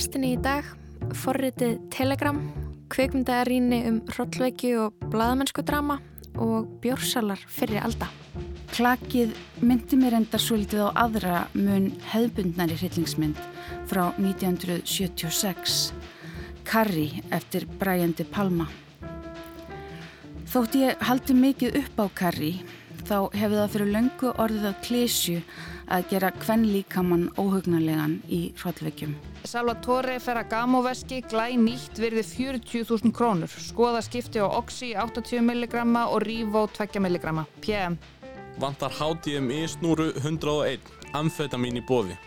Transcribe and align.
Í 0.00 0.02
lestinni 0.02 0.28
í 0.32 0.36
dag 0.40 0.64
forritið 1.12 1.74
Telegram, 1.92 2.38
kveikmyndaðaríni 2.88 3.80
um 3.90 3.98
hrollveiki 4.08 4.70
og 4.80 4.94
bladamennsku 5.12 5.60
drama 5.68 5.98
og 6.40 6.70
bjórsalar 6.80 7.42
fyrir 7.52 7.82
alda. 7.84 8.08
Klakið 8.72 9.34
myndi 9.60 9.98
mér 10.00 10.16
enda 10.22 10.40
svolítið 10.40 10.88
á 10.88 11.04
aðra 11.04 11.42
mun 11.52 11.90
hefðbundnari 12.14 12.78
hryllingsmynd 12.80 13.42
frá 13.90 14.06
1976, 14.16 15.90
Carrie 16.64 17.20
eftir 17.28 17.68
Brian 17.76 18.16
De 18.16 18.24
Palma. 18.24 18.70
Þótt 20.48 20.80
ég 20.80 21.04
haldi 21.10 21.36
mikið 21.36 21.76
upp 21.82 22.00
á 22.00 22.06
Carrie, 22.22 22.64
þá 23.04 23.28
hefur 23.36 23.58
það 23.58 23.76
fyrir 23.76 23.92
löngu 23.98 24.32
orðið 24.32 24.70
að 24.72 24.80
klísju 24.88 25.44
að 25.90 26.06
gera 26.12 26.30
kvennlíkamann 26.38 27.28
óhugnarlegan 27.40 28.20
í 28.30 28.40
hrollveikjum. 28.60 29.16
Salvatore 29.48 30.18
Ferragamo-veski 30.22 31.20
glæ 31.30 31.50
nýtt 31.58 31.98
virði 32.00 32.22
40.000 32.28 33.14
krónur. 33.16 33.50
Skoða 33.50 34.02
skipti 34.06 34.42
á 34.42 34.46
Oxy 34.46 34.92
80 34.94 35.42
mg 35.42 35.76
og 36.06 36.22
Rivo 36.22 36.66
2 36.78 37.02
mg. 37.02 37.44
PM. 37.60 37.98
Vantar 38.60 38.92
HDMI 38.92 39.64
snúru 39.68 40.10
101, 40.20 40.80
amfetamin 41.16 41.80
í 41.80 41.84
bóði. 41.86 42.18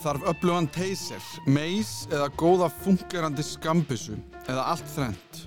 Þarf 0.00 0.24
öflugan 0.32 0.68
teyser, 0.72 1.20
meis 1.46 2.06
eða 2.08 2.30
góða 2.40 2.70
fungerandi 2.82 3.44
skambissu 3.44 4.16
eða 4.46 4.64
allt 4.72 4.88
þrennt. 4.94 5.44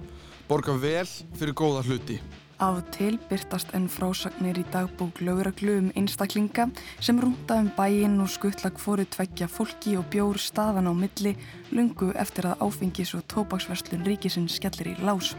Borga 0.48 0.76
vel 0.78 1.08
fyrir 1.34 1.58
góða 1.58 1.82
hluti. 1.88 2.20
Af 2.62 2.84
til 2.94 3.16
byrtast 3.30 3.72
enn 3.74 3.88
frásagnir 3.90 4.60
í 4.62 4.64
dagbók 4.74 5.22
löguraglu 5.26 5.78
um 5.80 5.88
einstaklinga 5.98 6.68
sem 7.02 7.20
rúnda 7.20 7.58
um 7.60 7.72
bæinn 7.78 8.22
og 8.22 8.30
skuttlag 8.30 8.78
fóru 8.78 9.06
tveggja 9.10 9.48
fólki 9.50 9.96
og 9.98 10.06
bjór 10.14 10.38
staðan 10.38 10.90
á 10.90 10.94
milli 10.94 11.34
lungu 11.72 12.12
eftir 12.14 12.46
að 12.52 12.62
áfengis 12.62 13.16
og 13.18 13.26
tópaksverslun 13.34 14.06
ríkisinn 14.06 14.50
skellir 14.50 14.94
í 14.94 14.96
lás. 15.02 15.34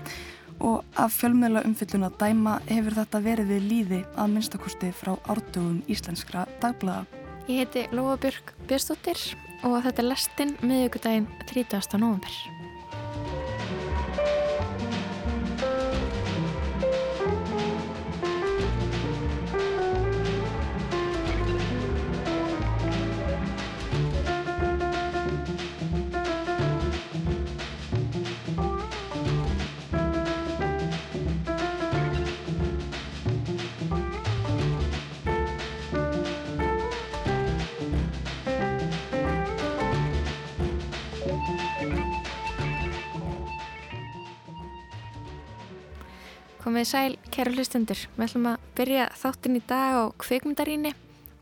Og 0.59 0.83
af 0.97 1.15
fjölmiðla 1.15 1.65
umfyllun 1.67 2.09
að 2.09 2.19
dæma 2.19 2.59
hefur 2.67 2.99
þetta 2.99 3.23
verið 3.23 3.55
við 3.55 3.69
líði 3.71 4.01
að 4.17 4.35
minnstakosti 4.35 4.91
frá 4.95 5.15
árdugum 5.27 5.83
íslenskra 5.87 6.47
dagblaða. 6.63 7.07
Ég 7.47 7.63
heiti 7.63 7.87
Lóa 7.93 8.19
Björg 8.19 8.55
Björnstóttir 8.67 9.21
og 9.65 9.81
þetta 9.85 10.03
er 10.03 10.11
lestinn 10.11 10.57
miðugudaginn 10.63 11.31
30. 11.51 11.99
november. 11.99 12.54
Komið 46.75 46.89
sæl, 46.91 47.13
kæru 47.31 47.53
hlustundur. 47.55 48.01
Við 48.17 48.23
ætlum 48.25 48.47
að 48.51 48.63
byrja 48.75 49.03
þáttinn 49.15 49.59
í 49.61 49.61
dag 49.63 49.93
á 49.95 50.03
kveikmyndaríni. 50.19 50.91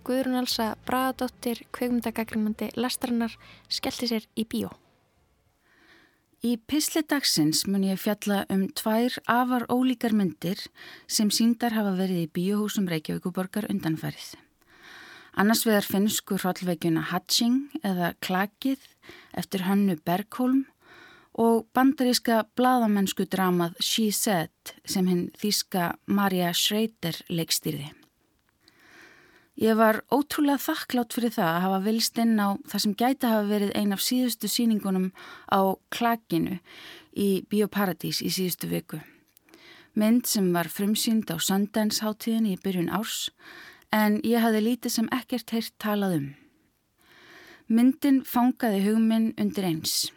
Guðrún 0.04 0.36
Alsa 0.42 0.66
Braðadóttir, 0.84 1.62
kveikmyndagagrimandi 1.72 2.66
lastrannar, 2.76 3.32
skellti 3.64 4.10
sér 4.10 4.26
í 4.36 4.44
bíó. 4.44 4.68
Í 6.44 6.58
Písli 6.68 7.00
dagsins 7.08 7.62
mun 7.64 7.86
ég 7.88 8.02
fjalla 8.02 8.42
um 8.52 8.66
tvær 8.76 9.16
afar 9.24 9.64
ólíkar 9.72 10.12
myndir 10.12 10.60
sem 11.08 11.32
síndar 11.32 11.72
hafa 11.78 11.94
verið 11.96 12.26
í 12.26 12.30
bíóhúsum 12.36 12.92
Reykjavíkuborgar 12.92 13.70
undanfærið. 13.72 14.34
Annars 15.32 15.64
vegar 15.64 15.88
finnsku 15.88 16.36
hrollveikjuna 16.42 17.08
Hatching 17.08 17.72
eða 17.80 18.12
Klakið 18.20 18.84
eftir 19.32 19.64
hannu 19.64 19.96
Bergholm 19.96 20.66
og 21.38 21.66
bandaríska 21.72 22.42
bladamennsku 22.56 23.24
dramað 23.30 23.78
She 23.80 24.10
Said 24.12 24.74
sem 24.84 25.08
hinn 25.08 25.26
þýska 25.40 25.94
Marja 26.06 26.52
Schreiter 26.52 27.16
leikstýrði. 27.32 27.92
Ég 29.62 29.76
var 29.76 30.00
ótrúlega 30.08 30.60
þakklátt 30.64 31.12
fyrir 31.12 31.32
það 31.34 31.48
að 31.48 31.62
hafa 31.66 31.80
vilst 31.84 32.18
inn 32.18 32.38
á 32.40 32.56
það 32.68 32.82
sem 32.84 32.94
gæti 32.96 33.28
hafa 33.28 33.48
verið 33.50 33.74
ein 33.76 33.92
af 33.92 34.00
síðustu 34.00 34.48
síningunum 34.48 35.10
á 35.52 35.76
klakinu 35.92 36.56
í 37.12 37.44
Bíóparadís 37.48 38.22
í 38.24 38.32
síðustu 38.32 38.70
viku. 38.72 39.02
Mynd 39.94 40.24
sem 40.26 40.48
var 40.56 40.72
frumsýnd 40.72 41.28
á 41.28 41.36
Sundance-háttíðinni 41.36 42.56
í 42.56 42.62
byrjun 42.64 42.88
árs 42.96 43.28
en 43.92 44.22
ég 44.24 44.40
hafði 44.40 44.64
lítið 44.64 44.96
sem 44.96 45.12
ekkert 45.12 45.52
heirt 45.52 45.76
talað 45.76 46.16
um. 46.16 46.30
Myndin 47.68 48.22
fangaði 48.24 48.82
hugminn 48.88 49.30
undir 49.40 49.68
eins. 49.68 50.08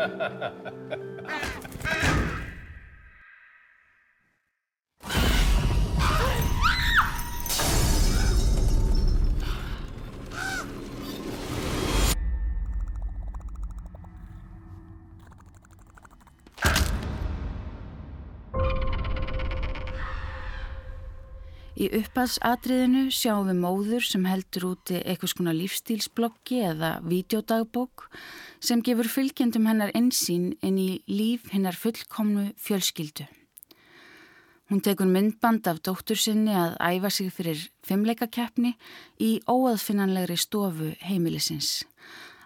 ah, 0.00 0.52
ah! 1.84 2.19
Í 21.80 21.86
upphalsatriðinu 21.96 23.06
sjáum 23.08 23.46
við 23.48 23.60
móður 23.62 24.04
sem 24.04 24.26
heldur 24.28 24.66
úti 24.74 24.98
eitthvað 25.00 25.30
skona 25.32 25.54
lífstílsbloggi 25.56 26.58
eða 26.74 26.90
videodagbók 27.08 28.04
sem 28.60 28.82
gefur 28.84 29.08
fylgjendum 29.08 29.64
hennar 29.70 29.94
einsýn 29.96 30.50
inn 30.60 30.76
í 30.76 31.00
líf 31.08 31.48
hennar 31.54 31.78
fullkomnu 31.80 32.50
fjölskyldu. 32.60 33.24
Hún 34.68 34.84
tekur 34.84 35.08
myndband 35.08 35.72
af 35.72 35.80
dóttur 35.80 36.20
sinni 36.20 36.52
að 36.52 36.76
æfa 36.84 37.14
sig 37.16 37.32
fyrir 37.32 37.64
fimmleikakeppni 37.88 38.76
í 39.16 39.32
óaðfinnanlegri 39.48 40.36
stofu 40.36 40.92
heimilisins. 41.08 41.86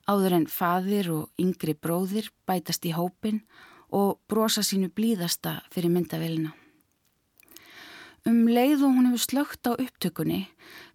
Áður 0.06 0.38
en 0.38 0.46
faðir 0.46 1.10
og 1.10 1.30
yngri 1.42 1.74
bróðir 1.74 2.30
bætast 2.46 2.86
í 2.86 2.94
hópin 2.94 3.42
og 3.90 4.20
brosa 4.30 4.62
sínu 4.62 4.94
blíðasta 4.94 5.64
fyrir 5.74 5.90
myndavelina. 5.90 6.54
Um 8.24 8.46
leið 8.48 8.86
og 8.86 8.94
hún 8.96 9.10
hefur 9.10 9.20
slögt 9.20 9.68
á 9.68 9.76
upptökunni 9.76 10.46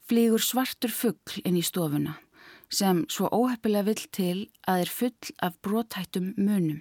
flýgur 0.10 0.42
svartur 0.42 0.90
fuggl 0.90 1.44
inn 1.46 1.60
í 1.60 1.62
stofuna 1.62 2.16
sem 2.74 3.04
svo 3.10 3.30
óheppilega 3.30 3.86
vill 3.86 4.06
til 4.14 4.38
að 4.66 4.84
er 4.84 4.92
full 4.94 5.34
af 5.46 5.58
brotættum 5.62 6.32
munum 6.38 6.80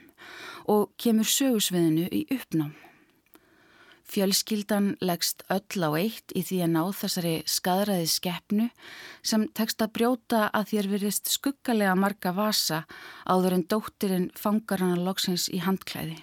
og 0.69 0.95
kemur 1.01 1.29
sögusviðinu 1.29 2.07
í 2.13 2.23
uppnám. 2.33 2.73
Fjölskyldan 4.09 4.95
leggst 5.05 5.45
öll 5.53 5.85
á 5.85 5.91
eitt 6.01 6.33
í 6.33 6.41
því 6.41 6.63
að 6.65 6.73
ná 6.73 6.83
þessari 6.97 7.35
skadræði 7.45 8.07
skeppnu 8.09 8.69
sem 9.21 9.45
tekst 9.53 9.85
að 9.85 9.93
brjóta 9.99 10.47
að 10.49 10.73
þér 10.73 10.89
virðist 10.95 11.29
skuggalega 11.29 11.93
marga 11.93 12.33
vasa 12.33 12.87
áður 13.29 13.59
en 13.59 13.67
dóttirinn 13.69 14.31
fangar 14.33 14.81
hana 14.81 14.97
loksins 14.97 15.51
í 15.53 15.61
handklæði. 15.61 16.23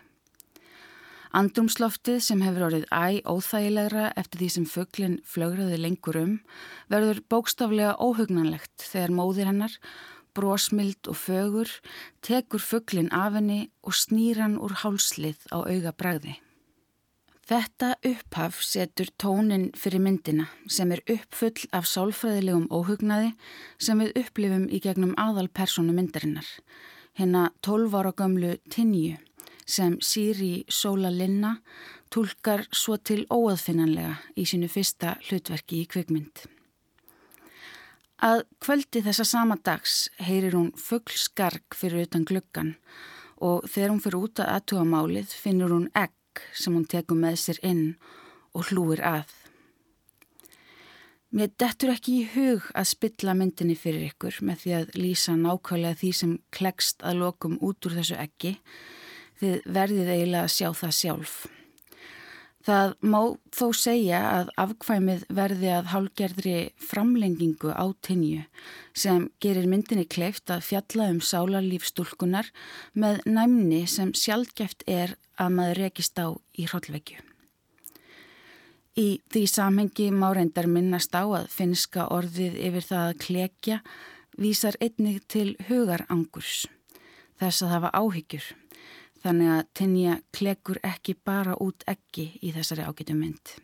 Andrumsloftið 1.36 2.22
sem 2.24 2.40
hefur 2.46 2.70
orðið 2.70 2.84
æ 2.96 3.28
óþægilegra 3.28 4.06
eftir 4.16 4.40
því 4.40 4.48
sem 4.54 4.68
fugglinn 4.72 5.16
flögraði 5.28 5.80
lengur 5.84 6.16
um 6.22 6.38
verður 6.94 7.20
bókstaflega 7.34 7.98
óhugnanlegt 8.00 8.86
þegar 8.88 9.12
móðir 9.18 9.50
hennar, 9.50 9.76
brósmild 10.32 11.10
og 11.12 11.20
fögur, 11.20 11.74
tekur 12.24 12.64
fugglinn 12.64 13.12
af 13.12 13.36
henni 13.36 13.60
og 13.84 13.98
snýran 14.00 14.56
úr 14.64 14.78
hálslið 14.80 15.44
á 15.52 15.60
auga 15.60 15.92
bræði. 15.92 16.38
Þetta 17.46 17.92
upphaf 18.14 18.64
setur 18.64 19.12
tónin 19.20 19.68
fyrir 19.76 20.06
myndina 20.08 20.48
sem 20.72 20.96
er 20.96 21.04
uppfull 21.04 21.68
af 21.76 21.92
sálfræðilegum 21.92 22.72
óhugnaði 22.72 23.36
sem 23.76 24.00
við 24.00 24.16
upplifum 24.24 24.70
í 24.72 24.80
gegnum 24.80 25.14
aðal 25.20 25.52
personu 25.52 25.92
myndarinnar, 26.00 26.48
hérna 27.20 27.50
12 27.60 28.00
ára 28.00 28.16
gömlu 28.16 28.56
Tinju 28.72 29.20
sem 29.66 29.98
Siri 30.02 30.66
Sóla 30.70 31.10
Linna 31.12 31.58
tólkar 32.14 32.66
svo 32.72 32.98
til 32.98 33.26
óaðfinnanlega 33.34 34.20
í 34.38 34.46
sínu 34.48 34.70
fyrsta 34.72 35.18
hlutverki 35.28 35.82
í 35.84 35.88
kvikmynd. 35.90 36.46
Að 38.24 38.46
kvöldi 38.64 39.02
þessa 39.04 39.26
sama 39.28 39.58
dags 39.60 40.06
heyrir 40.24 40.56
hún 40.56 40.72
fugglskarg 40.80 41.76
fyrir 41.76 42.06
utan 42.06 42.24
gluggan 42.24 42.76
og 43.44 43.66
þegar 43.68 43.92
hún 43.92 44.04
fyrir 44.06 44.22
út 44.22 44.40
að 44.40 44.54
aðtuga 44.54 44.86
málið 44.88 45.34
finnur 45.36 45.74
hún 45.76 45.90
egg 45.92 46.46
sem 46.56 46.76
hún 46.76 46.88
tekur 46.88 47.20
með 47.20 47.42
sér 47.42 47.60
inn 47.66 47.84
og 48.56 48.70
hlúir 48.70 49.04
að. 49.04 49.34
Mér 51.36 51.52
dettur 51.60 51.92
ekki 51.92 52.14
í 52.22 52.28
hug 52.32 52.70
að 52.72 52.92
spilla 52.94 53.34
myndinni 53.36 53.76
fyrir 53.76 54.06
ykkur 54.14 54.38
með 54.48 54.62
því 54.62 54.76
að 54.78 54.94
lýsa 54.96 55.34
nákvæmlega 55.36 56.00
því 56.00 56.12
sem 56.16 56.38
klekst 56.56 57.04
að 57.04 57.20
lokum 57.26 57.58
út 57.60 57.90
úr 57.90 57.98
þessu 57.98 58.16
ekki. 58.22 58.54
Þið 59.42 59.68
verðið 59.78 60.10
eiginlega 60.14 60.48
að 60.48 60.56
sjá 60.56 60.70
það 60.80 60.98
sjálf. 61.00 61.36
Það 62.66 62.96
má 63.06 63.20
þó 63.54 63.66
segja 63.78 64.20
að 64.26 64.48
afkvæmið 64.64 65.26
verði 65.38 65.70
að 65.76 65.92
hálgerðri 65.92 66.56
framlengingu 66.82 67.70
á 67.70 67.86
tinju 68.02 68.42
sem 68.98 69.28
gerir 69.44 69.70
myndinni 69.70 70.08
kleift 70.10 70.50
að 70.50 70.66
fjalla 70.72 71.12
um 71.14 71.20
sálarlífstúlkunar 71.22 72.50
með 72.98 73.22
næmni 73.30 73.84
sem 73.86 74.16
sjálfgeft 74.18 74.82
er 74.90 75.14
að 75.38 75.54
maður 75.60 75.82
rekist 75.84 76.18
á 76.18 76.34
í 76.58 76.66
hrollvekju. 76.66 77.22
Í 78.98 79.08
því 79.30 79.46
samhengi 79.52 80.10
má 80.16 80.30
reyndar 80.34 80.66
minnast 80.72 81.14
á 81.14 81.22
að 81.22 81.50
finska 81.54 82.08
orðið 82.16 82.58
yfir 82.66 82.90
það 82.90 83.08
að 83.12 83.18
klekja 83.28 83.82
vísar 84.42 84.78
einnig 84.82 85.22
til 85.30 85.52
hugarangurs, 85.68 86.66
þess 87.38 87.62
að 87.62 87.82
var 87.86 88.00
áhyggjur. 88.00 88.54
Þannig 89.26 89.50
að 89.50 89.62
Tinja 89.74 90.16
klekur 90.38 90.78
ekki 90.86 91.16
bara 91.26 91.56
út 91.58 91.82
ekki 91.90 92.28
í 92.46 92.52
þessari 92.54 92.84
ágætu 92.86 93.16
mynd. 93.18 93.56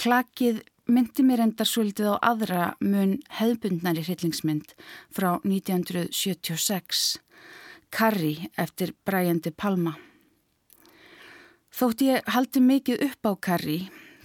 Klakið 0.00 0.62
myndi 0.88 1.24
mér 1.26 1.42
endar 1.44 1.68
svolítið 1.68 2.14
á 2.16 2.16
aðra 2.30 2.62
mun 2.80 3.18
hefðbundnari 3.36 4.06
hryllingsmynd 4.06 4.72
frá 5.12 5.34
1976, 5.44 7.18
Carrie 7.92 8.48
eftir 8.56 8.94
Brian 9.04 9.42
De 9.44 9.52
Palma. 9.52 9.92
Þótt 11.76 12.06
ég 12.06 12.32
haldi 12.32 12.64
mikið 12.64 13.04
upp 13.10 13.28
á 13.28 13.32
karri, 13.36 13.78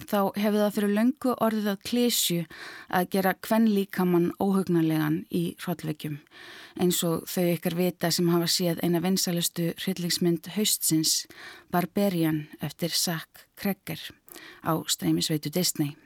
þá 0.08 0.32
hefur 0.36 0.58
það 0.60 0.74
fyrir 0.76 0.94
löngu 0.96 1.34
orðið 1.46 1.70
að 1.72 1.82
klísju 1.88 2.44
að 2.92 3.08
gera 3.14 3.32
kvennlíkamann 3.46 4.28
óhugnarlegan 4.42 5.18
í 5.30 5.42
hróllvegjum, 5.62 6.18
eins 6.80 7.00
og 7.08 7.26
þau 7.30 7.48
ykkar 7.54 7.78
vita 7.78 8.12
sem 8.14 8.30
hafa 8.32 8.50
séð 8.50 8.84
eina 8.84 9.02
vinsalustu 9.04 9.72
hryllingsmynd 9.82 10.52
haustsins, 10.56 11.26
Barbarian 11.72 12.46
eftir 12.60 12.94
Zack 12.94 13.46
Kreger 13.56 14.00
á 14.66 14.78
streymisveitu 14.86 15.52
Disney. 15.52 15.96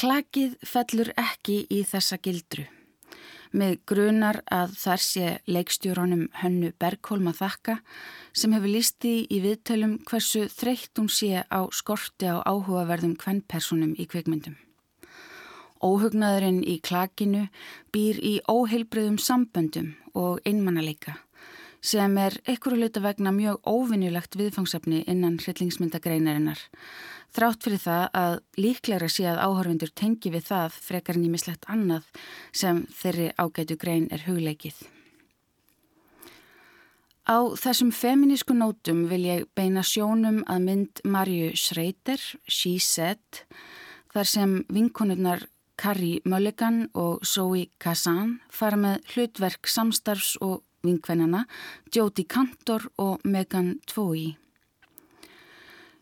Klakið 0.00 0.58
fellur 0.64 1.10
ekki 1.18 1.64
í 1.68 1.82
þessa 1.84 2.20
gildru 2.22 2.68
með 3.52 3.76
grunar 3.88 4.40
að 4.52 4.74
þar 4.78 5.02
sé 5.04 5.30
leikstjóronum 5.50 6.26
Hönnu 6.42 6.72
Bergholm 6.80 7.30
að 7.30 7.40
þakka 7.42 7.76
sem 8.32 8.54
hefur 8.56 8.74
lísti 8.74 9.14
í 9.26 9.40
viðtölum 9.44 9.98
hversu 10.08 10.46
þreytt 10.52 11.00
hún 11.00 11.10
sé 11.10 11.44
á 11.44 11.60
skorti 11.74 12.30
á 12.30 12.38
áhugaverðum 12.46 13.16
kvennpersonum 13.20 13.96
í 13.98 14.06
kvikmyndum. 14.10 14.58
Óhugnaðurinn 15.80 16.60
í 16.68 16.76
klakinu 16.84 17.46
býr 17.94 18.20
í 18.20 18.36
óheilbriðum 18.44 19.16
samböndum 19.18 19.94
og 20.14 20.42
einmannaleika 20.44 21.16
sem 21.80 22.18
er 22.20 22.36
einhverju 22.44 22.80
luta 22.80 23.00
vegna 23.00 23.32
mjög 23.32 23.64
óvinnulegt 23.66 24.36
viðfangsefni 24.36 25.04
innan 25.08 25.38
hryllingsmyndagreinarinnar 25.40 26.60
þrátt 27.34 27.64
fyrir 27.64 27.82
það 27.82 28.06
að 28.20 28.36
líklega 28.58 29.10
sé 29.10 29.26
að 29.30 29.42
áhörfundur 29.44 29.92
tengi 29.94 30.32
við 30.34 30.48
það 30.50 30.78
frekar 30.86 31.18
nýmislegt 31.20 31.68
annað 31.70 32.08
sem 32.52 32.82
þeirri 33.00 33.28
ágætu 33.38 33.76
grein 33.80 34.08
er 34.10 34.24
hugleikið. 34.26 34.80
Á 37.30 37.38
þessum 37.54 37.92
feminísku 37.94 38.56
nótum 38.56 39.04
vil 39.10 39.22
ég 39.28 39.46
beina 39.54 39.84
sjónum 39.86 40.40
að 40.50 40.64
mynd 40.66 41.02
Marju 41.06 41.52
Schreiter, 41.54 42.18
She 42.48 42.80
Said, 42.82 43.44
þar 44.10 44.26
sem 44.26 44.56
vinkonurnar 44.72 45.44
Carrie 45.80 46.20
Mulligan 46.28 46.88
og 46.98 47.22
Zoe 47.24 47.68
Kazan 47.80 48.40
fara 48.52 48.76
með 48.76 49.14
hlutverk 49.14 49.70
samstarfs 49.70 50.34
og 50.42 50.64
vinkvennana 50.84 51.46
Jodie 51.94 52.26
Cantor 52.26 52.90
og 52.98 53.24
Megan 53.24 53.78
Tvoi. 53.86 54.36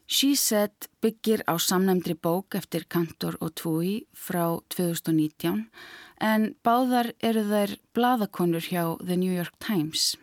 She 0.09 0.37
Said 0.37 0.89
byggir 1.03 1.43
á 1.45 1.61
samnæmdri 1.61 2.15
bók 2.15 2.55
eftir 2.57 2.87
Kantor 2.89 3.37
og 3.41 3.53
Tvúi 3.55 4.07
frá 4.17 4.57
2019 4.73 5.69
en 6.21 6.55
báðar 6.65 7.13
eru 7.21 7.45
þær 7.45 7.77
bladakonur 7.93 8.65
hjá 8.65 8.97
The 9.05 9.17
New 9.17 9.35
York 9.35 9.59
Times. 9.61 10.17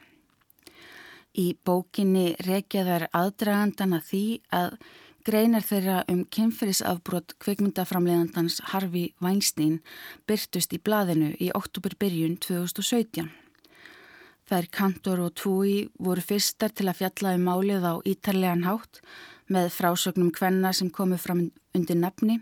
Í 1.37 1.53
bókinni 1.61 2.33
rekja 2.47 2.81
þær 2.87 3.07
aðdragandana 3.13 4.01
því 4.01 4.25
að 4.49 4.77
greinar 5.25 5.61
þeirra 5.61 6.01
um 6.09 6.25
kynferðisafbrot 6.25 7.37
kveikmyndaframleðandans 7.45 8.63
Harvey 8.73 9.13
Weinstein 9.21 9.83
byrtust 10.25 10.73
í 10.73 10.81
bladinu 10.81 11.35
í 11.37 11.53
oktoberbyrjun 11.53 12.39
2017. 12.41 13.44
Þær 14.45 14.67
Kantor 14.69 15.23
og 15.25 15.35
Tvúi 15.39 15.77
voru 15.97 16.21
fyrstar 16.21 16.73
til 16.75 16.89
að 16.89 16.99
fjalla 17.01 17.33
um 17.37 17.47
málið 17.49 17.85
á 17.89 17.93
ítarlegan 18.05 18.67
hátt 18.67 19.01
með 19.49 19.71
frásögnum 19.73 20.33
kvenna 20.33 20.73
sem 20.73 20.91
komu 20.93 21.17
fram 21.17 21.47
undir 21.73 21.97
nafni 21.97 22.39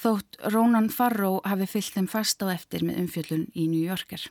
þótt 0.00 0.38
Rónan 0.52 0.90
Farró 0.92 1.40
hafi 1.44 1.68
fyllt 1.70 1.96
þeim 1.96 2.08
fast 2.10 2.42
á 2.44 2.52
eftir 2.52 2.84
með 2.84 3.00
umfjöllun 3.04 3.48
í 3.54 3.66
New 3.70 3.82
Yorker. 3.82 4.22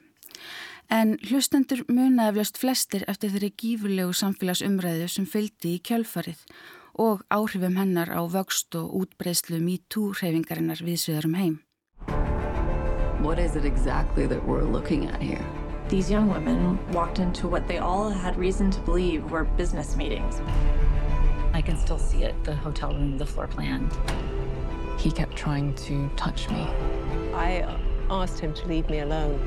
En 0.93 1.15
hlustendur 1.25 1.81
munaði 1.89 2.35
eflaust 2.35 2.59
flestir 2.61 3.05
eftir 3.09 3.33
þeirri 3.33 3.51
gífurlegu 3.57 4.13
samfélagsumræðu 4.13 5.09
sem 5.09 5.25
fylgdi 5.25 5.75
í 5.77 5.83
kjölfarið 5.89 6.45
og 7.01 7.25
áhrifum 7.33 7.79
hennar 7.81 8.13
á 8.13 8.21
vöxt 8.29 8.77
og 8.77 8.93
útbreyslu 9.01 9.59
MeToo-hreyfingarinnar 9.65 10.85
viðsviðarum 10.85 11.37
heim. 11.41 11.59
What 13.25 13.39
is 13.39 13.55
it 13.55 13.65
exactly 13.65 14.27
that 14.27 14.45
we're 14.45 14.63
looking 14.63 15.09
at 15.09 15.21
here? 15.21 15.64
These 15.87 16.09
young 16.09 16.29
women 16.29 16.79
walked 16.91 17.19
into 17.19 17.47
what 17.47 17.67
they 17.67 17.77
all 17.77 18.09
had 18.09 18.35
reason 18.37 18.71
to 18.71 18.79
believe 18.81 19.29
were 19.29 19.43
business 19.43 19.95
meetings. 19.95 20.41
I 21.53 21.61
can 21.61 21.77
still 21.77 21.99
see 21.99 22.23
it, 22.23 22.33
the 22.43 22.55
hotel 22.55 22.91
room, 22.91 23.19
the 23.19 23.25
floor 23.25 23.45
plan. 23.45 23.91
He 24.97 25.11
kept 25.11 25.35
trying 25.35 25.75
to 25.75 26.09
touch 26.15 26.49
me. 26.49 26.67
I 27.35 27.77
asked 28.09 28.39
him 28.39 28.51
to 28.55 28.67
leave 28.67 28.89
me 28.89 29.01
alone. 29.01 29.39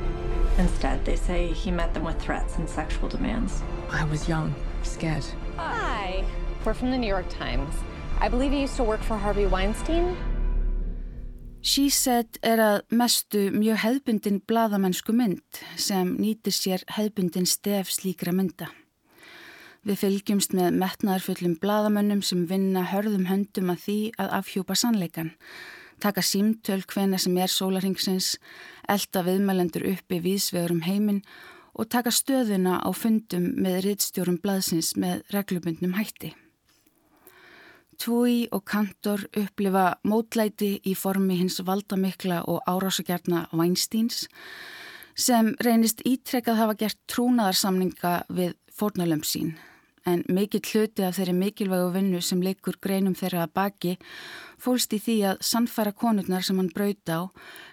Instead, 0.59 1.05
they 1.05 1.17
say 1.17 1.49
he 1.49 1.73
met 1.73 1.93
them 1.93 2.05
with 2.05 2.21
threats 2.21 2.57
and 2.57 2.69
sexual 2.69 3.09
demands. 3.09 3.61
I 3.91 4.05
was 4.05 4.29
young, 4.29 4.55
scared. 4.85 5.27
Hi, 5.57 6.25
we're 6.65 6.73
from 6.73 6.93
the 6.93 6.99
New 6.99 7.09
York 7.09 7.29
Times. 7.29 7.75
I 8.21 8.29
believe 8.29 8.53
you 8.53 8.61
used 8.61 8.77
to 8.77 8.85
work 8.85 9.03
for 9.03 9.17
Harvey 9.17 9.47
Weinstein. 9.47 10.17
She 11.69 11.91
Said 11.93 12.39
er 12.41 12.61
að 12.65 12.79
mestu 12.97 13.41
mjög 13.53 13.83
hefðbundin 13.83 14.39
bladamennsku 14.49 15.13
mynd 15.13 15.59
sem 15.77 16.15
nýtir 16.17 16.55
sér 16.57 16.85
hefðbundin 16.95 17.45
stef 17.45 17.91
slíkra 17.93 18.33
mynda. 18.33 18.71
Við 19.85 20.01
fylgjumst 20.01 20.57
með 20.57 20.79
metnaðarfullum 20.81 21.59
bladamönnum 21.61 22.25
sem 22.25 22.47
vinna 22.49 22.87
hörðum 22.89 23.29
höndum 23.29 23.75
að 23.75 23.85
því 23.85 23.99
að 24.17 24.33
afhjúpa 24.39 24.79
sannleikan, 24.81 25.35
taka 26.01 26.25
símtöl 26.25 26.81
hvena 26.89 27.21
sem 27.21 27.37
er 27.37 27.53
sólaringsins, 27.53 28.39
elda 28.89 29.27
viðmælendur 29.29 29.91
uppi 29.93 30.23
viðsvegurum 30.25 30.87
heiminn 30.89 31.21
og 31.77 31.93
taka 31.93 32.09
stöðuna 32.09 32.81
á 32.81 32.89
fundum 32.97 33.53
með 33.61 33.83
rittstjórum 33.91 34.41
bladsins 34.41 34.95
með 34.97 35.21
reglubundnum 35.37 35.99
hætti. 36.01 36.33
Tvoi 37.99 38.47
og 38.55 38.63
Kantor 38.65 39.25
upplifa 39.37 39.87
mótlæti 40.07 40.77
í 40.87 40.95
formi 40.95 41.39
hins 41.41 41.59
valdamikla 41.67 42.45
og 42.47 42.61
árásagjarna 42.71 43.49
Weinsteins 43.53 44.29
sem 45.19 45.55
reynist 45.67 46.05
ítrekkað 46.07 46.61
hafa 46.63 46.77
gert 46.85 47.01
trúnaðarsamninga 47.11 48.13
við 48.31 48.55
fórnalömp 48.79 49.27
sín 49.27 49.57
en 50.09 50.23
mikill 50.33 50.65
hluti 50.65 51.05
af 51.05 51.17
þeirri 51.19 51.35
mikilvægu 51.37 51.89
vinnu 51.95 52.21
sem 52.25 52.43
leikur 52.45 52.79
greinum 52.81 53.17
þeirra 53.19 53.47
að 53.47 53.55
baki 53.59 53.97
fólst 54.63 54.95
í 54.97 55.01
því 55.03 55.17
að 55.33 55.43
sannfæra 55.51 55.93
konurnar 55.93 56.47
sem 56.47 56.61
hann 56.61 56.71
braut 56.75 57.13
á 57.13 57.21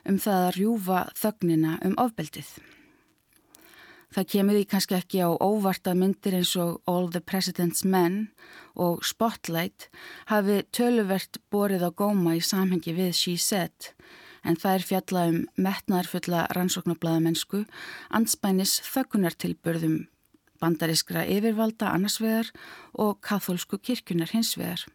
um 0.09 0.17
það 0.25 0.47
að 0.47 0.55
rjúfa 0.57 1.03
þögnina 1.21 1.77
um 1.85 1.95
ofbeldið. 2.01 2.49
Það 4.15 4.27
kemur 4.31 4.55
því 4.55 4.65
kannski 4.71 4.95
ekki 4.95 5.19
á 5.27 5.29
óvarta 5.43 5.91
myndir 5.91 6.37
eins 6.37 6.53
og 6.55 6.77
All 6.87 7.09
the 7.11 7.19
President's 7.19 7.83
Men 7.83 8.29
og 8.79 9.03
Spotlight 9.03 9.89
hafi 10.31 10.61
töluvert 10.71 11.41
borið 11.51 11.83
á 11.83 11.91
góma 11.91 12.37
í 12.37 12.39
samhengi 12.39 12.95
við 12.95 13.11
She 13.11 13.35
Said 13.35 13.91
en 14.47 14.55
það 14.55 14.77
er 14.77 14.87
fjalla 14.87 15.25
um 15.33 15.37
metnaðarfulla 15.59 16.45
rannsóknarbladamennsku, 16.55 17.65
anspænis 18.15 18.77
þöggunartilbörðum 18.87 20.05
bandariskra 20.63 21.25
yfirvalda 21.27 21.91
annarsvegar 21.91 22.53
og 22.93 23.19
katholsku 23.25 23.81
kirkunar 23.83 24.31
hinsvegar. 24.31 24.85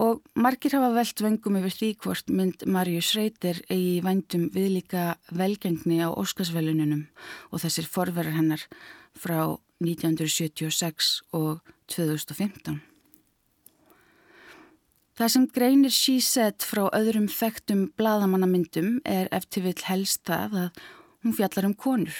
Og 0.00 0.22
margir 0.32 0.72
hafa 0.72 0.88
velt 0.94 1.20
vengum 1.20 1.58
yfir 1.60 1.74
því 1.76 1.88
hvort 2.00 2.30
mynd 2.32 2.62
Marju 2.64 3.02
Sreitir 3.04 3.58
eigi 3.68 3.98
vændum 4.04 4.46
viðlíka 4.54 5.18
velgengni 5.36 6.00
á 6.00 6.08
Óskarsvelununum 6.08 7.04
og 7.52 7.60
þessir 7.60 7.90
forverðar 7.92 8.38
hennar 8.38 8.64
frá 9.12 9.58
1976 9.84 11.12
og 11.36 11.60
2015. 11.92 12.80
Það 15.12 15.32
sem 15.34 15.44
greinir 15.52 15.92
Said 15.92 16.64
frá 16.64 16.86
öðrum 16.96 17.28
þekktum 17.28 17.90
bladamannamyndum 18.00 19.02
er 19.04 19.28
eftir 19.28 19.66
vill 19.66 19.84
helst 19.84 20.24
það 20.24 20.56
að 20.62 20.80
hún 21.22 21.36
fjallar 21.36 21.68
um 21.68 21.76
konur. 21.76 22.16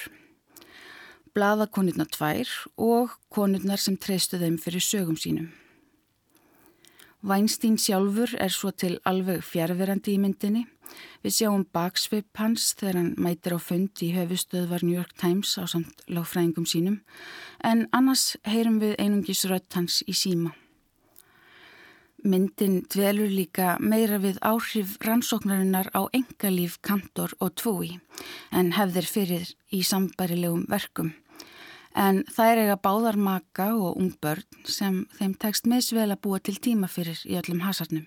Bladakonurnar 1.33 2.12
tvær 2.12 2.52
og 2.76 3.17
konurnar 3.33 3.81
sem 3.81 3.97
treystu 3.97 4.37
þeim 4.37 4.61
fyrir 4.61 4.85
sögum 4.85 5.17
sínum. 5.17 5.49
Weinstein 7.23 7.76
sjálfur 7.79 8.33
er 8.35 8.50
svo 8.50 8.73
til 8.75 8.97
alveg 9.07 9.45
fjærverandi 9.47 10.17
í 10.17 10.19
myndinni. 10.19 10.64
Við 11.23 11.37
sjáum 11.37 11.62
baksvip 11.71 12.35
hans 12.41 12.73
þegar 12.81 12.99
hann 12.99 13.12
mætir 13.14 13.55
á 13.55 13.59
fund 13.62 14.02
í 14.02 14.09
höfustöðvar 14.17 14.83
New 14.83 14.97
York 14.99 15.14
Times 15.21 15.55
á 15.55 15.71
samt 15.71 16.02
lágfræðingum 16.11 16.67
sínum 16.67 16.99
en 17.62 17.87
annars 17.95 18.35
heyrum 18.43 18.81
við 18.83 18.97
einungis 18.99 19.45
rött 19.47 19.79
hans 19.79 20.02
í 20.02 20.17
síma. 20.19 20.50
Myndin 22.26 22.83
dvelur 22.91 23.31
líka 23.31 23.76
meira 23.79 24.19
við 24.23 24.43
áhrif 24.43 24.99
rannsóknarinnar 25.07 25.95
á 25.95 26.11
engalíf 26.11 26.81
kantor 26.83 27.35
og 27.38 27.55
tvúi 27.55 28.00
en 28.50 28.75
hefðir 28.75 29.07
fyrir 29.07 29.55
í 29.71 29.87
sambarilegum 29.87 30.67
verkum. 30.71 31.14
En 31.99 32.23
það 32.33 32.51
er 32.51 32.61
eiga 32.63 32.79
báðar 32.81 33.19
maka 33.21 33.69
og 33.77 33.99
ungbörn 34.01 34.65
sem 34.65 35.03
þeim 35.19 35.35
tekst 35.41 35.69
misvel 35.69 36.09
að 36.09 36.23
búa 36.25 36.41
til 36.41 36.57
tíma 36.57 36.89
fyrir 36.89 37.21
í 37.29 37.37
öllum 37.37 37.61
hasarnum. 37.67 38.07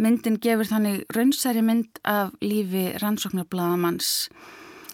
Myndin 0.00 0.38
gefur 0.40 0.64
þannig 0.64 1.02
raunsæri 1.12 1.60
mynd 1.60 2.00
af 2.08 2.32
lífi 2.40 2.86
rannsóknarblaðamanns 3.02 4.30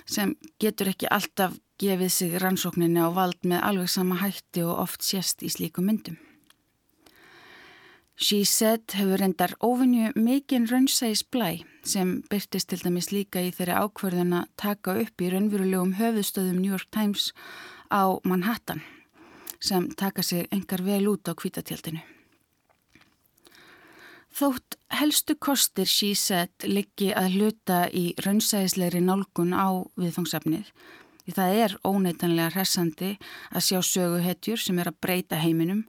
sem 0.07 0.35
getur 0.63 0.91
ekki 0.91 1.07
alltaf 1.11 1.55
gefið 1.79 2.11
sig 2.11 2.39
rannsókninni 2.43 2.99
á 2.99 3.11
vald 3.15 3.39
með 3.47 3.63
alveg 3.69 3.93
sama 3.93 4.19
hætti 4.19 4.65
og 4.67 4.81
oft 4.87 5.07
sést 5.07 5.45
í 5.47 5.53
slíku 5.53 5.85
myndum. 5.85 6.17
She 8.17 8.45
Said 8.49 8.95
hefur 8.97 9.21
endar 9.21 9.53
ofinju 9.61 10.15
mikinn 10.17 10.65
raunsægis 10.71 11.21
blæ 11.29 11.51
sem 11.85 12.23
byrtist 12.31 12.71
til 12.71 12.81
dæmis 12.81 13.11
líka 13.13 13.43
í 13.45 13.51
þeirri 13.53 13.77
ákverðin 13.77 14.33
að 14.39 14.47
taka 14.57 14.95
upp 15.03 15.21
í 15.21 15.29
raunverulegum 15.35 15.93
höfustöðum 15.99 16.63
New 16.63 16.73
York 16.73 16.89
Times 16.97 17.35
á 17.93 18.17
Manhattan 18.25 18.81
sem 19.61 19.91
taka 20.01 20.23
sig 20.23 20.49
engar 20.51 20.81
vel 20.87 21.11
út 21.13 21.29
á 21.29 21.37
kvítatjaldinu. 21.37 22.01
Þótt 24.33 24.81
helstu 24.97 25.37
kostir 25.37 25.85
She 25.85 26.15
Said 26.17 26.65
liggi 26.65 27.13
að 27.13 27.37
hluta 27.37 27.85
í 27.93 28.15
raunsægisleiri 28.25 29.05
nálgun 29.05 29.53
á 29.53 29.85
viðfangsefnið 30.01 30.73
Því 31.27 31.33
það 31.35 31.57
er 31.59 31.73
óneitanlega 31.83 32.53
hressandi 32.55 33.09
að 33.51 33.65
sjá 33.67 33.81
söguhetjur 33.83 34.61
sem 34.63 34.77
er 34.79 34.93
að 34.93 34.99
breyta 35.03 35.41
heiminum 35.43 35.81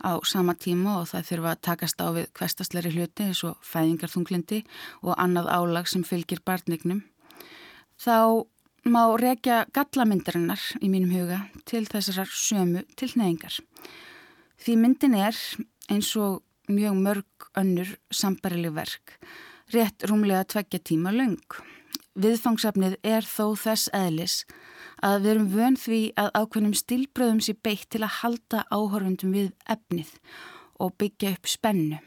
á 0.00 0.16
sama 0.24 0.54
tíma 0.56 0.94
og 1.02 1.10
það 1.10 1.26
þurfa 1.30 1.50
að 1.52 1.64
takast 1.68 2.00
á 2.00 2.08
við 2.16 2.28
kvestasleiri 2.38 2.92
hluti 2.94 3.26
eins 3.26 3.42
og 3.44 3.58
fæðingarþunglindi 3.60 4.62
og 5.04 5.18
annað 5.20 5.50
álag 5.52 5.90
sem 5.92 6.00
fylgir 6.00 6.40
barnignum. 6.48 7.02
Þá 8.00 8.48
má 8.88 9.02
rekja 9.20 9.66
gallamyndarinnar 9.76 10.62
í 10.80 10.88
mínum 10.88 11.12
huga 11.12 11.42
til 11.68 11.84
þessar 11.84 12.30
sömu 12.32 12.86
tilneyingar. 12.96 13.52
Því 14.56 14.78
myndin 14.80 15.18
er 15.20 15.36
eins 15.92 16.14
og 16.16 16.40
mjög 16.72 16.96
mörg 17.02 17.50
önnur 17.52 17.90
sambarileg 18.08 18.72
verk, 18.72 19.18
rétt 19.76 20.08
rúmlega 20.08 20.48
tveggja 20.48 20.80
tíma 20.80 21.12
laung. 21.12 21.60
Viðfangsefnið 22.16 22.96
er 23.04 23.28
þó 23.28 23.52
þess 23.60 23.92
eðlis 23.92 24.38
að 24.46 24.64
við 25.02 25.30
erum 25.34 25.48
vön 25.52 25.76
því 25.76 26.00
að 26.16 26.30
ákveðnum 26.40 26.76
stilbröðum 26.76 27.40
sér 27.44 27.58
beitt 27.64 27.88
til 27.92 28.02
að 28.04 28.14
halda 28.22 28.62
áhörfundum 28.72 29.34
við 29.36 29.50
efnið 29.68 30.12
og 30.80 30.94
byggja 31.00 31.34
upp 31.36 31.50
spennu. 31.50 31.98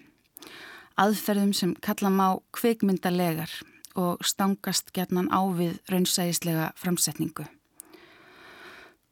Aðferðum 0.99 1.53
sem 1.55 1.75
kalla 1.79 2.09
má 2.11 2.27
kveikmyndalegar 2.55 3.51
og 3.99 4.25
stangast 4.25 4.91
gernan 4.95 5.29
á 5.31 5.41
við 5.53 5.77
raunsægislega 5.91 6.71
framsetningu. 6.79 7.45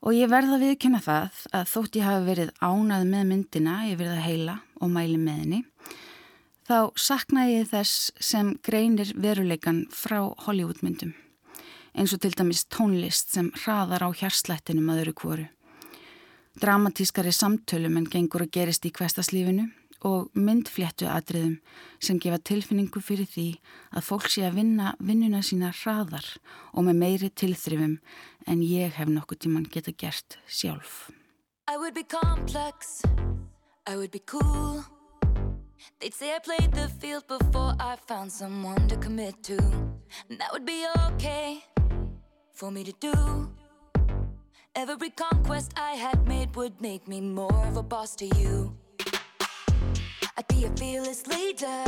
Og 0.06 0.14
ég 0.14 0.30
verða 0.30 0.58
að 0.58 0.66
viðkynna 0.68 1.00
það 1.02 1.40
að 1.58 1.72
þótt 1.72 1.98
ég 1.98 2.06
hafi 2.06 2.28
verið 2.28 2.52
ánað 2.62 3.08
með 3.12 3.24
myndina, 3.32 3.78
ég 3.90 3.98
verið 3.98 4.18
að 4.18 4.28
heila 4.28 4.58
og 4.78 4.92
mæli 4.94 5.18
með 5.22 5.40
henni, 5.42 5.62
þá 6.70 6.78
sakna 6.94 7.48
ég 7.50 7.70
þess 7.72 8.12
sem 8.22 8.54
greinir 8.66 9.14
veruleikan 9.18 9.86
frá 9.94 10.20
Hollywoodmyndum 10.46 11.16
eins 11.98 12.14
og 12.14 12.22
til 12.22 12.36
dæmis 12.38 12.66
tónlist 12.70 13.34
sem 13.34 13.50
hraðar 13.64 14.06
á 14.06 14.10
hjarslættinum 14.14 14.92
að 14.94 15.02
öru 15.06 15.14
kvoru. 15.18 15.46
Dramatískari 16.62 17.34
samtölum 17.34 17.98
en 17.98 18.10
gengur 18.10 18.46
að 18.46 18.54
gerist 18.54 18.86
í 18.86 18.94
kvestaslífinu 18.94 19.68
og 20.06 20.30
myndfléttu 20.38 21.08
atriðum 21.10 21.58
sem 22.02 22.20
gefa 22.22 22.38
tilfinningu 22.38 23.02
fyrir 23.02 23.30
því 23.30 23.48
að 23.98 24.06
fólk 24.10 24.30
sé 24.30 24.46
að 24.46 24.60
vinna 24.62 24.94
vinnuna 25.02 25.42
sína 25.46 25.72
hraðar 25.74 26.28
og 26.74 26.86
með 26.88 27.00
meiri 27.02 27.30
tilþrifum 27.30 27.98
en 28.48 28.66
ég 28.66 28.94
hef 28.98 29.10
nokkuð 29.10 29.42
tíman 29.46 29.70
geta 29.70 29.94
gert 29.94 30.38
sjálf. 30.46 31.10
I 31.68 31.78
would 31.78 31.94
be 31.94 32.04
complex, 32.04 33.02
I 33.86 33.98
would 33.98 34.12
be 34.12 34.22
cool 34.26 34.86
They'd 36.00 36.14
say 36.14 36.36
I 36.36 36.40
played 36.40 36.72
the 36.74 36.90
field 37.00 37.28
before 37.28 37.74
I 37.80 37.98
found 38.08 38.32
someone 38.32 38.88
to 38.88 38.98
commit 38.98 39.44
to 39.44 39.58
And 40.30 40.40
that 40.40 40.52
would 40.54 40.66
be 40.66 40.86
okay 41.12 41.64
for 42.58 42.72
me 42.72 42.84
to 42.84 42.94
do. 43.00 43.14
Every 44.76 45.12
conquest 45.12 45.74
I 45.78 45.92
had 45.92 46.28
made 46.28 46.56
would 46.56 46.82
make 46.82 47.08
me 47.08 47.22
more 47.22 47.68
of 47.68 47.78
a 47.78 47.84
boss 47.84 48.16
to 48.16 48.26
you. 48.26 48.76
I'd 50.36 50.48
be 50.48 50.66
a 50.66 50.72
fearless 50.72 51.28
leader, 51.28 51.84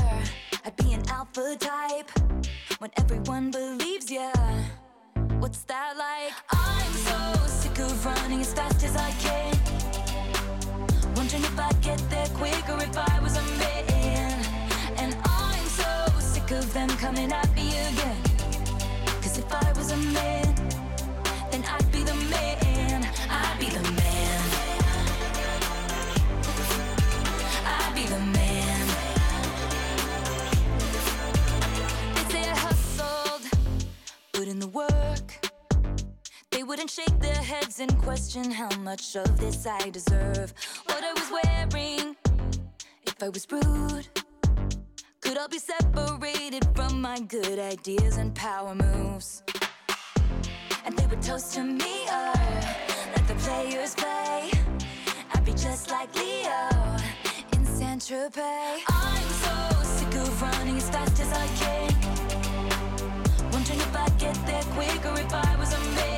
I'd 0.64 0.76
be 0.78 0.94
an 0.94 1.02
alpha 1.10 1.56
type. 1.60 2.12
When 2.78 2.92
everyone 3.00 3.50
believes 3.50 4.12
ya, 4.12 4.32
what's 5.40 5.64
that 5.64 5.98
like? 5.98 6.34
I'm 6.52 6.94
so 6.94 7.48
sick 7.48 7.80
of 7.80 8.06
running 8.06 8.42
as 8.42 8.54
fast 8.54 8.84
as 8.84 8.96
I 8.96 9.10
can. 9.26 9.58
Wondering 11.16 11.46
if 11.46 11.60
I'd 11.60 11.82
get 11.82 12.00
there 12.12 12.28
quicker 12.36 12.78
if 12.78 12.96
I 12.96 13.20
was 13.20 13.36
a 13.38 13.46
man. 13.58 14.46
And 14.98 15.18
I'm 15.26 15.66
so 15.66 16.20
sick 16.20 16.52
of 16.52 16.72
them 16.74 16.90
coming 16.90 17.32
at 17.32 17.52
me 17.56 17.70
again. 17.70 18.22
Cause 19.22 19.38
if 19.38 19.52
I 19.52 19.72
was 19.74 19.92
a 19.92 19.98
man, 19.98 20.59
I'd 21.66 21.92
be 21.92 22.04
the 22.04 22.16
man. 22.16 23.08
I'd 23.30 23.58
be 23.60 23.70
the 23.70 23.82
man. 23.82 24.42
I'd 27.66 27.94
be 27.96 28.06
the 28.06 28.20
man. 28.20 28.88
They 32.16 32.34
say 32.34 32.50
I 32.50 32.56
hustled, 32.56 33.44
put 34.34 34.48
in 34.48 34.60
the 34.60 34.68
work. 34.68 35.48
They 36.52 36.64
wouldn't 36.64 36.90
shake 36.90 37.20
their 37.20 37.36
heads 37.36 37.80
and 37.80 37.98
question 38.00 38.52
how 38.52 38.70
much 38.80 39.16
of 39.16 39.40
this 39.40 39.66
I 39.66 39.90
deserve. 39.90 40.54
What 40.86 41.04
I 41.04 41.14
was 41.14 41.30
wearing, 41.32 42.16
if 43.06 43.22
I 43.22 43.30
was 43.30 43.48
rude. 43.52 44.08
Could 45.22 45.38
I 45.38 45.48
be 45.48 45.60
separated 45.60 46.68
from 46.76 47.02
my 47.02 47.20
good 47.20 47.60
ideas 47.60 48.18
and 48.18 48.34
power 48.34 48.74
moves. 48.74 49.44
And 50.86 50.98
they 50.98 51.06
would 51.08 51.22
toast 51.22 51.54
to 51.56 51.64
me, 51.64 52.06
or 52.08 52.34
let 53.16 53.28
the 53.28 53.36
players 53.40 53.96
play. 53.96 54.52
I'd 55.34 55.46
be 55.46 55.52
just 55.52 55.92
like 55.92 56.14
Leo 56.16 56.98
in 57.54 57.66
Saint 57.66 58.02
Tropez. 58.02 58.82
I'm 58.88 59.30
so 59.46 59.84
sick 59.84 60.16
of 60.16 60.42
running 60.42 60.78
as 60.78 60.90
fast 60.90 61.20
as 61.20 61.32
I 61.34 61.48
can. 61.62 61.92
Wondering 63.52 63.80
if 63.80 63.96
I'd 63.96 64.18
get 64.18 64.36
there 64.46 64.64
quicker 64.74 65.14
if 65.20 65.34
I 65.34 65.56
was 65.58 65.74
a 65.74 65.80
man. 65.96 66.09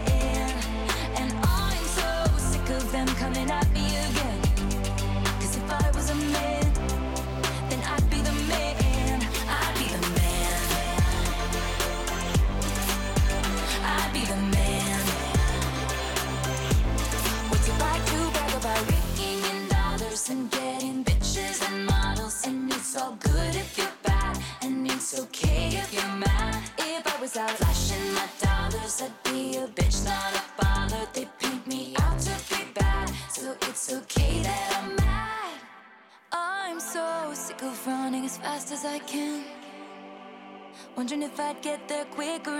quick 42.12 42.51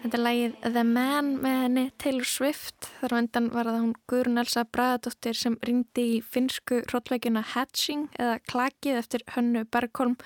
Þetta 0.00 0.16
er 0.16 0.22
lægið 0.24 0.52
The 0.64 0.82
Man 0.88 1.26
með 1.44 1.56
henni 1.60 1.82
Taylor 2.00 2.24
Swift. 2.24 2.86
Þar 3.02 3.12
á 3.12 3.16
endan 3.18 3.48
var 3.52 3.68
það 3.68 3.82
hún 3.82 3.90
Guðrun 4.08 4.40
Elsa 4.40 4.62
Braðadóttir 4.64 5.36
sem 5.36 5.58
ringdi 5.68 6.04
í 6.14 6.14
finsku 6.24 6.78
hróllveikjuna 6.86 7.42
Hatching 7.50 8.06
eða 8.16 8.38
Klakið 8.48 9.02
eftir 9.02 9.26
hönnu 9.34 9.66
Bergholm 9.68 10.16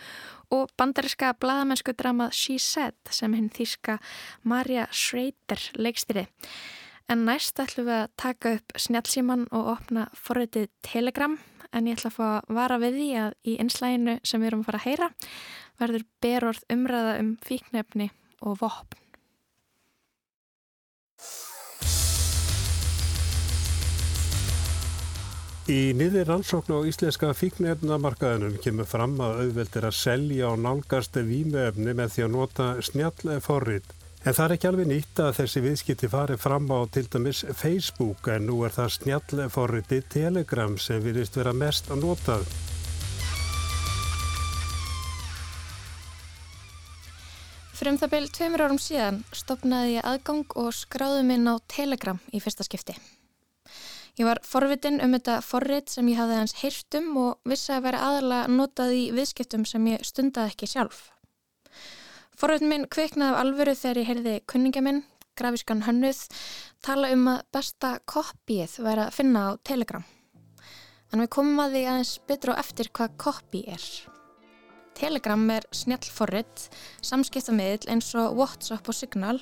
og 0.55 0.71
bandariska 0.79 1.33
bladamennsku 1.43 1.97
dramað 1.99 2.39
She 2.39 2.61
Said 2.63 2.95
sem 3.11 3.35
hinn 3.35 3.51
þýska 3.51 3.99
Marja 4.47 4.87
Schrader 4.95 5.67
leikstýri. 5.75 6.29
En 7.11 7.27
næst 7.27 7.59
ætlum 7.59 7.91
við 7.91 7.99
að 7.99 8.17
taka 8.23 8.57
upp 8.61 8.79
snjálfsíman 8.79 9.49
og 9.51 9.75
opna 9.75 10.07
forritið 10.15 10.71
Telegram 10.87 11.35
en 11.75 11.91
ég 11.91 11.99
ætla 11.99 12.15
að 12.15 12.21
fá 12.21 12.27
að 12.31 12.59
vara 12.63 12.79
við 12.79 13.01
því 13.03 13.15
að 13.27 13.41
í 13.43 13.59
einslæginu 13.59 14.21
sem 14.23 14.39
við 14.39 14.53
erum 14.53 14.63
að 14.63 14.71
fara 14.71 14.85
að 14.85 14.91
heyra 14.93 15.15
verður 15.83 16.11
berorð 16.23 16.69
umræða 16.71 17.17
um 17.25 17.41
fíknefni 17.43 18.15
og 18.39 18.63
vopn. 18.63 19.04
Í 25.65 25.95
niður 25.97 26.27
rannsóknu 26.29 26.77
á 26.77 26.81
íslenska 26.85 27.31
fíknefnamarkaðinum 27.33 28.59
kemur 28.61 28.85
fram 28.85 29.15
að 29.25 29.39
auðvelt 29.47 29.79
er 29.81 29.87
að 29.89 29.97
selja 29.97 30.51
og 30.51 30.59
nálgast 30.61 31.17
vímöfni 31.17 31.95
með 31.97 32.13
því 32.13 32.25
að 32.27 32.35
nota 32.35 32.67
snjall 32.85 33.39
forrið. 33.41 33.89
En 34.25 34.37
það 34.37 34.45
er 34.45 34.55
ekki 34.59 34.69
alveg 34.69 34.91
nýtt 34.91 35.25
að 35.25 35.33
þessi 35.39 35.65
viðskipti 35.65 36.13
fari 36.13 36.37
fram 36.41 36.69
á 36.69 36.85
til 36.93 37.07
dæmis 37.09 37.41
Facebook 37.57 38.29
en 38.33 38.45
nú 38.51 38.61
er 38.69 38.77
það 38.77 38.95
snjall 38.99 39.49
forriði 39.57 40.03
Telegram 40.19 40.77
sem 40.77 41.01
virðist 41.05 41.41
vera 41.41 41.57
mest 41.57 41.89
að 41.89 42.05
notað. 42.05 42.49
Fyrir 47.75 47.91
um 47.91 47.97
það 47.99 48.11
byrjum 48.13 48.33
tveimur 48.37 48.63
árum 48.63 48.79
síðan 48.79 49.17
stopnaði 49.35 49.97
ég 49.97 50.05
aðgang 50.07 50.53
og 50.63 50.69
skráði 50.79 51.25
minn 51.27 51.49
á 51.51 51.59
Telegram 51.67 52.21
í 52.31 52.39
fyrsta 52.39 52.63
skipti. 52.63 52.95
Ég 54.15 54.29
var 54.29 54.39
forvitin 54.47 55.01
um 55.03 55.17
þetta 55.17 55.41
forrit 55.43 55.91
sem 55.91 56.07
ég 56.07 56.21
hafði 56.21 56.37
hans 56.39 56.55
heyrtum 56.61 57.09
og 57.19 57.51
vissi 57.51 57.75
að 57.75 57.89
vera 57.89 58.05
aðalega 58.07 58.53
notað 58.55 58.95
í 58.95 59.03
viðskiptum 59.17 59.67
sem 59.67 59.91
ég 59.91 60.07
stundaði 60.07 60.55
ekki 60.55 60.71
sjálf. 60.71 61.03
Forvitin 62.39 62.71
minn 62.71 62.87
kveiknaði 62.87 63.35
af 63.35 63.43
alvöru 63.43 63.75
þegar 63.83 64.03
ég 64.05 64.11
heyrði 64.13 64.39
kunninga 64.55 64.87
minn, 64.87 65.05
grafískan 65.35 65.83
hönnuð, 65.89 66.25
tala 66.79 67.11
um 67.11 67.27
að 67.35 67.45
besta 67.59 67.97
kopíið 68.07 68.79
væri 68.87 69.09
að 69.09 69.15
finna 69.19 69.49
á 69.51 69.59
Telegram. 69.67 70.07
En 71.11 71.27
við 71.27 71.35
komum 71.35 71.67
að 71.67 71.75
því 71.75 71.87
aðeins 71.91 72.19
betur 72.31 72.55
á 72.55 72.63
eftir 72.63 72.95
hvað 72.95 73.19
kopí 73.27 73.67
er. 73.67 74.14
Telegram 74.99 75.51
er 75.51 75.67
snjallforrit, 75.75 76.69
samskiptamiðl 77.03 77.91
eins 77.93 78.13
og 78.19 78.39
WhatsApp 78.39 78.89
og 78.89 78.97
Signal 78.97 79.41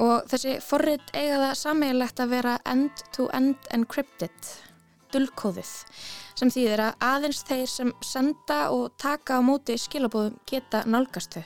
og 0.00 0.26
þessi 0.30 0.56
forrit 0.64 1.12
eiga 1.14 1.38
það 1.42 1.54
sammeilegt 1.60 2.20
að 2.20 2.32
vera 2.32 2.58
end-to-end 2.64 3.56
-end 3.56 3.72
encrypted, 3.76 4.50
dullkóðið, 5.12 5.72
sem 6.34 6.50
þýðir 6.50 6.80
að 6.80 7.06
aðeins 7.10 7.42
þeir 7.48 7.66
sem 7.68 7.92
senda 8.00 8.70
og 8.70 8.96
taka 8.98 9.38
á 9.38 9.40
móti 9.44 9.76
skilabóðum 9.78 10.38
geta 10.46 10.84
nálgast 10.86 11.36
þau, 11.36 11.44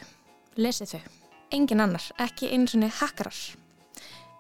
lesið 0.57 0.95
þau. 0.95 1.03
Engin 1.51 1.81
annar, 1.81 2.03
ekki 2.19 2.51
eins 2.51 2.75
og 2.75 2.81
niður 2.81 3.01
hakkarar. 3.01 3.41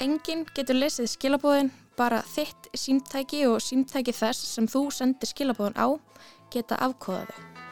Engin 0.00 0.46
getur 0.54 0.76
lesið 0.76 1.10
skilabóðin, 1.10 1.70
bara 1.96 2.22
þitt 2.22 2.68
símtæki 2.74 3.46
og 3.46 3.60
símtæki 3.60 4.12
þess 4.12 4.54
sem 4.54 4.66
þú 4.66 4.90
sendir 4.90 5.28
skilabóðin 5.28 5.78
á 5.80 5.88
geta 6.52 6.76
afkóðaðu. 6.76 7.65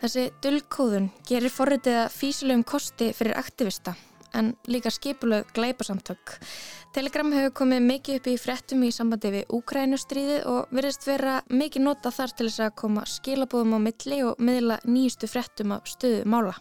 Þessi 0.00 0.26
dullkóðun 0.44 1.08
gerir 1.26 1.52
forritið 1.52 2.02
að 2.02 2.12
físilegum 2.12 2.66
kosti 2.68 3.12
fyrir 3.16 3.38
aktivista 3.40 3.94
en 4.36 4.52
líka 4.68 4.90
skipulög 4.92 5.48
glæpasamtök. 5.56 6.36
Telegram 6.92 7.32
hefur 7.32 7.54
komið 7.62 7.82
mikið 7.86 8.18
upp 8.18 8.28
í 8.28 8.36
frettum 8.40 8.84
í 8.84 8.92
sambandi 8.92 9.32
við 9.32 9.52
Úkrænustríði 9.56 10.38
og 10.50 10.72
verðist 10.76 11.06
vera 11.08 11.38
mikið 11.48 11.86
nota 11.88 12.12
þar 12.12 12.36
til 12.36 12.48
þess 12.50 12.64
að 12.66 12.78
koma 12.82 13.04
skilabóðum 13.08 13.76
á 13.76 13.80
milli 13.88 14.22
og 14.28 14.40
miðla 14.40 14.80
nýjustu 14.84 15.30
frettum 15.32 15.76
af 15.76 15.88
stöðu 15.88 16.24
mála. 16.28 16.56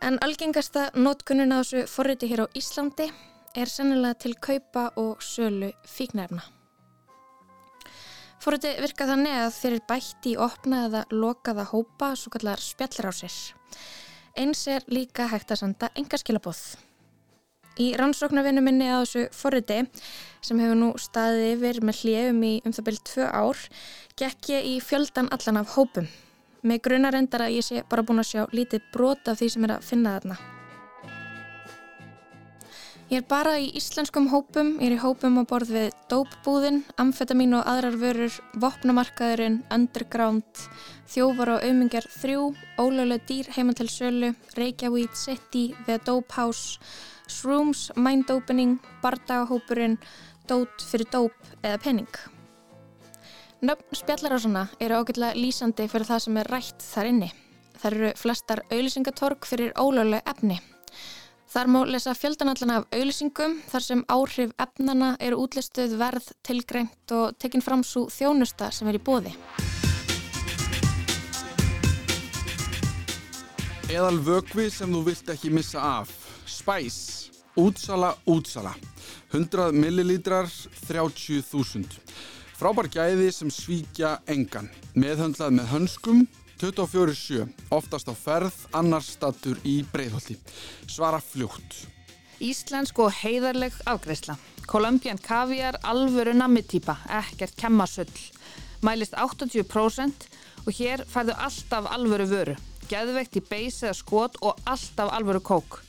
En 0.00 0.18
algengasta 0.24 0.90
notkunnun 0.94 1.52
á 1.52 1.60
þessu 1.60 1.88
forriti 1.90 2.28
hér 2.30 2.46
á 2.46 2.52
Íslandi 2.56 3.10
er 3.56 3.72
sennilega 3.72 4.22
til 4.24 4.36
kaupa 4.38 4.92
og 4.96 5.24
sölu 5.24 5.72
fíknæfna. 5.84 6.57
Fóriti 8.48 8.70
virka 8.80 9.04
þannig 9.04 9.34
að 9.36 9.50
þeir 9.58 9.74
eru 9.74 9.82
bætt 9.90 10.26
í 10.30 10.30
opna 10.40 10.78
eða 10.86 11.00
lokaða 11.12 11.66
hópa, 11.68 12.06
svo 12.16 12.30
kallar 12.32 12.62
spjallrásir. 12.64 13.36
Eins 14.40 14.62
er 14.72 14.86
líka 14.88 15.26
hægt 15.28 15.52
að 15.52 15.60
senda 15.60 15.90
enga 15.92 16.16
skilabóð. 16.16 16.62
Í 17.76 17.90
rannsóknarvinnu 18.00 18.64
minni 18.64 18.88
á 18.88 19.04
þessu 19.04 19.26
fóriti, 19.36 19.82
sem 20.40 20.64
hefur 20.64 20.80
nú 20.80 20.90
staðið 20.96 21.50
yfir 21.52 21.84
með 21.84 22.00
hljefum 22.00 22.42
í 22.48 22.56
um 22.64 22.78
það 22.78 22.88
byrjum 22.88 23.08
tvö 23.12 23.30
ár, 23.36 23.64
gekk 24.16 24.54
ég 24.56 24.72
í 24.72 24.76
fjöldan 24.80 25.28
allan 25.28 25.60
af 25.66 25.74
hópum. 25.76 26.08
Með 26.64 26.86
grunar 26.88 27.20
endar 27.20 27.50
að 27.50 27.58
ég 27.60 27.68
sé 27.68 27.84
bara 27.84 28.00
búin 28.00 28.24
að 28.24 28.32
sjá 28.32 28.46
lítið 28.48 28.94
brot 28.96 29.28
af 29.28 29.42
því 29.42 29.52
sem 29.52 29.68
er 29.68 29.76
að 29.76 29.90
finna 29.92 30.16
þarna. 30.16 30.57
Ég 33.08 33.22
er 33.22 33.24
bara 33.24 33.54
í 33.56 33.70
íslenskum 33.72 34.26
hópum, 34.28 34.74
ég 34.82 34.90
er 34.90 34.94
í 34.98 35.00
hópum 35.00 35.38
á 35.40 35.48
borð 35.48 35.70
við 35.72 35.94
dópbúðin, 36.10 36.82
amfetamin 37.00 37.56
og 37.56 37.64
aðrar 37.64 37.96
vörur, 37.96 38.34
vopnamarkaðurinn, 38.60 39.62
underground, 39.72 40.60
þjóvar 41.08 41.54
og 41.54 41.64
auðmingar 41.64 42.04
þrjú, 42.18 42.44
ólöguleg 42.76 43.24
dýr 43.30 43.48
heimann 43.56 43.80
til 43.80 43.88
sölu, 43.88 44.34
Reykjavík 44.60 45.16
City, 45.16 45.64
The 45.86 45.96
Dope 46.04 46.36
House, 46.36 46.76
Shrooms, 47.32 47.88
Mind 47.96 48.28
Opening, 48.28 48.76
Bardagahópurinn, 49.00 49.96
Dót 50.44 50.84
fyrir 50.84 51.08
dóp 51.08 51.52
eða 51.62 51.80
penning. 51.80 52.22
Nöfn 53.64 53.96
spjallarásana 54.04 54.68
eru 54.84 55.00
ágætlega 55.00 55.36
lýsandi 55.36 55.88
fyrir 55.88 56.12
það 56.12 56.26
sem 56.26 56.42
er 56.44 56.52
rætt 56.52 56.90
þar 56.92 57.14
inni. 57.16 57.36
Það 57.80 57.94
eru 57.94 58.16
flestar 58.20 58.68
auðlisingatorg 58.68 59.48
fyrir 59.48 59.72
ólöguleg 59.80 60.28
efni. 60.28 60.60
Þar 61.48 61.68
má 61.72 61.78
lesa 61.88 62.12
fjöldanallan 62.12 62.74
af 62.74 62.82
auðlýsingum 62.92 63.54
þar 63.70 63.84
sem 63.84 64.00
áhrif 64.12 64.50
efnana 64.60 65.14
eru 65.24 65.38
útlistuð 65.46 65.94
verð, 65.96 66.26
tilgreint 66.44 67.14
og 67.16 67.38
tekinn 67.40 67.64
fram 67.64 67.80
svo 67.80 68.02
þjónusta 68.12 68.68
sem 68.68 68.90
er 68.90 68.98
í 68.98 69.00
bóði. 69.00 69.32
Eðal 73.88 74.18
vögvi 74.20 74.66
sem 74.68 74.92
þú 74.92 75.00
vilt 75.06 75.32
ekki 75.32 75.48
missa 75.48 75.80
af. 75.80 76.12
Spice. 76.44 77.32
Útsala, 77.56 78.12
útsala. 78.28 78.74
100 79.32 79.72
millilítrar, 79.72 80.52
30.000. 80.84 81.96
Frábær 82.60 82.90
gæði 82.92 83.32
sem 83.32 83.48
svíkja 83.48 84.18
engan. 84.28 84.68
Meðhöndlað 84.92 85.56
með 85.56 85.72
hönskum 85.72 86.20
24-7, 86.58 87.46
oftast 87.70 88.08
á 88.10 88.14
ferð, 88.18 88.54
annars 88.74 89.12
statur 89.14 89.60
í 89.62 89.78
breyðholti. 89.92 90.34
Svara 90.90 91.20
fljótt. 91.22 91.84
Íslensk 92.42 92.98
og 93.02 93.14
heiðarleg 93.20 93.76
afgreysla. 93.86 94.34
Colombian 94.68 95.18
kaviar, 95.22 95.78
alvöru 95.86 96.34
nammitýpa, 96.34 96.98
ekkert 97.20 97.54
kemmasull. 97.58 98.10
Mælist 98.82 99.14
80% 99.14 100.28
og 100.66 100.74
hér 100.74 101.04
færðu 101.08 101.38
alltaf 101.38 101.88
alvöru 101.94 102.28
vöru. 102.30 102.58
Gæðveikt 102.90 103.38
í 103.38 103.44
beis 103.46 103.80
eða 103.84 103.94
skot 103.94 104.38
og 104.42 104.58
alltaf 104.66 105.14
alvöru 105.14 105.42
kók. 105.44 105.80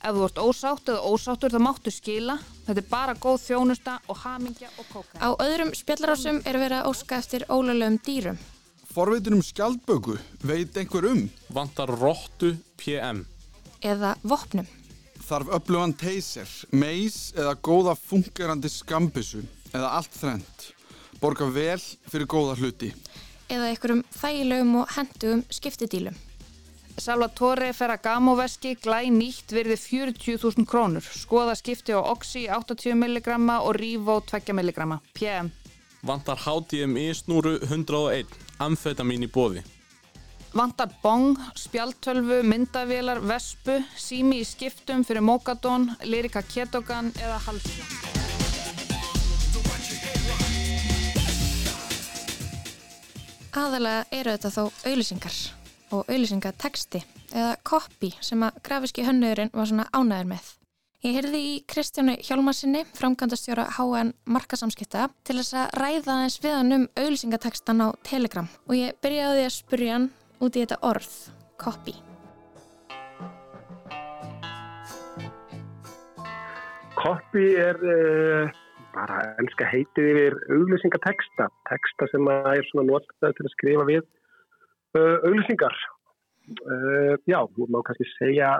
Ef 0.00 0.16
þú 0.16 0.26
ert 0.26 0.40
ósátt 0.40 0.90
eða 0.92 1.06
ósáttur 1.12 1.52
þá 1.52 1.60
máttu 1.64 1.92
skila. 1.92 2.36
Þetta 2.66 2.82
er 2.82 2.90
bara 2.90 3.14
góð 3.20 3.40
þjónusta 3.46 4.00
og 4.08 4.20
hamingja 4.24 4.68
og 4.76 4.92
kóka. 4.92 5.16
Á 5.20 5.28
öðrum 5.44 5.72
spjallarásum 5.76 6.42
er 6.44 6.60
verið 6.60 6.82
að 6.82 6.92
óska 6.92 7.18
eftir 7.20 7.48
ólulegum 7.48 7.98
dýrum 8.04 8.44
forvitin 8.96 9.34
um 9.36 9.42
skjaldböku 9.44 10.14
veit 10.48 10.76
einhver 10.80 11.04
um? 11.10 11.26
Vantar 11.52 11.90
róttu 12.00 12.54
PM. 12.80 13.26
Eða 13.84 14.14
vopnum. 14.24 14.64
Þarf 15.26 15.50
öflugan 15.58 15.92
teyser, 16.00 16.48
meis 16.72 17.34
eða 17.36 17.52
góða 17.60 17.92
fungerandi 17.98 18.70
skambissu 18.72 19.42
eða 19.74 19.90
allt 19.98 20.16
þrent. 20.16 20.68
Borga 21.20 21.48
vel 21.52 21.82
fyrir 22.08 22.28
góða 22.30 22.54
hluti. 22.56 22.92
Eða 23.52 23.68
einhverjum 23.74 24.00
þægilegum 24.16 24.72
og 24.80 24.96
hendugum 24.96 25.44
skiptidílum. 25.58 26.16
Salvatore 26.96 27.74
Ferragamo-veski 27.76 28.78
glæ 28.80 29.02
nýtt 29.12 29.52
verði 29.52 29.76
40.000 29.76 30.64
krónur. 30.64 31.04
Skoða 31.04 31.58
skipti 31.58 31.92
á 31.92 32.00
Oxy 32.00 32.46
80 32.48 32.96
mg 32.96 33.36
og 33.60 33.74
Rivo 33.76 34.22
2 34.24 34.56
mg. 34.56 34.88
PM. 35.12 35.52
Vantar 36.06 36.40
HDMI 36.40 37.10
snúru 37.18 37.58
101, 37.60 38.30
amfetamin 38.62 39.26
í 39.26 39.30
bóði. 39.30 39.62
Vantar 40.56 40.88
bong, 41.02 41.36
spjaltölvu, 41.58 42.40
myndavélar, 42.48 43.20
vespu, 43.20 43.76
sími 44.00 44.40
í 44.40 44.46
skiptum 44.48 45.04
fyrir 45.04 45.24
Mokadón, 45.24 45.90
Lirika 46.08 46.40
Ketogan 46.40 47.12
eða 47.20 47.36
Halsjón. 47.44 48.14
Aðalega 53.56 54.04
eru 54.12 54.32
þetta 54.36 54.52
þó 54.52 54.64
auðlýsingar. 54.84 55.36
og 55.94 56.08
auðlýsingateksti 56.10 57.02
eða 57.30 57.56
copy 57.62 58.10
sem 58.20 58.42
að 58.42 58.58
grafiski 58.66 59.04
hönnurinn 59.06 59.52
var 59.54 59.68
svona 59.70 59.86
ánæður 59.94 60.32
með. 60.34 60.55
Ég 61.06 61.14
heyrði 61.20 61.38
í 61.38 61.50
Kristjánu 61.70 62.16
Hjálmarsinni, 62.18 62.80
framkvæmdastjóra 62.98 63.68
HN 63.76 64.08
Markasamskipta, 64.34 65.04
til 65.22 65.36
þess 65.38 65.54
að 65.54 65.76
ræða 65.78 66.16
eins 66.24 66.38
við 66.42 66.54
hann 66.56 66.74
um 66.74 66.86
auðlýsingatekstan 66.98 67.84
á 67.86 67.94
Telegram 68.08 68.48
og 68.66 68.72
ég 68.74 68.96
byrjaði 69.04 69.44
að 69.46 69.54
spurja 69.54 69.92
hann 69.94 70.08
út 70.42 70.58
í 70.58 70.64
þetta 70.64 70.80
orð, 70.88 71.12
copy. 71.62 71.94
Copy 76.98 77.46
er 77.54 77.78
uh, 77.86 78.58
bara 78.98 79.22
ennska 79.38 79.70
heitið 79.70 80.10
yfir 80.10 80.40
auglýsingateksta, 80.58 81.52
teksta 81.70 82.10
sem 82.10 82.32
er 82.34 82.66
svona 82.72 82.90
notað 82.90 83.38
til 83.38 83.46
að 83.46 83.54
skrifa 83.54 83.86
við 83.92 84.02
uh, 84.98 85.22
auglýsingar. 85.22 85.84
Uh, 86.66 87.14
já, 87.30 87.44
þú 87.54 87.70
má 87.70 87.84
kannski 87.86 88.10
segja, 88.16 88.56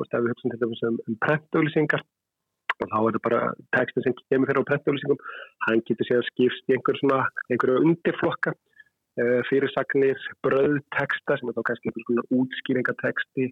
veist, 0.00 0.16
ef 0.16 0.24
við 0.24 0.32
höfum 0.32 0.54
til 0.54 0.62
dæmis 0.62 0.82
um, 0.88 0.98
um 1.06 1.20
prentauglýsingar, 1.26 2.04
og 2.80 2.88
þá 2.88 2.98
er 2.98 3.06
þetta 3.06 3.22
bara 3.28 3.40
teksta 3.76 4.04
sem 4.04 4.16
kemur 4.22 4.50
fyrir 4.50 4.64
á 4.64 4.70
prentauglýsingum, 4.70 5.22
hann 5.68 5.84
getur 5.88 6.08
séð 6.08 6.22
að 6.22 6.28
skipst 6.30 6.70
í 6.70 6.76
einhver 6.76 7.00
svona, 7.00 7.22
einhverju 7.52 7.84
undirflokka, 7.84 8.54
fyrirsagnir, 9.48 10.20
bröðteksta 10.46 11.36
sem 11.36 11.50
er 11.50 11.56
þá 11.56 11.64
kannski 11.68 11.90
einhver 11.90 12.06
svona 12.06 12.24
útskýringateksti, 12.38 13.50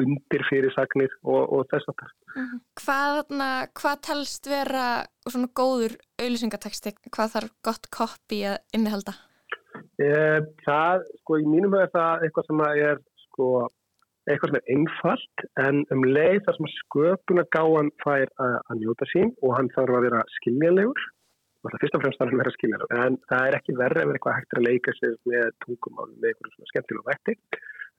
undir 0.00 0.44
fyrirsagnir 0.48 1.12
og, 1.28 1.52
og 1.52 1.66
þess 1.70 1.90
að 1.90 1.98
það. 2.00 2.12
Mhm. 2.32 2.60
Hvað, 2.80 3.16
hvað 3.76 3.96
telst 4.08 4.48
vera 4.50 4.86
svona 5.28 5.50
góður 5.60 5.96
auðlýsingateksti? 6.16 6.94
Hvað 7.12 7.34
þarf 7.34 7.56
gott 7.68 7.90
copy 7.92 8.42
að 8.54 8.58
innihalda? 8.76 9.16
Eh, 10.00 10.40
það, 10.64 11.04
sko, 11.22 11.38
í 11.40 11.48
mínum 11.48 11.76
er 11.76 11.90
það 11.92 12.26
eitthvað 12.26 12.48
sem 12.48 12.62
er, 12.66 13.02
sko, 13.26 13.50
eitthvað 14.26 14.50
sem 14.50 14.58
er 14.58 14.70
einfalt 14.74 15.44
en 15.62 15.82
um 15.94 16.04
leið 16.06 16.40
þar 16.46 16.56
sem 16.56 16.70
sköpunagáan 16.80 17.92
fær 18.02 18.26
að, 18.42 18.56
að 18.70 18.80
njóta 18.80 19.08
sín 19.12 19.30
og 19.42 19.54
hann 19.56 19.70
þarf 19.76 19.98
að 19.98 20.06
vera 20.08 20.22
skiljanlegur 20.38 21.04
og 21.62 21.72
það 21.72 21.82
fyrst 21.82 21.98
og 21.98 22.02
fremst 22.02 22.20
þarf 22.20 22.32
hann 22.32 22.38
að 22.38 22.42
vera 22.42 22.54
skiljanlegur 22.56 23.04
en 23.04 23.18
það 23.30 23.48
er 23.48 23.58
ekki 23.58 23.76
verið 23.80 24.02
ef 24.02 24.12
eitthvað 24.14 24.38
hægt 24.38 24.56
að 24.56 24.66
leika 24.66 24.94
sig 24.98 25.14
með 25.30 25.52
tungumál 25.64 26.08
með 26.14 26.28
eitthvað 26.30 26.54
svona 26.54 26.72
skemmtilega 26.72 27.12
vekti. 27.12 27.36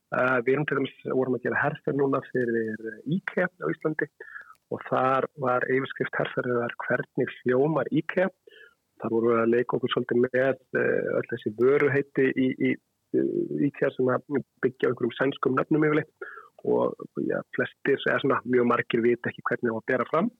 Uh, 0.07 0.37
við 0.47 0.53
erum 0.53 0.65
til 0.67 0.77
dæmis, 0.77 0.97
vorum 1.03 1.35
að 1.35 1.45
gera 1.47 1.61
herfer 1.65 1.95
núna 1.99 2.21
fyrir 2.29 2.85
IKEA 3.11 3.47
á 3.59 3.67
Íslandi 3.67 4.07
og 4.71 4.83
þar 4.87 5.27
var 5.43 5.65
yfirskrift 5.71 6.15
herferðar 6.19 6.75
hvernig 6.85 7.33
hljómar 7.41 7.89
IKEA. 7.91 8.29
Þar 9.01 9.13
vorum 9.13 9.33
við 9.33 9.41
að 9.41 9.51
leika 9.53 9.77
okkur 9.77 9.93
svolítið 9.93 10.21
með 10.23 10.61
uh, 10.79 11.09
öll 11.19 11.27
þessi 11.31 11.53
vöruheiti 11.59 12.29
í, 12.35 12.47
í 12.71 12.71
IKEA 13.67 13.91
sem 13.93 14.11
að 14.13 14.41
byggja 14.65 14.91
einhverjum 14.91 15.15
sænskum 15.17 15.57
nöfnum 15.57 15.87
yfirleitt. 15.87 16.29
Og 16.67 16.97
já, 17.23 17.37
flestir, 17.55 17.99
eða 18.01 18.19
svona 18.23 18.39
mjög 18.49 18.67
margir 18.67 19.03
vit 19.05 19.29
ekki 19.29 19.43
hvernig 19.45 19.69
það 19.69 19.75
var 19.75 19.83
að 19.83 19.91
bera 19.91 20.07
fram. 20.09 20.31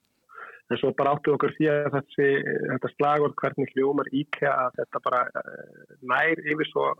En 0.68 0.80
svo 0.80 0.90
bara 0.96 1.14
áttu 1.16 1.32
okkur 1.32 1.54
því 1.56 1.68
að 1.72 1.94
þessi, 1.94 2.26
þetta 2.72 2.90
slagur 2.96 3.36
hvernig 3.40 3.70
hljómar 3.72 4.10
IKEA 4.12 4.50
að 4.66 4.80
þetta 4.82 5.02
bara 5.06 5.22
uh, 5.40 5.94
nær 6.10 6.42
yfir 6.44 6.68
svo 6.68 6.90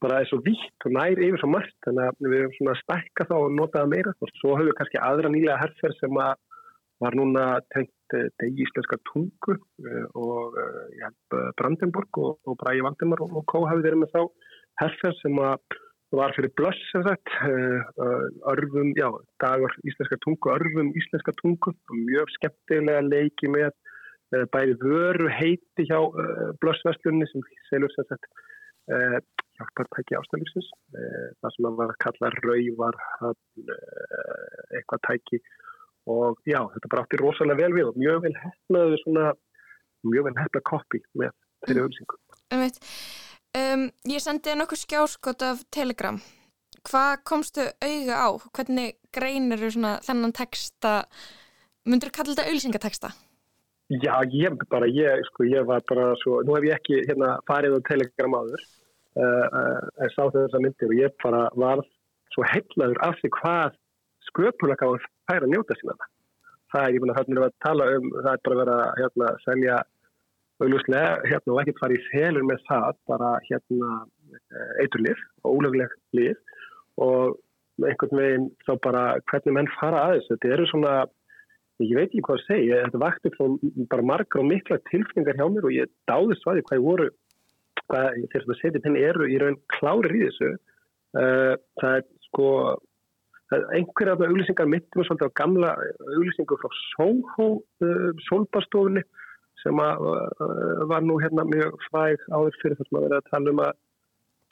bara 0.00 0.22
er 0.22 0.30
svo 0.30 0.38
vitt 0.40 0.86
og 0.88 0.94
nær 0.96 1.20
yfir 1.20 1.42
svo 1.42 1.50
margt. 1.52 1.76
Þannig 1.84 2.06
að 2.06 2.30
við 2.30 2.44
höfum 2.46 2.56
svona 2.56 2.78
stækka 2.80 3.26
þá 3.28 3.34
og 3.36 3.50
notaða 3.58 3.90
meira. 3.92 4.14
Og 4.24 4.32
svo 4.40 4.54
höfum 4.54 4.70
við 4.70 4.78
kannski 4.78 5.02
aðra 5.04 5.32
nýlega 5.32 5.60
herfer 5.60 5.96
sem 5.98 6.22
að 6.22 6.38
var 7.00 7.16
núna 7.16 7.44
tengt 7.72 8.14
degi 8.40 8.66
íslenska 8.66 8.98
tungu 9.08 9.56
og 10.18 10.56
ja, 10.98 11.08
Brandenburg 11.56 12.18
og, 12.20 12.40
og 12.44 12.58
Bræði 12.60 12.84
Valdemar 12.84 13.22
og, 13.24 13.38
og 13.40 13.46
Kó 13.48 13.62
hafi 13.68 13.84
verið 13.86 14.02
með 14.02 14.12
þá 14.16 14.20
herfer 14.80 15.14
sem 15.20 15.36
var 15.40 16.34
fyrir 16.36 16.52
blöss 16.58 16.80
sem 16.90 17.04
sagt 17.06 17.30
örfum, 18.52 18.92
já, 18.98 19.08
dagar 19.42 19.74
íslenska 19.86 20.18
tungu 20.24 20.52
örfum 20.54 20.92
íslenska 20.98 21.34
tungu 21.42 21.74
mjög 21.94 22.32
skemmtilega 22.36 23.02
leiki 23.06 23.50
með 23.50 23.74
bæði 24.54 24.76
vöru 24.82 25.28
heiti 25.34 25.86
hjá 25.90 25.98
blössverslunni 26.62 27.26
sem 27.30 27.46
selur 27.68 27.92
sem 27.94 28.06
sagt 28.10 28.30
hjálpartæki 29.60 30.16
ástæðlífsins 30.18 30.70
það 31.40 31.54
sem 31.56 31.68
var 31.80 31.92
að 31.92 32.00
kalla 32.04 32.32
rauvar 32.38 32.98
eitthvað 34.76 35.04
tæki. 35.08 35.42
Og 36.10 36.38
já, 36.48 36.62
þetta 36.72 36.90
bara 36.90 37.04
átti 37.04 37.18
rosalega 37.20 37.60
vel 37.60 37.74
við 37.76 37.90
og 37.90 37.98
mjög 38.00 38.22
vel 38.24 38.36
hefnaðu 38.40 39.00
svona 39.02 39.26
mjög 40.08 40.26
vel 40.28 40.38
hefna 40.40 40.62
koppi 40.70 41.02
með 41.20 41.34
þeirri 41.66 41.84
ölsingu 41.84 42.16
um, 42.56 42.64
um, 43.58 43.88
Ég 44.10 44.22
sendi 44.22 44.54
nokkuð 44.58 44.84
skjáskot 44.84 45.42
af 45.46 45.64
Telegram 45.74 46.20
hvað 46.86 47.22
komstu 47.28 47.66
auga 47.84 48.16
á? 48.16 48.28
Hvernig 48.56 48.96
greinir 49.14 49.60
þú 49.60 49.72
svona 49.74 49.96
þennan 50.04 50.36
texta 50.36 50.92
myndur 51.88 52.10
þú 52.10 52.16
kalla 52.16 52.34
þetta 52.34 52.52
ölsingateksta? 52.52 53.10
Já, 53.90 54.14
ég 54.30 54.54
bara, 54.70 54.86
ég, 54.86 55.24
sko, 55.32 55.44
ég 55.50 55.66
var 55.66 55.82
bara 55.88 56.12
svo, 56.22 56.40
nú 56.46 56.54
hef 56.54 56.68
ég 56.68 56.76
ekki 56.76 57.00
hérna 57.08 57.34
farið 57.50 57.80
á 57.82 57.88
Telegram 57.88 58.36
áður 58.38 58.62
en 59.18 60.12
sá 60.14 60.22
þessar 60.30 60.62
myndir 60.62 60.92
og 60.92 61.00
ég 61.00 61.16
bara 61.24 61.48
var 61.58 61.82
svo 62.30 62.46
heitlaður 62.46 63.00
af 63.02 63.18
því 63.18 63.32
hvað 63.40 63.78
sköpulega 64.28 64.86
gáði 64.86 65.08
færa 65.26 65.48
að 65.48 65.50
njóta 65.50 65.76
sína 65.80 65.96
það 66.70 66.84
er, 66.84 66.94
ég 66.94 67.02
finna, 67.02 67.16
þannig 67.18 67.42
að 67.42 67.56
tala 67.66 67.88
um 67.96 68.06
það 68.14 68.30
er 68.32 68.44
bara 68.46 68.54
að 68.54 68.62
vera 68.62 68.76
hérna, 69.00 69.32
selja 69.42 69.80
auðvuslega, 70.60 71.12
hérna, 71.26 71.54
og 71.54 71.60
ekkert 71.62 71.80
fara 71.80 71.96
í 71.96 72.02
felur 72.10 72.46
með 72.48 72.64
það, 72.68 72.98
bara 73.10 73.30
hérna 73.46 74.00
eiturlið 74.82 75.22
og 75.44 75.56
ólögleg 75.56 75.94
lið 76.16 76.36
og 77.00 77.38
einhvern 77.88 78.20
veginn 78.20 78.50
þá 78.66 78.74
bara 78.84 79.04
hvernig 79.30 79.56
menn 79.56 79.72
fara 79.78 80.04
að 80.04 80.18
þessu. 80.18 80.34
Þetta 80.34 80.52
eru 80.56 80.66
svona, 80.70 80.94
ég 81.80 81.96
veit 81.96 82.10
ekki 82.10 82.24
hvað 82.26 82.38
að 82.40 82.46
segja 82.48 82.82
þetta 82.84 83.02
vakti 83.04 83.32
frá 83.36 83.46
bara 83.94 84.06
margar 84.12 84.42
og 84.42 84.50
mikla 84.50 84.80
tilfinningar 84.90 85.40
hjá 85.40 85.46
mér 85.48 85.68
og 85.68 85.76
ég 85.76 85.92
dáðist 86.10 86.46
að 86.46 86.60
því 86.60 86.66
hvað 86.68 86.80
ég 86.80 86.86
voru 86.88 87.08
hvað 87.90 88.20
þeir 88.32 88.44
sem 88.44 88.54
að 88.54 88.60
setja 88.60 88.84
penni 88.84 89.06
eru 89.06 89.26
í 89.26 89.40
raun 89.40 89.58
klárir 89.78 90.16
í 90.16 90.22
þessu. 90.26 90.52
Uh, 91.10 91.54
það 91.80 91.96
er 91.96 92.04
sko 92.28 92.50
einhverja 93.50 94.12
af 94.14 94.20
það 94.20 94.28
auglýsingar 94.30 94.68
mittum 94.70 95.02
svolítið 95.02 95.32
á 95.32 95.38
gamla 95.40 95.72
auglýsingu 96.14 96.58
frá 96.60 96.76
Soho 96.92 97.48
uh, 97.82 98.10
solbastofunni 98.28 99.02
sem 99.62 99.80
að 99.84 100.04
uh, 100.10 100.82
var 100.90 101.04
nú 101.06 101.18
hérna 101.22 101.46
mjög 101.48 101.78
fræg 101.88 102.22
áður 102.32 102.58
fyrir 102.62 102.78
þess 102.80 102.94
að 102.94 103.06
vera 103.06 103.20
að 103.20 103.30
tala 103.32 103.54
um 103.54 103.64
að 103.64 103.72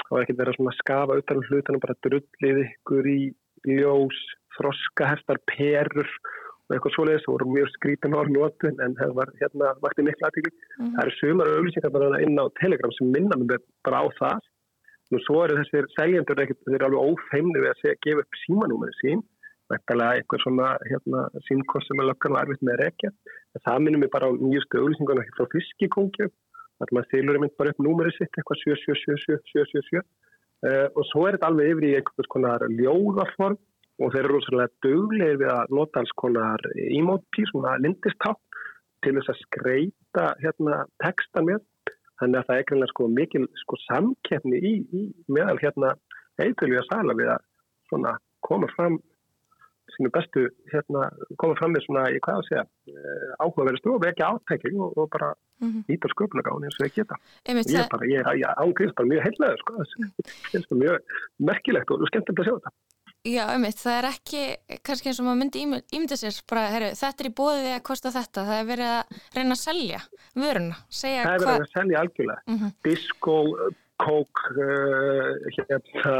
það 0.03 0.16
var 0.16 0.25
ekkert 0.25 0.40
verið 0.42 0.61
að 0.64 0.79
skafa 0.81 1.21
utan 1.23 1.40
um 1.40 1.47
hlutunum 1.49 1.85
bara 1.85 2.01
drullið 2.07 2.61
ykkur 2.64 3.09
í 3.12 3.21
ljós, 3.68 4.21
þroskaheftar 4.57 5.40
perur 5.51 6.12
og 6.68 6.77
eitthvað 6.77 6.94
svoleiðis 6.94 7.27
og 7.29 7.35
voru 7.37 7.49
mjög 7.55 7.71
skrítin 7.75 8.14
á 8.16 8.21
orðnótu 8.21 8.71
en 8.85 8.97
það 8.99 9.14
var 9.16 9.33
hérna 9.40 9.73
vakti 9.85 10.05
miklu 10.05 10.29
aðtíkli. 10.29 10.53
Mm. 10.77 10.92
Það 10.94 11.03
eru 11.05 11.14
sumar 11.16 11.53
auðlýsingar 11.55 11.94
bara 11.94 12.21
inn 12.25 12.37
á 12.37 12.44
Telegram 12.61 12.92
sem 12.97 13.12
minna 13.14 13.38
mér 13.40 13.62
bara 13.88 14.03
á 14.05 14.07
það. 14.18 14.49
Nú 15.09 15.21
svo 15.25 15.40
eru 15.47 15.57
þessir 15.62 15.88
seljendur 15.94 16.42
ekkert, 16.44 16.61
þeir 16.66 16.77
eru 16.77 16.88
alveg 16.90 17.14
ófeimni 17.14 17.62
við 17.62 17.71
að 17.71 17.81
segja, 17.81 18.01
gefa 18.05 18.25
upp 18.27 18.40
símanúmerið 18.42 18.99
sín, 19.01 19.23
vettalega 19.72 20.18
eitthvað 20.18 20.44
svona 20.44 20.68
hérna 20.88 21.24
símkost 21.48 21.90
sem 21.90 22.00
er 22.02 22.09
löggan 22.09 22.37
og 22.37 22.40
erfitt 22.42 22.64
með 22.66 22.81
rekja. 22.83 23.11
En 23.54 23.64
það 23.66 23.85
minnum 23.85 24.04
við 24.04 24.12
bara 24.14 24.31
á 24.31 24.33
nýjustu 24.33 24.83
auðlýsingarna 24.83 25.26
frá 25.37 25.50
fiskikongju, 25.54 26.28
þar 26.78 26.94
maður 26.94 27.11
þylur 27.12 27.40
mynd 27.42 27.57
bara 27.61 27.74
upp 27.74 27.85
númerið 27.85 28.18
sitt, 28.18 28.33
eitthvað 28.33 28.62
777777 28.64 30.02
uh, 30.02 30.87
og 30.94 31.09
svo 31.11 31.26
er 31.26 31.38
þetta 31.38 31.50
alveg 31.52 31.72
yfir 31.74 31.88
í 31.88 31.94
einhvers 31.98 32.31
konar 32.35 32.66
ljóðarform 32.72 33.59
og 33.98 34.12
þeir 34.14 34.24
eru 34.24 34.37
rosalega 34.37 34.74
döglegir 34.87 35.40
við 35.42 35.52
að 35.52 35.72
nota 35.74 36.02
alls 36.02 36.14
konar 36.22 36.62
emoji, 36.87 37.46
svona 37.50 37.74
lindistátt 37.83 38.62
til 39.02 39.14
þess 39.16 39.33
að 39.33 39.42
skreita 39.42 40.28
hérna 40.42 40.85
textan 41.02 41.48
með 41.48 41.64
þannig 42.18 42.40
að 42.40 42.48
það 42.48 42.54
er 42.57 42.64
ekki 42.64 42.88
sko, 42.92 43.09
mikil 43.14 43.44
sko, 43.62 43.78
samkeppni 43.87 44.59
í, 44.59 44.72
í 44.94 45.02
meðal 45.31 45.59
hérna 45.62 45.92
eitthvað 46.38 46.78
að 46.81 46.88
sala 46.90 47.16
við 47.18 47.31
að 47.35 47.44
svona, 47.90 48.14
koma 48.46 48.70
fram 48.74 48.98
sínu 49.96 50.11
bestu 50.14 50.44
hérna, 50.72 51.09
koma 51.40 51.57
fram 51.59 51.72
með 51.74 51.87
svona, 51.87 52.05
ég 52.14 52.22
hvað 52.24 52.40
að 52.40 52.48
segja 52.48 52.64
eh, 52.92 53.31
áhugaverið 53.42 53.81
stofu, 53.83 54.09
ekki 54.11 54.27
átækking 54.27 54.83
og, 54.85 54.98
og 54.98 55.09
bara 55.14 55.31
mm 55.35 55.70
-hmm. 55.70 55.83
íta 55.94 56.12
sköpunagáni 56.12 56.68
eins 56.68 56.81
og 56.81 56.87
ekki 56.88 57.05
þetta 57.05 57.16
ég 57.48 57.81
er 57.81 57.88
bara, 57.94 58.11
ég 58.12 58.18
er 58.20 58.55
ángriðs 58.64 58.94
bara 58.98 59.11
mjög 59.12 59.24
heillega 59.27 59.57
sko, 59.62 59.72
það 60.53 60.61
er 60.61 60.83
mjög 60.85 61.16
merkilegt 61.51 61.90
og 61.90 62.07
skemmtilegt 62.11 62.40
að 62.40 62.48
sjá 62.48 62.57
þetta. 62.59 62.77
Já, 63.27 63.44
ummitt, 63.57 63.81
það 63.83 63.96
er 63.98 64.07
ekki 64.12 64.42
kannski 64.87 65.11
eins 65.11 65.18
og 65.20 65.27
maður 65.27 65.40
myndi 65.40 65.62
ímynda 65.66 66.16
sér 66.16 66.37
bara, 66.48 66.68
herru, 66.70 66.92
þetta 66.94 67.24
er 67.24 67.29
í 67.29 67.35
bóðið 67.40 67.72
að 67.74 67.83
kosta 67.88 68.12
þetta 68.14 68.44
það 68.46 68.61
er 68.61 68.68
verið 68.68 68.92
að 68.94 69.18
reyna 69.35 69.57
að 69.57 69.64
selja 69.64 70.01
vöruna, 70.38 70.79
segja 70.88 71.24
hvað 71.24 71.29
Það 71.29 71.35
er 71.35 71.48
verið 71.48 71.66
að 71.66 71.74
selja 71.74 72.01
algjörlega. 72.03 72.42
Mm 72.46 72.59
-hmm. 72.59 72.70
disco, 72.87 73.37
kók 73.98 74.44
uh, 74.55 75.33
hérna 75.57 76.14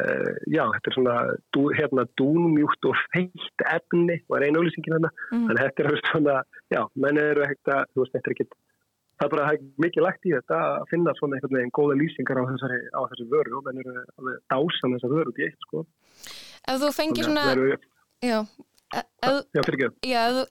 uh, 0.00 0.32
já, 0.46 0.64
þetta 0.74 0.90
er 0.90 0.96
svona 0.96 1.16
dú, 1.54 1.68
hérna 1.76 2.06
dúnmjúkt 2.20 2.90
og 2.90 2.98
feitt 3.12 3.66
efni, 3.68 4.18
var 4.32 4.44
einu 4.46 4.62
auðlýsingin 4.62 4.96
hérna 4.96 5.12
mm 5.12 5.48
þannig 5.48 5.62
að 5.62 5.64
þetta 5.68 5.84
er 5.84 6.04
svona, 6.10 6.36
já, 6.72 6.82
menn 6.94 7.22
eru 7.22 7.46
ekkert 7.46 7.74
að 7.76 7.82
þú 7.92 8.04
veist, 8.04 8.14
þetta 8.16 8.30
er 8.30 8.36
ekkert 8.36 8.60
það 9.22 9.28
er 9.28 9.34
bara 9.36 9.52
mikið 9.82 10.04
lagt 10.04 10.26
í 10.26 10.32
þetta 10.34 10.58
að 10.68 10.88
finna 10.90 11.14
svona 11.18 11.38
einhvern 11.38 11.58
veginn 11.58 11.74
góða 11.76 11.98
lýsingar 12.00 12.40
á 12.42 12.44
þessari, 12.50 12.80
á 12.90 13.00
þessari 13.10 13.28
vöru 13.30 13.58
og 13.58 13.68
menn 13.68 13.82
eru 13.82 13.94
að 14.00 14.32
dása 14.50 14.90
þessar 14.94 15.14
vöru 15.14 15.32
út 15.32 15.38
í 15.38 15.46
eitt 15.46 15.68
sko. 15.68 15.84
Ef 16.62 16.82
þú 16.82 16.90
fengir 16.96 17.28
svona... 17.28 17.44
Eru, 17.52 17.68
já, 18.22 18.38
ef, 18.98 19.38
já, 19.54 19.62
fyrir 19.62 19.78
ekki. 19.78 20.10
Já, 20.10 20.20
ef 20.24 20.34
þú, 20.38 20.44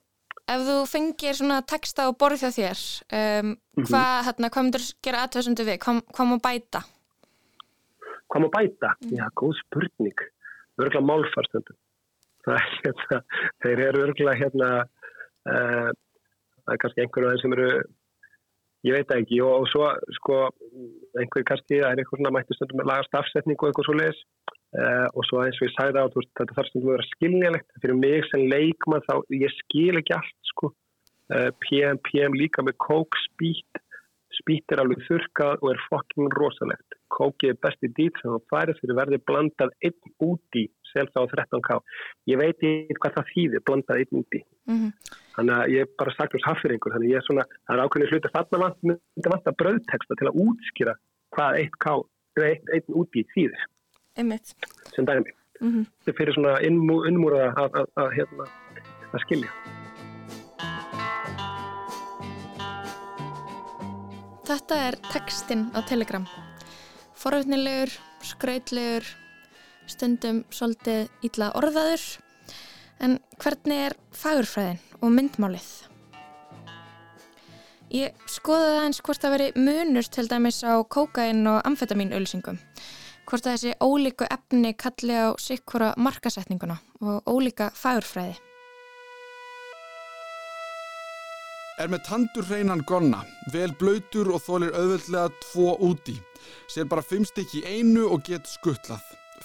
ef 0.54 0.64
þú 0.68 0.78
fengir 0.92 1.38
svona 1.40 1.60
texta 1.74 2.08
og 2.10 2.18
borð 2.20 2.44
hjá 2.44 2.50
þér, 2.56 2.82
um, 3.20 3.52
mm 3.52 3.52
-hmm. 3.52 3.86
hvað, 3.90 4.14
hérna, 4.28 4.52
hvað 4.54 4.66
myndur 4.68 4.88
gera 5.04 5.24
aðtöðsundu 5.26 5.68
við? 5.68 5.78
Hvað, 5.84 6.02
hvað 6.14 6.30
má 6.30 6.36
bæta? 6.48 6.82
Hvað 8.32 8.44
má 8.44 8.48
bæta? 8.56 8.94
Mm. 9.04 9.16
Já, 9.18 9.24
góð 9.36 9.56
spurning. 9.60 10.26
Örgulega 10.80 11.04
málfarstöndum. 11.04 11.80
Það 12.42 12.62
hérna, 12.82 13.18
þeir 13.62 13.82
eru 13.88 14.04
örgulega 14.06 14.40
hérna, 14.40 14.70
uh, 15.52 15.90
það 16.62 16.72
er 16.74 16.80
kannski 16.82 17.04
einhverju 17.04 17.28
aðeins 17.28 17.44
sem 17.44 17.56
eru 17.58 17.68
ég 18.86 18.96
veit 18.96 19.14
ekki 19.14 19.38
og, 19.44 19.62
og 19.62 19.68
svo 19.70 19.88
sko 20.18 20.38
einhver 21.20 21.44
kannski, 21.46 21.78
það 21.78 21.88
er 21.88 22.02
eitthvað 22.02 22.22
svona 22.22 22.34
mættu 22.34 22.56
stundum 22.56 22.80
með 22.80 22.90
lagast 22.90 23.18
afsetning 23.18 23.60
og 23.60 23.68
eitthvað 23.68 23.88
svo 23.88 23.96
leiðis 23.98 24.22
uh, 24.22 25.06
og 25.12 25.28
svo 25.28 25.42
eins 25.44 25.60
og 25.60 25.68
ég 25.68 25.74
sagði 25.76 26.02
á 26.02 26.06
þetta 26.16 26.56
þarf 26.56 26.70
stundum 26.70 26.90
að 26.90 26.96
vera 26.96 27.10
skiljanlegt 27.12 27.76
fyrir 27.82 28.00
mig 28.00 28.26
sem 28.30 28.46
leikmann 28.50 29.06
þá 29.06 29.14
ég 29.38 29.54
skil 29.60 30.00
ekki 30.00 30.16
allt 30.18 30.50
sko 30.50 30.72
uh, 30.72 31.50
PM, 31.62 32.00
PM 32.08 32.38
líka 32.38 32.66
með 32.66 32.78
kók 32.82 33.18
spít 33.28 33.82
spít 34.32 34.74
er 34.74 34.82
alveg 34.82 35.04
þurkað 35.06 35.62
og 35.62 35.74
er 35.74 35.86
fokking 35.86 36.34
rosalegt 36.40 36.98
kókið 37.16 37.58
besti 37.64 37.90
dýt 37.96 38.20
sem 38.20 38.32
það 38.32 38.46
færið 38.52 38.80
fyrir 38.80 38.98
verði 39.00 39.18
blandað 39.28 39.74
einn 39.86 40.14
úti 40.30 40.64
selta 40.92 41.24
á 41.24 41.24
13k 41.28 41.78
ég 42.30 42.40
veit 42.40 42.64
ekki 42.68 42.96
hvað 43.00 43.16
það 43.16 43.30
þýðir 43.32 43.64
blandað 43.68 44.02
einn 44.02 44.20
úti. 44.20 44.40
Mm 44.68 44.78
-hmm. 44.78 44.90
þannig 45.36 45.54
að 45.56 45.72
ég 45.74 45.80
er 45.84 45.92
bara 45.98 46.14
sagt 46.16 46.34
um 46.36 46.46
haffyringur 46.46 46.92
þannig 46.92 47.08
að 47.08 47.12
ég 47.12 47.20
er 47.20 47.26
svona, 47.26 47.44
það 47.66 47.76
er 47.76 47.84
ákveðin 47.84 48.10
hluti 48.12 48.34
þarna 48.36 48.62
vant 49.32 49.50
að 49.50 49.58
bröðteksta 49.60 50.18
til 50.18 50.28
að 50.28 50.38
útskýra 50.44 50.94
hvað 51.34 51.60
1k, 51.64 51.86
einn, 52.48 52.66
einn 52.74 52.98
úti 53.00 53.26
þýðir. 53.34 53.62
Einmitt. 54.18 54.54
sem 54.94 55.04
dæmi. 55.04 55.32
Mm 55.60 55.70
-hmm. 55.72 55.84
þetta 56.04 56.18
fyrir 56.18 56.34
svona 56.34 56.60
innmúraða 57.08 57.52
að, 57.56 57.70
að, 57.80 57.86
að, 57.96 58.08
hérna, 58.16 58.44
að 59.12 59.20
skilja. 59.24 59.50
Þetta 64.42 64.74
er 64.86 64.94
textin 65.12 65.70
á 65.72 65.80
Telegram 65.86 66.26
foröfnilegur, 67.22 67.92
skrautlegur 68.26 69.06
stundum 69.90 70.42
svolítið 70.50 71.06
ítla 71.26 71.52
orðaður 71.58 72.02
en 73.02 73.16
hvernig 73.42 73.86
er 73.86 73.96
fagurfræðin 74.16 74.80
og 75.00 75.14
myndmálið? 75.14 75.70
Ég 77.92 78.16
skoðaði 78.30 78.76
aðeins 78.78 79.02
hvort 79.04 79.22
það 79.22 79.34
veri 79.36 79.48
munur 79.68 80.08
til 80.08 80.26
dæmis 80.30 80.62
á 80.64 80.80
kókain 80.82 81.44
og 81.46 81.60
amfetamin 81.68 82.14
ölsingum 82.16 82.58
hvort 83.28 83.46
að 83.46 83.54
þessi 83.54 83.74
ólíku 83.84 84.26
efni 84.26 84.72
kalli 84.74 85.14
á 85.14 85.30
sikkura 85.38 85.92
markasetninguna 86.00 86.80
og 87.04 87.28
ólíka 87.30 87.70
fagurfræði 87.76 88.40
Er 91.80 91.88
með 91.88 92.02
tandur 92.04 92.44
hreinan 92.46 92.82
gonna, 92.86 93.22
vel 93.50 93.72
blöytur 93.80 94.28
og 94.36 94.42
þólir 94.44 94.74
auðvöldlega 94.76 95.32
tvo 95.40 95.72
úti. 95.82 96.14
Sér 96.70 96.88
bara 96.90 97.02
fimm 97.02 97.26
stykki 97.28 97.64
einu 97.66 98.08
og 98.10 98.24
get 98.28 98.48
skuttlað. 98.50 99.02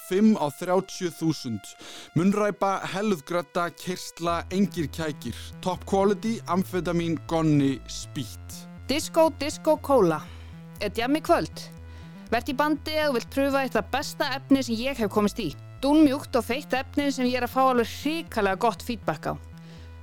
5 0.08 0.38
á 0.40 0.48
30.000. 0.54 1.60
Munræpa, 2.16 2.78
helðgrötta, 2.94 3.68
kirsla, 3.76 4.44
engir 4.56 4.88
kækir. 4.94 5.36
Top 5.62 5.84
quality, 5.90 6.38
amfetamin, 6.48 7.18
gonni, 7.28 7.78
spýtt. 7.92 8.62
Disco, 8.88 9.30
disco, 9.40 9.76
kóla. 9.84 10.22
Er 10.80 10.94
djami 10.96 11.20
kvöld? 11.22 11.66
Vert 12.32 12.50
í 12.52 12.56
bandi 12.56 12.96
eða 12.96 13.14
vilt 13.16 13.30
pröfa 13.34 13.64
eitt 13.66 13.76
af 13.80 13.92
besta 13.92 14.30
efni 14.38 14.64
sem 14.64 14.80
ég 14.80 15.00
hef 15.00 15.12
komist 15.12 15.40
í. 15.44 15.52
Dúnmjúkt 15.84 16.36
og 16.40 16.46
feitt 16.48 16.74
efni 16.76 17.10
sem 17.12 17.28
ég 17.28 17.40
er 17.42 17.48
að 17.48 17.54
fá 17.56 17.62
alveg 17.68 17.92
hrikalega 18.00 18.64
gott 18.64 18.84
feedback 18.84 19.32
á. 19.32 19.34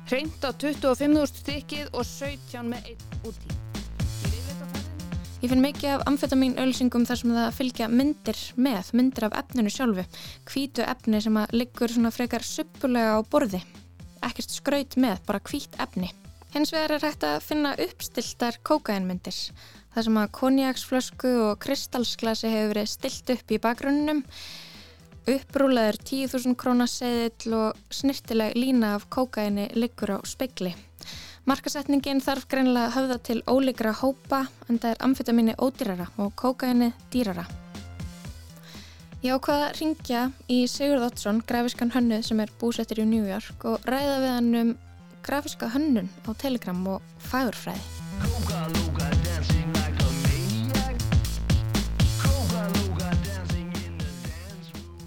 Hreint 0.09 0.44
á 0.44 0.52
25.000 0.52 1.40
stykkið 1.40 1.92
og 1.92 2.04
17 2.04 2.68
með 2.68 2.92
einn 2.92 3.28
úti. 3.28 3.63
Ég 5.44 5.50
finn 5.52 5.61
mikið 5.61 5.90
af 5.92 6.02
amfetamin 6.09 6.54
ölsingum 6.57 7.02
þar 7.04 7.18
sem 7.20 7.33
það 7.37 7.57
fylgja 7.59 7.87
myndir 7.92 8.38
með, 8.57 8.87
myndir 8.96 9.26
af 9.26 9.35
efninu 9.42 9.68
sjálfu, 9.68 10.04
kvítu 10.48 10.80
efni 10.88 11.18
sem 11.20 11.37
að 11.37 11.52
liggur 11.59 11.92
svona 11.92 12.12
frekar 12.16 12.46
suppulega 12.48 13.18
á 13.20 13.20
borði. 13.28 13.61
Ekkert 14.24 14.54
skraut 14.54 14.96
með, 14.96 15.18
bara 15.26 15.42
kvít 15.44 15.76
efni. 15.85 16.09
Hins 16.54 16.72
vegar 16.72 16.94
er 16.96 17.04
hægt 17.04 17.26
að 17.28 17.44
finna 17.44 17.74
uppstiltar 17.76 18.57
kókainmyndir. 18.64 19.42
Það 19.92 20.09
sem 20.09 20.18
að 20.22 20.33
konjaksflösku 20.40 21.35
og 21.50 21.61
kristalsglasi 21.66 22.48
hefur 22.48 22.72
verið 22.72 22.90
stilt 22.94 23.37
upp 23.37 23.52
í 23.52 23.61
bakgrunnum, 23.68 24.24
upprúlaður 25.28 26.00
10.000 26.09 26.57
krónaseðill 26.57 27.61
og 27.61 27.85
snirtileg 27.92 28.57
lína 28.57 28.96
af 28.96 29.11
kókaini 29.12 29.68
liggur 29.76 30.16
á 30.16 30.18
speikli. 30.24 30.72
Markasetningin 31.44 32.22
þarf 32.24 32.46
greinlega 32.48 32.87
að 32.88 32.94
höfða 32.94 33.16
til 33.28 33.42
ólíkra 33.44 33.90
hópa 33.98 34.46
en 34.64 34.78
það 34.80 34.94
er 34.94 35.02
amfetaminni 35.04 35.54
ódýrara 35.61 36.07
og 36.16 36.30
kókaini 36.40 36.88
dýrara. 37.12 37.44
Ég 39.20 39.37
ákvaða 39.37 39.66
að 39.66 39.76
ringja 39.83 40.22
í 40.48 40.62
Sigurð 40.72 41.04
Ottsson, 41.11 41.42
grafiskan 41.44 41.92
hönnuð 41.92 42.24
sem 42.24 42.40
er 42.40 42.52
búsettir 42.61 43.02
í 43.04 43.07
New 43.11 43.28
York 43.28 43.66
og 43.68 43.85
ræða 43.85 44.14
við 44.22 44.33
hann 44.38 44.48
um 44.62 44.72
grafiska 45.24 45.68
hönnun 45.74 46.09
á 46.24 46.33
Telegram 46.33 46.80
og 46.94 47.04
fagurfræði. 47.28 47.85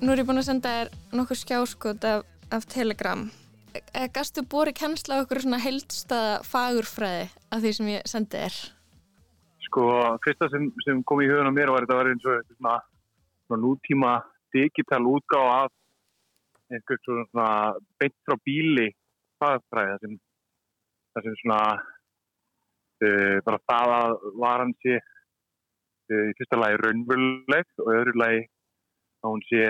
Nú 0.05 0.13
er 0.13 0.21
ég 0.21 0.29
búin 0.29 0.45
að 0.45 0.49
senda 0.51 0.77
þér 0.77 0.95
nokkur 1.17 1.41
skjáskot 1.41 2.05
af, 2.05 2.29
af 2.53 2.69
Telegram 2.69 3.25
Eh, 3.93 4.07
gastu 4.13 4.43
búið 4.47 4.73
kennsla 4.79 5.21
okkur 5.23 5.41
svona 5.43 5.59
heildstaða 5.61 6.41
fagurfræði 6.47 7.25
af 7.51 7.63
því 7.63 7.71
sem 7.77 7.89
ég 7.91 8.09
sendi 8.09 8.41
þér? 8.41 8.57
Sko, 9.67 9.83
fyrsta 10.23 10.49
sem, 10.53 10.69
sem 10.85 11.01
kom 11.07 11.21
í 11.23 11.27
hugun 11.29 11.49
á 11.51 11.53
mér 11.53 11.71
var 11.73 11.85
þetta 11.85 11.97
var 11.99 12.09
eins 12.11 12.27
og 12.27 12.53
svona, 12.55 12.77
svona 13.47 13.63
nútíma 13.65 14.13
digital 14.55 15.03
útgáð 15.11 15.49
af 15.57 15.73
einhvern 16.71 17.03
svona 17.29 17.49
beint 17.99 18.15
frá 18.27 18.37
bíli 18.47 18.87
fagurfræði 19.41 19.93
það 19.93 20.05
sem, 20.05 20.17
það 21.13 21.27
sem 21.27 21.37
svona 21.41 21.61
uh, 23.07 23.37
bara 23.47 23.63
það 23.71 23.95
að 23.97 24.15
var 24.43 24.63
hans 24.63 24.85
sé 24.85 24.95
uh, 24.99 26.23
í 26.31 26.37
fyrsta 26.39 26.61
lagi 26.61 26.79
raunveruleg 26.83 27.75
og 27.83 27.91
öðru 27.95 28.15
lagi 28.23 28.41
að 29.23 29.33
hún 29.33 29.45
sé 29.49 29.67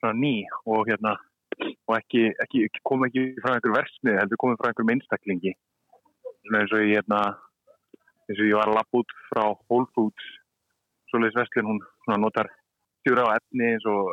svona 0.00 0.18
ný 0.20 0.34
og 0.66 0.84
hérna 0.90 1.14
og 1.62 1.96
ekki, 1.98 2.26
ekki, 2.44 2.66
kom 2.86 3.04
ekki 3.06 3.26
frá 3.42 3.54
einhver 3.54 3.76
versmið, 3.78 4.18
heldur 4.20 4.40
komið 4.40 4.60
frá 4.60 4.70
einhver 4.70 4.88
minnstaklingi 4.90 5.54
eins 6.52 6.72
og 6.76 6.82
ég 6.84 6.98
hérna, 6.98 7.20
eins 8.28 8.40
og 8.40 8.48
ég 8.48 8.58
var 8.58 8.70
að 8.70 8.78
lappa 8.78 9.00
út 9.00 9.14
frá 9.30 9.44
Whole 9.68 9.88
Foods 9.96 10.26
svoleiðis 11.10 11.38
vestlun, 11.38 11.80
hún 11.80 12.20
notar 12.20 12.50
stjúra 13.02 13.28
á 13.28 13.36
efni 13.38 13.74
eins 13.74 13.86
og 13.88 14.10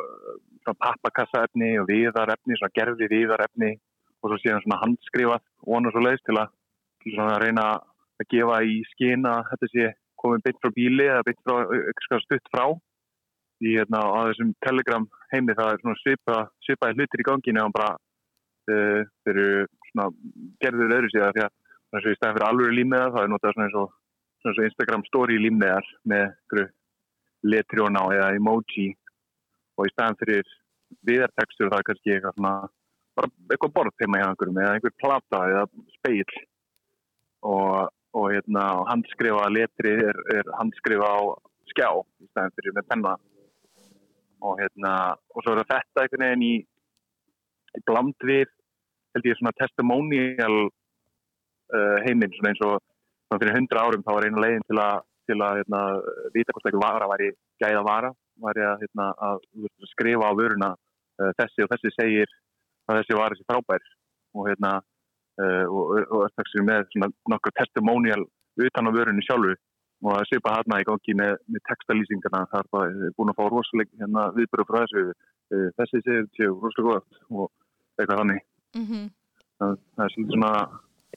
pappakassa 0.78 1.46
efni 1.48 1.74
og 1.80 1.88
viðar 1.90 2.32
efni 2.36 2.56
svona 2.58 2.76
gerfi 2.76 3.08
viðar 3.10 3.44
efni 3.48 3.74
og 4.22 4.30
svo 4.30 4.38
séðan 4.38 4.62
svona 4.64 4.80
handskrifað 4.84 5.42
og 5.66 5.78
annars 5.78 5.96
svoleiðis 5.96 6.24
til 6.28 6.38
að, 6.38 6.52
að 7.26 7.40
reyna 7.42 7.66
að 8.22 8.28
gefa 8.30 8.62
í 8.68 8.78
skina 8.92 9.34
þetta 9.50 9.70
sé 9.72 9.90
komið 10.22 10.44
byggt 10.46 10.62
frá 10.62 10.74
bíli 10.76 11.08
eða 11.08 11.26
byggt 11.26 11.44
frá, 11.46 11.56
eitthvað 11.90 12.24
stutt 12.26 12.52
frá 12.54 12.64
í 13.62 13.74
hérna, 13.76 14.02
á 14.02 14.20
þessum 14.30 14.52
telegram 14.64 15.06
heimi 15.32 15.56
það 15.58 15.72
er 15.72 15.82
svona 15.82 16.00
svipa, 16.02 16.38
svipaði 16.66 16.98
hlutir 16.98 17.22
í 17.22 17.26
ganginu 17.28 17.64
og 17.64 17.74
bara 17.76 17.90
uh, 17.94 19.02
þeir 19.24 19.32
eru 19.32 19.66
svona 19.90 20.08
gerður 20.64 20.96
öðru 20.98 21.12
síðan 21.12 21.36
því 21.36 21.44
að 21.46 21.52
þess 21.92 22.06
að 22.06 22.12
í 22.12 22.18
stæðan 22.18 22.36
fyrir 22.36 22.48
alveg 22.48 22.76
límneðar 22.78 23.14
það 23.14 23.26
er 23.26 23.32
notað 23.32 23.54
svona 23.54 23.68
eins 23.68 23.78
og, 23.82 23.94
svona 24.40 24.52
eins 24.52 24.60
og 24.62 24.68
Instagram 24.68 25.06
story 25.08 25.38
límneðar 25.40 25.90
með 26.12 26.62
letrjóna 27.42 28.04
eða 28.16 28.30
emoji. 28.38 28.92
Og 29.76 29.88
í 29.88 29.92
stæðan 29.92 30.18
fyrir 30.20 30.54
viðartekstur 31.08 31.72
það 31.72 31.80
er 31.80 31.88
kannski 31.88 32.14
eitthvað 32.14 32.38
svona 32.38 32.54
bara 33.16 33.28
eitthvað 33.52 33.74
borð 33.76 34.00
heima 34.00 34.20
hjá 34.20 34.28
einhverjum 34.30 34.60
eða 34.62 34.76
einhver 34.76 34.94
plata 35.00 35.40
eða 35.50 35.64
speil 35.98 36.36
og, 37.44 37.90
og 38.16 38.26
hérna 38.32 38.64
handskrifa 38.88 39.48
letri 39.52 39.92
er, 40.00 40.20
er 40.32 40.52
handskrifa 40.56 41.08
á 41.08 41.20
skjá 41.72 41.88
í 41.92 42.28
stæðan 42.30 42.54
fyrir 42.56 42.76
með 42.76 42.88
penna 42.88 43.14
og 44.42 44.58
hérna 44.60 44.92
og 45.34 45.44
svo 45.44 45.54
er 45.54 45.62
þetta 45.62 46.04
einhvern 46.04 46.26
veginn 46.26 46.46
í, 46.46 46.54
í 47.78 47.84
bland 47.88 48.26
við 48.26 48.48
held 49.14 49.28
ég 49.28 49.38
svona 49.38 49.54
testimonial 49.60 50.58
uh, 50.66 51.96
heiminn 52.06 52.34
svona 52.36 52.52
eins 52.52 52.64
og 52.66 52.76
svona 52.80 53.42
fyrir 53.42 53.58
hundra 53.58 53.86
árum 53.86 54.04
þá 54.04 54.12
var 54.16 54.28
einu 54.28 54.44
leginn 54.44 54.68
til 54.68 54.80
að 54.82 55.02
til 55.30 55.38
að 55.38 55.60
hérna, 55.60 55.80
vita 56.34 56.54
hvort 56.54 56.68
eitthvað 56.68 56.84
vara 56.84 57.10
væri 57.12 57.28
gæða 57.62 57.82
vara, 57.86 58.12
væri 58.42 58.64
að, 58.66 58.84
hérna, 58.84 59.08
að 59.22 59.44
skrifa 59.92 60.30
á 60.30 60.38
vöruna 60.38 60.70
uh, 60.74 61.32
þessi 61.38 61.64
og 61.64 61.70
þessi 61.72 61.92
segir 61.94 62.32
að 62.90 63.00
þessi 63.00 63.18
var 63.18 63.34
þessi 63.34 63.48
frábær. 63.50 63.90
Og 64.32 64.48
hérna 64.48 64.72
uh, 64.80 65.66
og, 65.68 65.92
og, 66.02 66.26
og 66.26 66.64
með 66.66 66.88
svona 66.94 67.10
nokkur 67.30 67.54
testimonial 67.60 68.24
utan 68.62 68.88
á 68.88 68.94
vörunni 68.94 69.24
sjálfu 69.26 69.54
og 70.02 70.26
sé 70.26 70.40
bara 70.42 70.60
hérna 70.60 70.80
í 70.82 70.86
gangi 70.88 71.14
með, 71.18 71.34
með 71.46 71.64
textalýsingarna 71.70 72.44
það 72.52 72.76
er 72.82 73.16
búin 73.16 73.32
að 73.32 73.38
fá 73.38 73.44
rosalega 73.48 74.02
hérna, 74.02 74.28
viðbyrju 74.36 74.68
frá 74.68 74.78
þessu. 74.82 75.04
Uh, 75.52 75.68
þessi 75.78 76.00
séu 76.06 76.22
séu 76.38 76.54
rosalega 76.62 77.02
gott 77.02 77.20
og 77.30 77.50
eitthvað 78.00 78.22
hannig 78.22 78.40
mm 78.74 78.86
-hmm. 78.86 79.04
það, 79.60 79.74
það 79.96 80.04
er 80.04 80.14
svona 80.16 80.52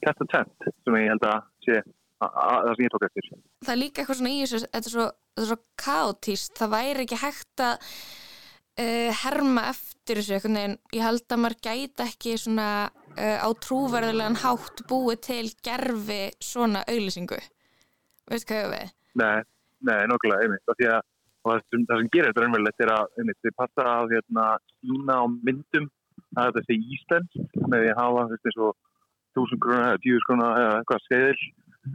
tett 0.04 0.20
og 0.20 0.28
tett 0.34 0.68
sem 0.84 0.98
ég 1.00 1.10
held 1.12 1.24
að 1.24 1.38
sé 1.64 1.80
það 2.20 2.74
sem 2.76 2.84
ég 2.84 2.92
tók 2.92 3.06
eftir. 3.08 3.32
Það 3.64 3.74
er 3.74 3.82
líka 3.82 4.00
eitthvað 4.00 4.20
svona 4.20 4.34
í 4.34 4.42
þessu 4.42 4.60
þetta 4.66 4.88
er 4.88 4.94
svo, 4.94 5.06
svo 5.48 5.56
kátíst 5.84 6.60
það 6.60 6.72
væri 6.76 7.04
ekki 7.06 7.22
hægt 7.24 7.64
að 7.64 7.74
uh, 8.82 9.10
herma 9.24 9.66
eftir 9.72 10.20
þessu 10.20 10.52
en 10.52 10.78
ég 10.94 11.02
held 11.02 11.26
að 11.28 11.42
maður 11.42 11.58
gæti 11.68 12.06
ekki 12.06 12.36
svona 12.38 12.70
uh, 12.86 13.38
á 13.42 13.48
trúverðulegan 13.66 14.40
hátt 14.44 14.84
búið 14.88 15.20
til 15.30 15.46
gerfi 15.64 16.22
svona 16.40 16.84
auðlisingu 16.86 17.40
Veistu 18.30 18.52
hvað 18.52 18.62
ég 18.62 18.72
við? 18.72 18.94
Nei, 19.22 19.36
nei, 19.88 20.00
nokkulega, 20.10 20.46
einmitt. 20.46 20.64
Það, 20.68 20.82
að, 20.96 21.04
það, 21.46 21.60
sem, 21.70 21.84
það 21.90 22.02
sem 22.02 22.10
gerir 22.14 22.30
þetta 22.30 22.44
raunverulegt 22.44 22.84
er 22.86 22.92
að 22.96 23.20
einmitt, 23.20 23.38
þið 23.44 23.56
passa 23.60 23.86
að 23.92 24.16
hérna, 24.16 24.46
sína 24.80 25.20
á 25.20 25.24
myndum 25.48 25.90
að 26.36 26.50
þetta 26.50 26.64
sé 26.66 26.78
íslensk 26.96 27.62
með 27.70 27.84
því 27.84 27.92
að 27.92 28.00
hafa 28.00 28.24
eins 28.36 28.60
og 28.66 28.72
þúsund 29.36 29.62
grunna 29.62 29.92
eða 29.92 30.02
tíus 30.04 30.26
grunna 30.28 30.48
eða 30.60 30.78
eitthvað 30.80 31.04
skeiðil 31.06 31.44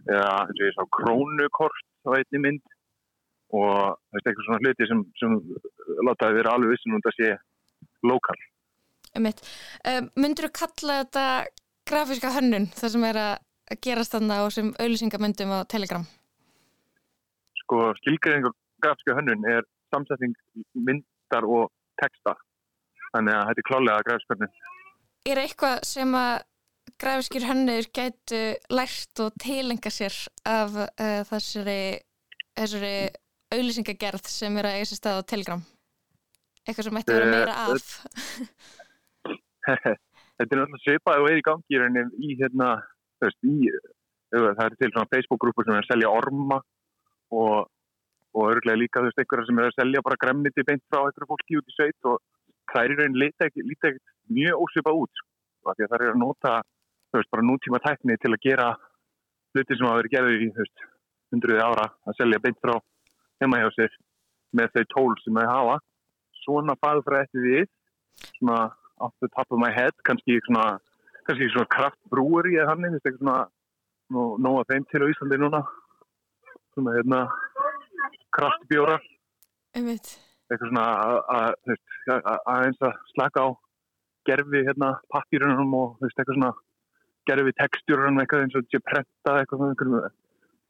eða 0.08 0.30
eins 0.46 0.62
og 0.62 0.67
ég 0.67 0.78
sá 0.78 0.84
krónukort 0.98 1.84
á 2.08 2.10
einni 2.17 2.41
mynd 2.46 2.76
og 3.52 3.74
það 3.76 4.20
er 4.20 4.22
eitthvað 4.22 4.48
svona 4.48 4.62
hluti 4.63 4.88
sem, 4.89 5.04
sem 5.20 5.38
látaði 6.08 6.38
vera 6.39 6.56
alveg 6.56 6.74
vissin 6.76 6.96
um 6.96 7.02
þetta 7.02 7.15
sé 7.17 7.32
lokal. 8.08 8.38
Einmitt. 9.12 9.41
Um, 9.84 10.08
myndur 10.15 10.48
þú 10.48 10.54
kalla 10.62 11.02
þetta 11.02 11.26
grafíska 11.89 12.32
hönnun 12.38 12.70
það 12.78 12.94
sem 12.96 13.08
er 13.10 13.22
að 13.26 13.80
gerast 13.84 14.15
þarna 14.15 14.39
á 14.39 14.46
sem 14.54 14.72
auðlýsingamöndum 14.80 15.52
á 15.52 15.60
Telegram? 15.72 16.06
Sko 17.72 17.94
skilgreðing 18.02 18.50
og 18.50 18.56
grafíska 18.84 19.16
hönnun 19.16 19.48
er 19.48 19.64
samsetning 19.96 20.36
myndar 20.76 21.48
og 21.48 21.70
texta. 22.02 22.36
Þannig 23.16 23.38
að 23.38 23.48
þetta 23.48 23.64
er 23.64 23.70
klálega 23.70 24.08
grafíska 24.08 24.36
hönnun 24.36 24.56
Er 25.30 25.38
eitthvað 25.38 25.84
sem 25.86 26.16
að 26.18 26.34
grafískir 27.02 27.46
hönnur 27.46 27.88
gætu 27.94 28.40
lært 28.74 29.22
og 29.22 29.36
tilenga 29.42 29.92
sér 29.94 30.16
af 30.50 30.74
uh, 30.82 31.22
þessari, 31.30 32.02
þessari 32.58 32.96
auðlýsingagerð 33.54 34.32
sem 34.32 34.58
er 34.58 34.68
að 34.68 34.80
eiga 34.80 34.90
sér 34.90 35.00
stað 35.00 35.22
á 35.22 35.30
Telegram? 35.30 35.62
Eitthvað 36.66 36.88
sem 36.88 37.00
ætti 37.02 37.14
að 37.14 37.20
vera 37.22 37.32
meira 37.36 37.60
af? 37.68 37.86
Þetta 40.42 40.48
er 40.48 40.58
náttúrulega 40.58 40.82
svipað 40.82 41.22
og 41.22 41.30
er 41.30 41.38
í 41.38 41.46
gangi 41.46 41.82
í 42.26 42.36
hérna, 42.42 42.72
veist, 43.22 43.38
í, 43.46 43.70
það 44.34 44.64
er 44.66 44.78
til 44.80 44.90
svona 44.90 45.12
Facebook-grúpur 45.14 45.68
sem 45.68 45.78
er 45.78 45.86
að 45.86 45.92
selja 45.92 46.14
orma 46.18 46.58
og, 47.32 47.67
og 48.36 48.52
örglega 48.52 48.80
líka 48.80 49.02
þú 49.02 49.10
veist 49.10 49.24
einhverja 49.24 49.50
sem 49.50 49.62
er 49.62 49.70
að 49.70 49.78
selja 49.80 50.06
bara 50.06 50.22
gremmiti 50.24 50.67
beint 50.67 50.86
frá 50.91 51.02
einhverju 51.02 51.32
fólki 51.32 51.60
út 51.60 51.72
í 51.72 51.76
sveit 51.76 52.12
og 52.12 52.22
það 52.72 52.84
er 52.84 52.94
í 52.94 53.00
raunin 53.00 53.20
lítið 53.24 53.48
ekkert 53.50 54.06
mjög 54.32 54.63
ósvipa 54.65 54.96
út 54.96 55.12
sko, 55.22 55.76
því 55.76 55.88
að 55.88 55.91
það 55.91 56.06
er 56.06 56.13
að 56.13 56.22
nota 56.22 56.56
þú 57.12 57.20
veist 57.20 57.34
bara 57.36 57.48
nútíma 57.48 57.84
tækni 57.84 58.17
til 58.22 58.32
að 58.32 58.44
gera 58.46 58.70
hluti 59.52 59.76
sem 59.76 59.88
hafa 59.88 60.00
verið 60.02 60.15
gerðið 60.15 60.46
í 60.46 60.52
þú 60.56 60.63
veist 60.63 60.88
hundruði 61.32 61.63
ára 61.63 61.88
að 62.08 62.17
selja 62.20 62.44
beint 62.44 62.60
frá 62.63 62.76
heima 63.41 63.60
hjá 63.62 63.70
sér 63.76 63.98
með 64.58 64.76
þau 64.76 64.86
tól 64.94 65.13
sem 65.24 65.39
þau 65.39 65.48
hafa. 65.50 65.78
Svona 66.41 66.76
fagfrætti 66.82 67.44
við 67.44 67.67
svona 68.38 68.72
off 69.02 69.13
the 69.24 69.30
top 69.36 69.50
of 69.50 69.60
my 69.62 69.72
head 69.74 69.96
kannski 70.08 70.39
svona, 70.46 70.78
kannski 71.28 71.50
svona 71.54 71.70
kraftbrúur 71.74 72.50
í 72.52 72.58
eða 72.60 72.74
hann, 72.74 72.88
eitthvað 72.91 73.20
svona 73.20 73.38
nóga 74.12 74.67
þeim 74.70 74.88
til 74.89 75.04
á 75.06 75.12
Íslandi 75.12 75.39
núna 75.41 75.62
svona 76.76 76.96
hérna 76.98 77.20
kraftbjóra. 78.36 78.98
Eitthvað 79.76 80.68
svona 80.68 80.86
aðeins 82.52 82.82
að 82.84 82.98
slaka 83.14 83.46
á 83.46 83.50
gerfi 84.28 84.64
hérna 84.68 84.94
pappírunum 85.14 85.76
og 85.78 86.02
veist, 86.02 86.18
eitthvað 86.18 86.38
svona 86.38 86.54
gerfi 87.30 87.54
textjúrunum 87.60 88.22
eitthvað 88.22 88.46
eins 88.46 88.58
og 88.60 88.68
sé 88.70 88.82
prenta 88.84 89.38
eitthvað 89.40 89.62
svona 89.62 89.76
einhverjum 89.76 90.18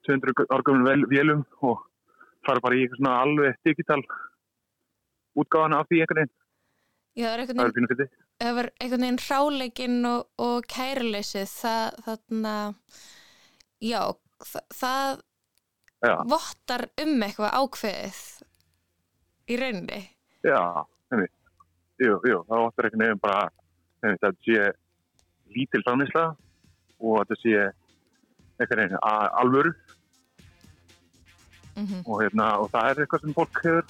200 0.08 0.46
orgumum 0.58 1.08
velum 1.12 1.46
og 1.62 1.82
fara 2.46 2.64
bara 2.64 2.78
í 2.78 2.86
eitthvað 2.86 3.02
svona 3.02 3.18
alveg 3.26 3.60
digital 3.68 4.02
útgáðana 5.42 5.82
af 5.82 5.90
því 5.90 6.02
einhvern 6.04 6.22
veginn. 6.22 6.38
Já, 7.12 7.28
það 7.28 7.34
er 7.34 7.42
einhvern 7.44 7.92
veginn 7.92 8.12
það 8.42 8.58
var 8.58 8.70
einhvern 8.82 9.06
veginn 9.06 9.22
ráleikinn 9.28 10.08
og, 10.10 10.22
og 10.42 10.68
kæruleysið 10.72 11.50
það, 11.52 12.00
þarna 12.08 12.54
já, 13.84 14.02
það, 14.48 14.64
það 14.80 15.22
Já. 16.02 16.16
vottar 16.26 16.88
um 17.04 17.22
eitthvað 17.22 17.58
ákveðið 17.62 18.22
í 19.52 19.58
rauninni 19.62 20.02
Já, 20.42 20.62
nefnir 21.12 21.30
Jú, 22.02 22.16
jú, 22.26 22.40
það 22.48 22.64
vottar 22.66 22.88
eitthvað 22.88 23.04
nefnir 23.04 23.22
bara 23.22 23.44
nefnir 24.02 24.18
þetta 24.18 24.32
sé 24.48 24.72
lítil 25.54 25.84
framlýsla 25.86 26.24
og 27.02 27.20
þetta 27.20 27.38
sé 27.44 27.58
eitthvað 27.62 28.82
nefnir 28.82 29.04
alvöru 29.44 29.74
mm 31.76 31.86
-hmm. 31.86 32.02
og, 32.06 32.16
hérna, 32.24 32.48
og 32.58 32.72
það 32.74 32.90
er 32.90 33.04
eitthvað 33.04 33.22
sem 33.22 33.38
fólk 33.38 33.62
hefur 33.66 33.86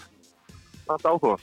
þetta 0.89 1.15
áhuga 1.15 1.38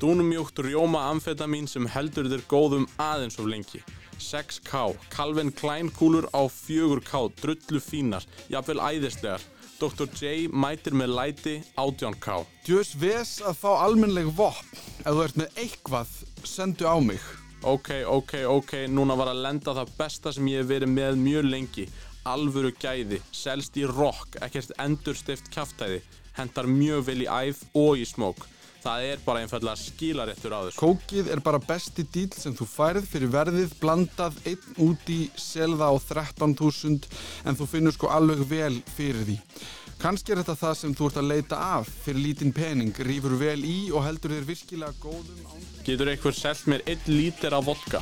Dúnumjókt 0.00 0.58
rjóma 0.64 1.02
amfetamin 1.10 1.66
sem 1.68 1.84
heldur 1.92 2.24
þér 2.32 2.42
góðum 2.48 2.86
aðeins 2.96 3.34
of 3.36 3.44
lengi. 3.52 3.82
6K, 4.16 4.94
Calvin 5.12 5.50
Klein 5.52 5.90
kúlur 5.92 6.24
á 6.32 6.48
4K, 6.48 7.26
drullu 7.36 7.80
fínar, 7.84 8.24
jafnvel 8.48 8.80
æðislegar. 8.80 9.42
Dr. 9.76 10.08
J 10.16 10.46
mætir 10.48 10.96
með 10.96 11.12
læti 11.18 11.52
18K. 11.76 12.38
Djurs 12.64 12.94
ves 12.96 13.32
að 13.44 13.58
fá 13.60 13.68
almenleg 13.74 14.30
vopn. 14.38 14.70
Ef 15.04 15.10
þú 15.10 15.24
ert 15.26 15.36
með 15.40 15.60
eitthvað, 15.66 16.14
sendu 16.48 16.88
á 16.88 16.96
mig. 17.04 17.26
Ok, 17.68 17.90
ok, 18.08 18.32
ok, 18.48 18.72
núna 18.88 19.18
var 19.20 19.34
að 19.34 19.42
lenda 19.44 19.74
það 19.76 19.92
besta 19.98 20.32
sem 20.32 20.48
ég 20.48 20.62
hef 20.62 20.70
verið 20.70 20.94
með 20.94 21.18
mjög 21.26 21.50
lengi. 21.50 21.84
Alvöru 22.24 22.72
gæði, 22.80 23.20
selst 23.36 23.76
í 23.76 23.84
rock, 23.84 24.40
ekkert 24.40 24.72
endurstift 24.80 25.52
kæftæði, 25.52 26.00
hendar 26.40 26.68
mjög 26.72 27.04
vel 27.10 27.18
í 27.26 27.28
æð 27.28 27.60
og 27.76 28.00
í 28.00 28.08
smók. 28.08 28.48
Það 28.80 29.06
er 29.10 29.24
bara 29.24 29.42
einfallega 29.44 29.76
skilaréttur 29.76 30.54
á 30.56 30.60
þessu. 30.64 30.80
Kókið 30.80 31.26
er 31.34 31.42
bara 31.44 31.60
besti 31.60 32.04
díl 32.08 32.30
sem 32.32 32.54
þú 32.56 32.66
færið 32.70 33.10
fyrir 33.10 33.32
verðið, 33.34 33.74
blandað 33.82 34.38
einn 34.48 34.78
úti, 34.86 35.18
selða 35.36 35.90
á 35.92 35.94
13.000 36.00 37.10
en 37.44 37.60
þú 37.60 37.68
finnur 37.68 37.96
sko 37.96 38.08
alveg 38.14 38.46
vel 38.48 38.80
fyrir 38.96 39.28
því. 39.28 39.36
Kanski 40.00 40.32
er 40.32 40.40
þetta 40.40 40.56
það 40.56 40.78
sem 40.80 40.96
þú 40.96 41.10
ert 41.10 41.20
að 41.20 41.28
leita 41.28 41.60
af 41.76 41.90
fyrir 42.06 42.24
lítinn 42.24 42.54
pening, 42.56 42.96
rýfur 43.04 43.36
vel 43.36 43.58
í 43.68 43.76
og 43.92 44.06
heldur 44.06 44.32
þér 44.32 44.48
virkilega 44.48 44.96
góðum 45.02 45.44
án... 45.44 45.68
Getur 45.84 46.08
einhver 46.14 46.40
selgt 46.40 46.70
mér 46.72 46.86
einn 46.88 47.04
lítir 47.12 47.52
af 47.52 47.68
vodka? 47.68 48.00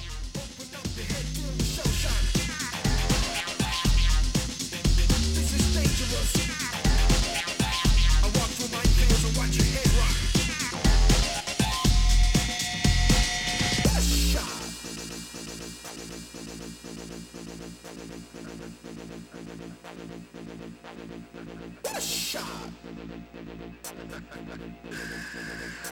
Shot. 22.01 22.45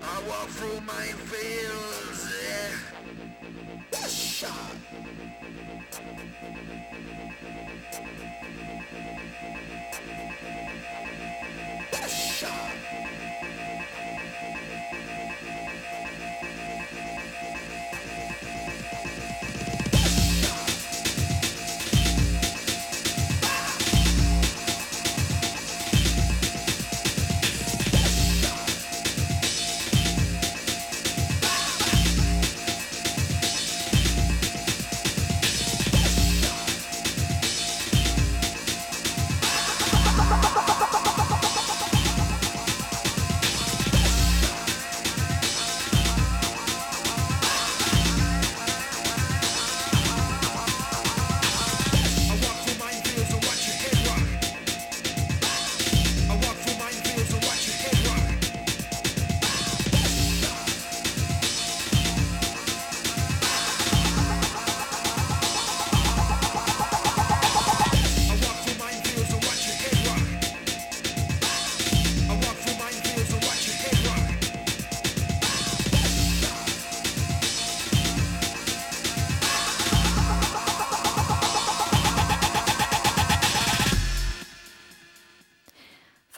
I 0.03 0.23
walk 0.29 0.49
through 0.49 0.81
my 0.81 1.07
fields. 1.31 2.33
Yeah. 2.43 4.07
Shot. 4.07 4.53
Shot. 12.09 12.71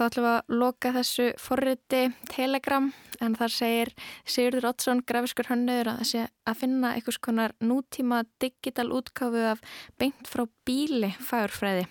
Ætlum 0.09 0.27
við 0.27 0.35
að 0.35 0.57
loka 0.61 0.93
þessu 0.95 1.29
forriti 1.43 2.03
Telegram 2.33 2.89
en 3.25 3.35
þar 3.39 3.53
segir 3.55 3.93
Sigurður 4.29 4.69
Ottsson, 4.71 5.03
grafiskur 5.07 5.51
hönnuður 5.51 5.93
að 5.95 6.15
að 6.49 6.59
finna 6.63 6.95
einhvers 6.97 7.21
konar 7.23 7.55
nútíma 7.61 8.23
digital 8.41 8.89
útkáfu 8.95 9.45
af 9.53 9.63
beint 9.99 10.31
frá 10.31 10.47
bíli 10.67 11.13
fagurfræði. 11.19 11.89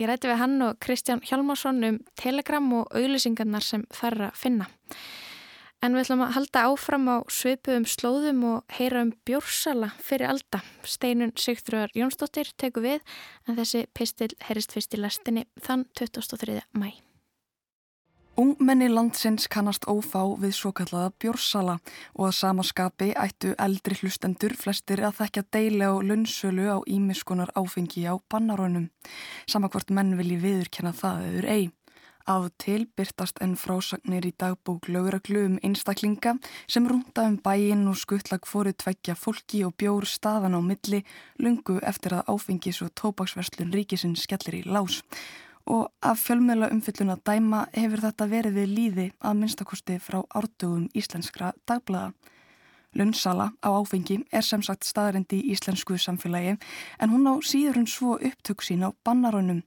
Ég 0.00 0.08
rætti 0.08 0.30
við 0.30 0.40
hann 0.40 0.62
og 0.64 0.78
Kristján 0.80 1.20
Hjalmarsson 1.26 1.84
um 1.84 1.98
Telegram 2.18 2.72
og 2.78 2.96
auðlýsingarnar 2.96 3.66
sem 3.66 3.84
þarra 3.92 4.30
finna. 4.38 4.70
En 5.82 5.96
við 5.96 6.04
ætlum 6.04 6.22
að 6.22 6.34
halda 6.36 6.64
áfram 6.70 7.08
á 7.10 7.16
svipuðum 7.26 7.86
slóðum 7.90 8.44
og 8.52 8.76
heyra 8.78 9.02
um 9.02 9.12
bjórsala 9.26 9.90
fyrir 9.98 10.30
alda. 10.30 10.62
Steinun 10.86 11.34
Sigþröðar 11.34 11.94
Jónsdóttir 11.98 12.54
teku 12.56 12.86
við 12.86 13.02
en 13.48 13.58
þessi 13.58 13.88
pistil 13.90 14.30
heyrist 14.46 14.76
fyrst 14.76 14.94
í 14.94 15.02
lastinni 15.02 15.48
þann 15.60 15.88
23. 15.98 16.62
mæ. 16.78 17.11
Ungmenni 18.42 18.88
landsins 18.90 19.44
kannast 19.46 19.84
ófá 19.86 20.22
við 20.42 20.54
svo 20.56 20.72
kallaða 20.74 21.12
bjórsala 21.22 21.76
og 22.16 22.24
að 22.26 22.32
samaskapi 22.40 23.12
ættu 23.24 23.52
eldri 23.66 23.94
hlustendur 24.00 24.56
flestir 24.58 25.02
að 25.06 25.20
þekka 25.20 25.42
deili 25.54 25.86
á 25.86 25.94
lunnsölu 26.02 26.64
á 26.74 26.78
ímiskunar 26.90 27.52
áfengi 27.54 28.02
á 28.10 28.18
bannarónum. 28.26 28.88
Samakvort 29.46 29.92
menn 29.94 30.16
vilji 30.18 30.40
viðurkenna 30.42 30.90
það 30.90 31.28
eður 31.28 31.48
eigi. 31.52 31.70
Af 32.26 32.48
til 32.64 32.88
byrtast 32.98 33.38
enn 33.42 33.54
frásagnir 33.58 34.26
í 34.26 34.34
dagbók 34.38 34.90
löguraglu 34.90 35.44
um 35.46 35.56
einstaklinga 35.62 36.34
sem 36.66 36.86
rúnda 36.90 37.28
um 37.28 37.38
bæinn 37.46 37.86
og 37.90 38.00
skuttlag 38.02 38.46
fóru 38.46 38.74
tveggja 38.74 39.14
fólki 39.18 39.62
og 39.66 39.76
bjór 39.78 40.06
staðan 40.06 40.58
á 40.58 40.60
milli 40.66 41.04
lungu 41.38 41.78
eftir 41.82 42.18
að 42.18 42.34
áfengis 42.34 42.82
og 42.82 42.90
tópaksverslun 42.98 43.74
ríkisinn 43.74 44.18
skellir 44.18 44.62
í 44.62 44.66
lás. 44.66 45.02
Og 45.66 45.88
af 46.02 46.18
fjölmjöla 46.18 46.72
umfyllun 46.74 47.14
að 47.14 47.24
dæma 47.28 47.66
hefur 47.76 48.02
þetta 48.02 48.28
verið 48.28 48.58
við 48.58 48.72
líði 48.76 49.06
að 49.22 49.38
minnstakosti 49.40 49.98
frá 50.02 50.22
ártugum 50.34 50.88
íslenskra 50.94 51.52
dagblaða. 51.68 52.12
Lunnsala 52.92 53.52
á 53.64 53.68
áfengi 53.72 54.18
er 54.32 54.44
sem 54.44 54.60
sagt 54.62 54.84
staðrendi 54.84 55.38
í 55.40 55.54
íslensku 55.54 55.96
samfélagi 55.96 56.58
en 57.00 57.12
hún 57.12 57.24
á 57.24 57.34
síður 57.40 57.78
en 57.80 57.88
svo 57.88 58.18
upptök 58.18 58.60
sín 58.60 58.84
á 58.84 58.92
bannarunum. 59.04 59.62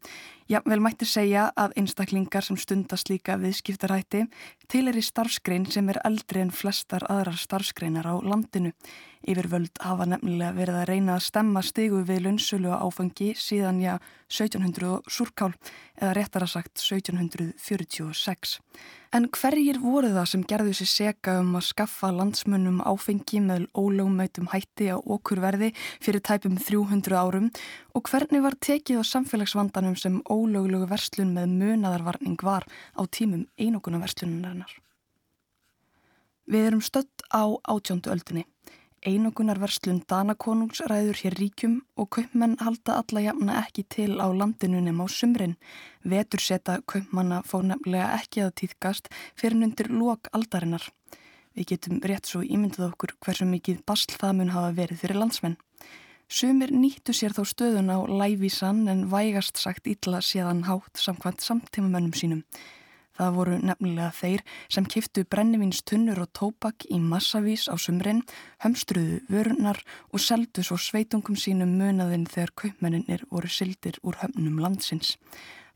Já, 0.46 0.60
vel 0.62 0.78
mætti 0.78 1.08
segja 1.10 1.48
að 1.58 1.72
einstaklingar 1.82 2.46
sem 2.46 2.58
stundast 2.62 3.10
líka 3.10 3.34
viðskiptarætti 3.41 4.28
til 4.70 4.84
er 4.91 5.00
í 5.00 5.02
starfskrein 5.02 5.66
sem 5.74 5.89
er 5.89 5.98
eldri 6.06 6.43
en 6.43 6.52
flestar 6.54 7.02
aðrar 7.10 7.39
starfskreinar 7.41 8.06
á 8.06 8.14
landinu. 8.22 8.70
Yfirvöld 9.26 9.82
hafa 9.82 10.06
nefnilega 10.06 10.54
verið 10.54 10.76
að 10.78 10.89
reyna 10.91 11.16
að 11.16 11.24
stemma 11.26 11.64
stigu 11.66 12.04
við 12.06 12.28
lunnsölu 12.28 12.70
áfangi 12.78 13.32
síðan 13.34 13.82
já 13.82 13.96
1700 14.30 15.10
surkál 15.10 15.56
eða 15.98 16.14
réttara 16.14 16.46
sagt 16.50 16.78
1746. 16.78 18.60
En 19.16 19.30
hverjir 19.32 19.78
voru 19.80 20.10
það 20.12 20.26
sem 20.28 20.43
gerðu 20.46 20.74
sér 20.76 20.89
seka 20.91 21.38
um 21.39 21.54
að 21.58 21.70
skaffa 21.70 22.10
landsmönnum 22.12 22.82
áfengi 22.84 23.39
með 23.41 23.68
ólögumætum 23.74 24.50
hætti 24.52 24.89
á 24.91 24.98
okkurverði 25.00 25.72
fyrir 26.04 26.22
tæpum 26.26 26.58
300 26.60 27.16
árum 27.16 27.48
og 27.96 28.12
hvernig 28.12 28.43
var 28.43 28.58
tekið 28.60 29.02
á 29.02 29.04
samfélagsvandanum 29.08 29.96
sem 29.98 30.20
ólöglugu 30.36 30.90
verslun 30.92 31.32
með 31.38 31.54
munadarvarning 31.60 32.42
var 32.44 32.68
á 33.00 33.02
tímum 33.08 33.48
einoguna 33.58 34.02
verslunarinnar? 34.04 34.74
Við 36.46 36.68
erum 36.68 36.84
stött 36.86 37.24
á 37.34 37.48
átjóndu 37.64 38.12
öldinni. 38.14 38.46
Einogunarverslun 39.06 40.00
Danakonungs 40.10 40.80
ræður 40.90 41.20
hér 41.22 41.36
ríkjum 41.38 41.76
og 41.94 42.08
kaupmenn 42.16 42.56
halda 42.58 42.96
alla 43.02 43.22
jafna 43.22 43.60
ekki 43.60 43.84
til 43.96 44.18
á 44.18 44.26
landinu 44.34 44.80
nema 44.82 45.06
á 45.06 45.08
sumrin. 45.10 45.54
Vetur 46.02 46.42
seta 46.42 46.80
kaupmanna 46.90 47.44
fór 47.46 47.68
nefnilega 47.70 48.16
ekki 48.18 48.42
að 48.46 48.56
týðkast 48.62 49.12
fyrir 49.38 49.60
nundir 49.62 49.92
lok 49.94 50.30
aldarinnar. 50.34 50.90
Við 51.54 51.70
getum 51.74 52.02
rétt 52.02 52.26
svo 52.26 52.42
ímyndið 52.42 52.88
okkur 52.90 53.14
hversu 53.22 53.46
mikið 53.46 53.86
basl 53.86 54.18
það 54.18 54.38
mun 54.40 54.54
hafa 54.58 54.74
verið 54.82 55.02
fyrir 55.04 55.22
landsmenn. 55.22 55.58
Sumir 56.26 56.71
nýttu 56.73 57.13
sér 57.13 57.36
þó 57.38 57.43
stöðun 57.45 57.91
á 57.93 58.01
lævísan 58.09 58.88
en 58.89 59.05
vægast 59.11 59.59
sagt 59.61 59.86
illa 59.86 60.23
séðan 60.26 60.63
hátt 60.65 60.97
samkvæmt 60.97 61.45
samtímamönnum 61.45 62.17
sínum. 62.17 62.41
Það 63.15 63.36
voru 63.38 63.59
nefnilega 63.61 64.09
þeir 64.11 64.41
sem 64.67 64.88
kiftu 64.89 65.23
brennivins 65.23 65.84
tunnur 65.86 66.23
og 66.26 66.32
tópak 66.36 66.88
í 66.89 66.97
massavís 66.99 67.69
á 67.71 67.78
sumrin, 67.80 68.26
hömstruðu 68.65 69.21
vörunar 69.30 69.80
og 70.11 70.19
seldu 70.19 70.65
svo 70.65 70.80
sveitungum 70.82 71.38
sínum 71.39 71.78
munaðinn 71.78 72.26
þegar 72.28 72.55
kaupmenninir 72.63 73.23
voru 73.30 73.47
sildir 73.47 74.01
úr 74.03 74.17
höfnum 74.19 74.59
landsins. 74.59 75.15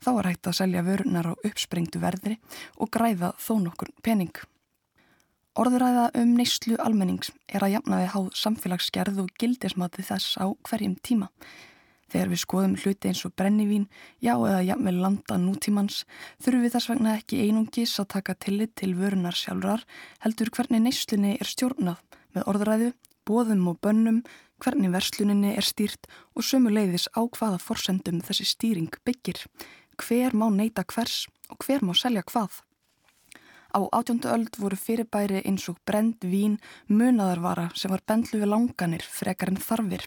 Þá 0.02 0.10
var 0.18 0.32
hægt 0.32 0.50
að 0.50 0.58
selja 0.60 0.82
vörunar 0.84 1.30
á 1.30 1.34
uppsprengtu 1.46 2.02
verðri 2.02 2.40
og 2.76 2.90
græða 2.90 3.36
þó 3.38 3.54
nokkur 3.62 3.94
pening. 4.02 4.34
Orðuræða 5.58 6.12
um 6.20 6.36
neyslu 6.38 6.76
almennings 6.78 7.32
er 7.50 7.64
að 7.66 7.72
jafnaði 7.74 8.10
háð 8.12 8.26
samfélagsgerð 8.38 9.16
og 9.24 9.32
gildismati 9.34 10.04
þess 10.06 10.36
á 10.38 10.46
hverjum 10.46 10.94
tíma. 11.02 11.26
Þegar 12.10 12.30
við 12.30 12.40
skoðum 12.42 12.76
hluti 12.78 13.10
eins 13.10 13.24
og 13.26 13.34
brennivín, 13.38 13.88
já 14.22 14.32
eða 14.36 14.60
jafnvel 14.68 14.94
landa 15.02 15.38
nútímans, 15.42 16.04
þurfum 16.38 16.62
við 16.62 16.74
þess 16.76 16.90
vegna 16.92 17.16
ekki 17.18 17.42
einungis 17.48 17.96
að 17.98 18.08
taka 18.14 18.36
tillit 18.38 18.76
til 18.78 18.92
vörunar 18.98 19.34
sjálfrar, 19.34 19.82
heldur 20.22 20.54
hvernig 20.54 20.84
neyslunni 20.86 21.34
er 21.34 21.50
stjórnað 21.50 21.98
með 22.34 22.48
orðræðu, 22.54 22.94
bóðum 23.26 23.66
og 23.74 23.82
bönnum, 23.82 24.22
hvernig 24.62 24.94
versluninni 24.94 25.56
er 25.58 25.66
stýrt 25.66 26.06
og 26.38 26.46
sömu 26.46 26.70
leiðis 26.70 27.10
á 27.10 27.26
hvaða 27.26 27.58
forsendum 27.58 28.22
þessi 28.22 28.46
stýring 28.54 29.02
byggir, 29.02 29.42
hver 29.98 30.34
má 30.34 30.46
neyta 30.54 30.86
hvers 30.86 31.24
og 31.50 31.62
hver 31.66 31.82
má 31.82 31.96
selja 31.98 32.22
hvað. 32.22 32.62
Á 33.70 33.80
átjóndu 33.94 34.28
öld 34.28 34.56
voru 34.58 34.76
fyrirbæri 34.76 35.44
eins 35.44 35.68
og 35.70 35.78
brend 35.86 36.18
vín, 36.26 36.58
munadarvara 36.88 37.70
sem 37.74 37.90
var 37.90 38.02
bendlu 38.06 38.42
við 38.42 38.50
langanir 38.50 39.04
frekar 39.06 39.52
en 39.52 39.60
þarfir, 39.62 40.06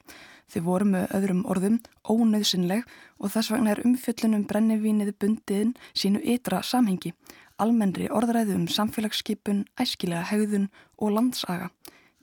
Þau 0.54 0.62
voru 0.68 0.86
með 0.86 1.14
öðrum 1.18 1.40
orðum 1.50 1.78
ónauðsynleg 2.06 2.84
og 3.18 3.32
þess 3.34 3.50
vegna 3.54 3.72
er 3.74 3.82
umfjöllunum 3.88 4.44
brennivínið 4.50 5.16
bundiðin 5.22 5.72
sínu 5.98 6.22
ytra 6.36 6.60
samhengi, 6.62 7.14
almennri 7.58 8.10
orðræðu 8.14 8.60
um 8.60 8.68
samfélagsskipun, 8.70 9.64
æskilega 9.82 10.28
hegðun 10.30 10.70
og 11.00 11.16
landsaga. 11.18 11.72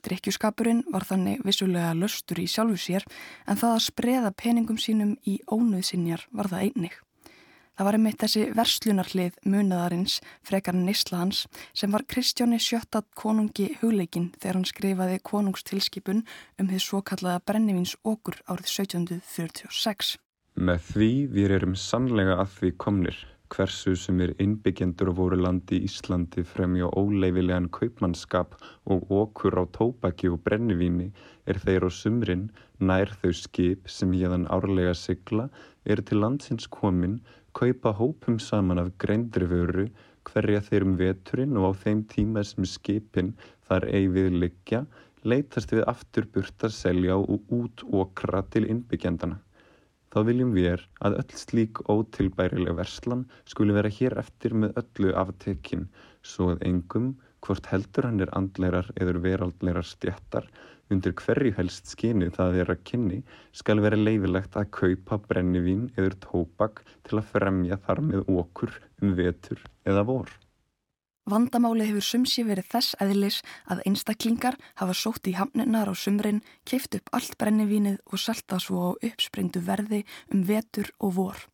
Drikkjuskapurinn 0.07 0.85
var 0.93 1.05
þannig 1.05 1.43
vissulega 1.45 1.91
löstur 1.97 2.39
í 2.41 2.47
sjálfu 2.49 2.79
sér 2.79 3.05
en 3.45 3.59
það 3.59 3.75
að 3.75 3.85
spreða 3.89 4.33
peningum 4.33 4.79
sínum 4.81 5.17
í 5.27 5.41
ónauðsynjar 5.51 6.29
var 6.31 6.49
það 6.53 6.69
einnig. 6.69 6.95
Það 7.77 7.87
var 7.87 7.97
einmitt 7.97 8.19
þessi 8.21 8.41
verslunarlið 8.57 9.37
munaðarins 9.47 10.17
frekar 10.47 10.75
Nislahans 10.75 11.45
sem 11.73 11.93
var 11.95 12.03
Kristjóni 12.03 12.59
sjöttat 12.59 13.07
konungi 13.15 13.69
hugleikin 13.79 14.31
þegar 14.37 14.59
hann 14.59 14.67
skrifaði 14.67 15.21
konungstilskipun 15.31 16.25
um 16.59 16.71
því 16.71 16.81
svo 16.83 17.01
kallaða 17.01 17.43
brennivins 17.47 17.95
okkur 18.03 18.41
árið 18.45 18.73
1746. 18.75 20.17
Með 20.59 20.87
því 20.91 21.11
við 21.31 21.55
erum 21.57 21.77
sannlega 21.79 22.41
að 22.43 22.57
því 22.57 22.73
komnir 22.85 23.21
hversu 23.51 23.95
sem 23.99 24.19
er 24.23 24.31
innbyggjendur 24.43 25.11
voru 25.15 25.37
landi 25.39 25.81
Íslandi 25.87 26.43
fremja 26.47 26.87
óleifilegan 26.99 27.67
kaupmannskap 27.75 28.55
og 28.93 29.11
okkur 29.23 29.57
á 29.59 29.63
tópaki 29.75 30.31
og 30.31 30.39
brennivíni 30.45 31.09
er 31.49 31.59
þeir 31.63 31.87
á 31.87 31.89
sumrin 31.91 32.47
nær 32.79 33.11
þau 33.21 33.33
skip 33.41 33.91
sem 33.95 34.13
hérðan 34.15 34.47
árlega 34.55 34.93
sigla 34.95 35.49
er 35.83 36.03
til 36.07 36.21
landsins 36.23 36.69
komin 36.71 37.19
kaupa 37.57 37.93
hópum 37.99 38.39
saman 38.39 38.81
af 38.81 38.91
greindri 39.03 39.47
vöru 39.51 39.87
hverja 40.29 40.61
þeir 40.67 40.85
um 40.87 40.97
veturinn 40.99 41.57
og 41.59 41.69
á 41.69 41.71
þeim 41.83 42.03
tíma 42.11 42.43
sem 42.47 42.67
skipin 42.69 43.33
þar 43.67 43.87
eigi 43.89 44.11
við 44.17 44.35
liggja 44.43 44.83
leytast 45.23 45.71
við 45.73 45.85
aftur 45.89 46.27
burt 46.33 46.65
að 46.65 46.75
selja 46.75 47.17
og 47.17 47.51
út 47.53 47.83
okra 48.03 48.41
til 48.53 48.65
innbyggjandana. 48.73 49.37
Þá 50.11 50.19
viljum 50.27 50.55
við 50.55 50.81
að 51.07 51.17
öll 51.21 51.35
slík 51.39 51.81
ótilbærileg 51.91 52.75
verslan 52.75 53.21
skuli 53.47 53.75
vera 53.77 53.91
hér 53.97 54.17
eftir 54.19 54.55
með 54.63 54.81
öllu 54.81 55.13
aftekinn 55.21 55.85
svo 56.21 56.49
að 56.53 56.65
engum, 56.67 57.13
hvort 57.41 57.69
heldur 57.71 58.09
hann 58.09 58.19
er 58.25 58.33
andleirar 58.37 58.89
eður 58.99 59.21
veraldleirar 59.23 59.87
stjættar, 59.87 60.49
undir 60.91 61.15
hverju 61.17 61.55
helst 61.57 61.89
skyni 61.93 62.29
það 62.35 62.61
er 62.63 62.71
að 62.73 62.83
kynni 62.89 63.19
skal 63.55 63.81
vera 63.83 63.99
leifilegt 63.99 64.55
að 64.59 64.71
kaupa 64.77 65.19
brennivín 65.27 65.89
eður 65.95 66.17
tópak 66.27 66.85
til 67.07 67.19
að 67.19 67.33
fremja 67.33 67.79
þar 67.87 68.05
með 68.11 68.31
okkur 68.43 68.77
um 69.01 69.13
vetur 69.17 69.61
eða 69.87 70.05
vor. 70.07 70.31
Vandamáli 71.29 71.85
hefur 71.85 72.03
sumsi 72.03 72.41
verið 72.43 72.65
þess 72.71 72.95
eðlis 73.03 73.37
að 73.69 73.83
einstaklingar 73.85 74.57
hafa 74.81 74.95
sótt 74.97 75.29
í 75.29 75.35
hamninar 75.37 75.91
á 75.91 75.93
sumrin, 75.93 76.41
keift 76.65 76.97
upp 76.97 77.13
allt 77.13 77.37
brennivínið 77.37 77.99
og 78.09 78.19
salta 78.19 78.57
svo 78.59 78.89
á 78.89 78.91
uppspringdu 78.97 79.61
verði 79.61 80.01
um 80.33 80.41
vetur 80.49 80.89
og 80.99 81.13
vor. 81.19 81.45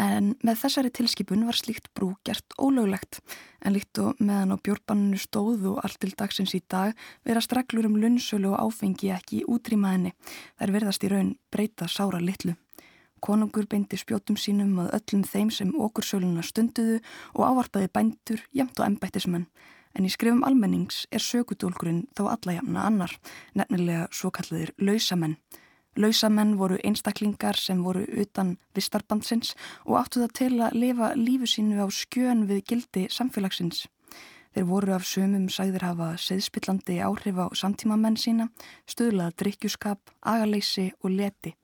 En 0.00 0.32
með 0.42 0.58
þessari 0.64 0.90
tilskipun 0.90 1.44
var 1.46 1.54
slíkt 1.54 1.86
brú 1.94 2.16
gert 2.26 2.56
ólöglegt 2.58 3.20
en 3.62 3.76
líkt 3.76 4.00
og 4.02 4.18
meðan 4.18 4.54
á 4.54 4.58
bjórbanninu 4.58 5.20
stóð 5.22 5.68
og 5.70 5.78
allt 5.86 6.00
til 6.02 6.10
dagsins 6.18 6.54
í 6.58 6.60
dag 6.66 6.98
verast 7.22 7.54
reglur 7.54 7.86
um 7.86 7.94
lunnsölu 8.02 8.50
og 8.50 8.58
áfengi 8.58 9.12
ekki 9.14 9.44
útrýma 9.46 9.94
henni. 9.94 10.12
Þær 10.58 10.74
verðast 10.74 11.06
í 11.06 11.12
raun 11.12 11.36
breyta 11.50 11.86
sára 11.86 12.18
litlu. 12.20 12.56
konungur 13.24 13.64
beindi 13.64 13.96
spjótum 13.96 14.36
sínum 14.36 14.74
að 14.82 14.90
öllum 14.98 15.22
þeim 15.24 15.50
sem 15.50 15.70
okkur 15.80 16.04
söluna 16.04 16.42
stunduðu 16.44 16.98
og 17.32 17.46
ávarpaði 17.46 17.88
bændur, 17.88 18.42
jamt 18.52 18.76
og 18.80 18.84
embættismenn. 18.84 19.46
En 19.96 20.04
í 20.04 20.10
skrifum 20.12 20.42
almennings 20.44 21.06
er 21.14 21.22
sökudólkurinn 21.24 22.04
þó 22.12 22.26
alla 22.34 22.58
jafna 22.58 22.84
annar, 22.84 23.14
nefnilega 23.54 24.08
svo 24.12 24.28
kalliðir 24.34 24.74
lausamenn. 24.76 25.38
Lausamenn 25.96 26.56
voru 26.58 26.78
einstaklingar 26.82 27.56
sem 27.56 27.82
voru 27.84 28.04
utan 28.20 28.56
vistarbandsins 28.74 29.54
og 29.86 30.00
áttu 30.00 30.24
það 30.24 30.32
til 30.38 30.52
að 30.66 30.78
lifa 30.82 31.12
lífu 31.14 31.50
sínu 31.50 31.78
á 31.78 31.88
skjön 31.88 32.46
við 32.50 32.64
gildi 32.68 33.06
samfélagsins. 33.10 33.86
Þeir 34.54 34.68
voru 34.70 34.94
af 34.94 35.06
sömum 35.06 35.48
sæðir 35.50 35.82
hafa 35.82 36.12
seðspillandi 36.18 37.00
áhrif 37.02 37.38
á 37.42 37.46
samtímamenn 37.58 38.18
sína, 38.18 38.50
stöðlaða 38.86 39.34
drikkjuskap, 39.40 40.14
agaleysi 40.22 40.92
og 41.02 41.10
leti 41.10 41.54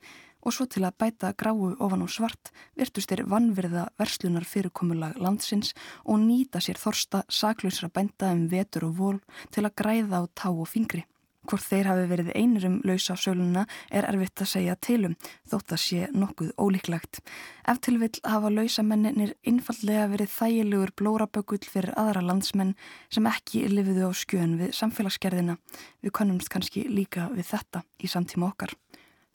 og 0.41 0.55
svo 0.57 0.67
til 0.67 0.85
að 0.89 0.97
bæta 1.03 1.33
gráu 1.37 1.75
ofan 1.77 2.05
á 2.05 2.09
svart 2.09 2.51
virtust 2.79 3.13
þeir 3.13 3.27
vannverða 3.29 3.85
verslunar 4.01 4.47
fyrirkomulag 4.49 5.19
landsins 5.21 5.75
og 6.05 6.23
nýta 6.25 6.63
sér 6.65 6.81
þorsta 6.81 7.23
saklausra 7.29 7.91
bænda 7.93 8.33
um 8.33 8.47
vetur 8.49 8.89
og 8.89 8.97
vol 8.99 9.19
til 9.53 9.67
að 9.67 9.77
græða 9.83 10.25
á 10.25 10.29
tá 10.33 10.49
og 10.51 10.69
fingri. 10.69 11.05
Hvort 11.51 11.65
þeir 11.67 11.89
hafi 11.91 12.03
verið 12.07 12.29
einur 12.39 12.65
um 12.69 12.75
lausa 12.87 13.17
söluna 13.19 13.65
er 13.91 14.07
erfitt 14.07 14.39
að 14.45 14.51
segja 14.53 14.77
tilum, 14.79 15.17
þótt 15.51 15.73
að 15.75 15.81
sé 15.83 16.05
nokkuð 16.15 16.53
ólíklegt. 16.63 17.19
Ef 17.67 17.81
til 17.83 17.97
vill 17.99 18.21
hafa 18.23 18.53
lausamennir 18.55 19.33
einfallega 19.43 20.05
verið 20.13 20.31
þægilegur 20.37 20.93
blórabökull 20.95 21.67
fyrir 21.67 21.97
aðra 21.99 22.23
landsmenn 22.23 22.77
sem 23.11 23.27
ekki 23.27 23.65
lifiðu 23.67 24.07
á 24.07 24.15
skjön 24.15 24.55
við 24.61 24.77
samfélagsgerðina. 24.79 25.59
Við 26.07 26.15
konumst 26.21 26.53
kannski 26.55 26.85
líka 26.87 27.27
við 27.35 27.51
þetta 27.51 27.83
í 27.99 28.13
samtíma 28.15 28.53
okkar. 28.53 28.77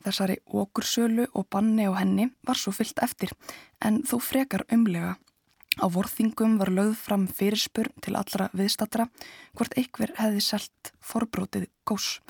Þessari 0.08 0.40
okursölu 0.48 1.28
og 1.34 1.50
banni 1.52 1.90
á 1.90 2.00
henni 2.00 2.30
var 2.48 2.56
svo 2.56 2.72
fyllt 2.72 3.04
eftir, 3.04 3.36
en 3.84 4.06
þó 4.08 4.22
frekar 4.24 4.64
umlega 4.72 5.18
Á 5.76 5.86
vorþingum 5.92 6.56
var 6.60 6.72
lögð 6.72 6.96
fram 7.04 7.26
fyrirspurn 7.28 7.96
til 8.04 8.16
allra 8.16 8.48
viðstatra 8.56 9.10
hvort 9.58 9.76
einhver 9.76 10.14
hefði 10.20 10.44
selt 10.44 10.92
forbrótið 11.04 11.68
gós. 11.88 12.22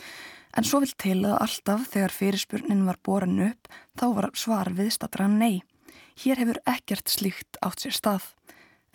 En 0.56 0.66
svo 0.66 0.80
vil 0.82 0.94
til 0.98 1.20
að 1.28 1.38
alltaf 1.44 1.90
þegar 1.92 2.16
fyrirspurnin 2.16 2.86
var 2.88 2.98
boran 3.04 3.42
upp 3.52 3.70
þá 4.00 4.06
var 4.18 4.30
svar 4.40 4.72
viðstatra 4.74 5.28
nei. 5.30 5.62
Hér 6.16 6.42
hefur 6.42 6.62
ekkert 6.66 7.12
slíkt 7.12 7.60
átt 7.62 7.84
sér 7.84 7.94
stað. 7.94 8.32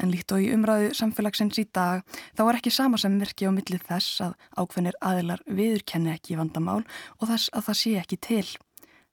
En 0.01 0.09
líkt 0.09 0.33
og 0.33 0.41
í 0.41 0.49
umræðu 0.55 0.95
samfélagsins 0.97 1.61
í 1.61 1.67
dag 1.69 2.01
þá 2.33 2.43
var 2.49 2.59
ekki 2.59 2.73
sama 2.73 2.99
sem 2.99 3.19
virki 3.21 3.45
á 3.47 3.53
millið 3.53 3.85
þess 3.87 4.23
að 4.25 4.35
ákveðnir 4.57 4.97
aðilar 5.05 5.45
viðurkenni 5.47 6.15
ekki 6.15 6.39
vandamál 6.41 6.81
og 7.19 7.29
þess 7.29 7.53
að 7.53 7.67
það 7.69 7.81
sé 7.83 7.95
ekki 8.01 8.21
til. 8.25 8.47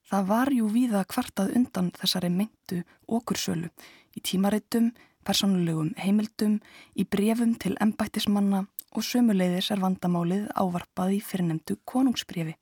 Það 0.07 0.29
var 0.31 0.53
jú 0.55 0.69
víða 0.71 1.03
kvartað 1.03 1.51
undan 1.59 1.91
þessari 1.99 2.31
meintu 2.31 2.79
okursölu 3.11 3.67
í 4.15 4.23
tímareitum 4.23 4.93
persónulegum 5.27 5.91
heimildum, 5.99 6.61
í 6.95 7.03
brefum 7.03 7.57
til 7.59 7.75
embættismanna 7.83 8.63
og 8.95 9.03
sömuleiðis 9.03 9.73
er 9.75 9.83
vandamálið 9.83 10.47
ávarpað 10.55 11.17
í 11.17 11.19
fyrirnemdu 11.23 11.77
konungsbrefi. 11.85 12.55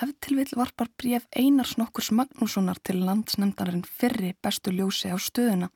Ef 0.00 0.14
til 0.24 0.38
vil 0.38 0.56
varpar 0.56 0.88
bref 0.96 1.26
Einars 1.36 1.76
nokkurs 1.76 2.08
Magnússonar 2.16 2.80
til 2.80 3.02
landsnemndarinn 3.04 3.84
fyrri 3.84 4.32
bestu 4.42 4.72
ljósi 4.72 5.12
á 5.12 5.16
stöðuna. 5.20 5.68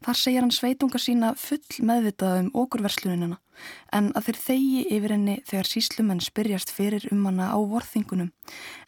Þar 0.00 0.16
segir 0.16 0.40
hann 0.40 0.54
sveitunga 0.56 0.96
sína 0.96 1.34
full 1.36 1.84
meðvitað 1.84 2.38
um 2.40 2.46
okurverslunina 2.62 3.36
en 3.92 4.06
að 4.16 4.30
þeir 4.30 4.38
þegi 4.46 4.84
yfir 4.96 5.12
henni 5.12 5.34
þegar 5.44 5.68
síslumenn 5.68 6.22
spyrjast 6.24 6.72
fyrir 6.72 7.04
um 7.12 7.26
hana 7.28 7.50
á 7.52 7.58
vorþingunum 7.60 8.30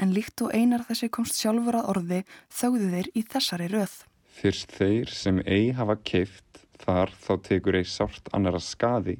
en 0.00 0.14
líkt 0.16 0.40
og 0.40 0.54
einar 0.56 0.86
þessi 0.88 1.10
komst 1.12 1.36
sjálfur 1.36 1.76
að 1.82 1.90
orði 1.92 2.22
þauðu 2.48 2.88
þeir 2.94 3.10
í 3.12 3.24
þessari 3.34 3.68
röð. 3.74 3.98
Fyrst 4.32 4.72
þeir 4.72 5.12
sem 5.12 5.42
ei 5.44 5.74
hafa 5.76 5.98
keift 6.00 6.51
Þar 6.82 7.12
þá 7.14 7.32
tekur 7.46 7.78
ei 7.78 7.86
sárt 7.86 8.30
annara 8.34 8.60
skadi. 8.62 9.16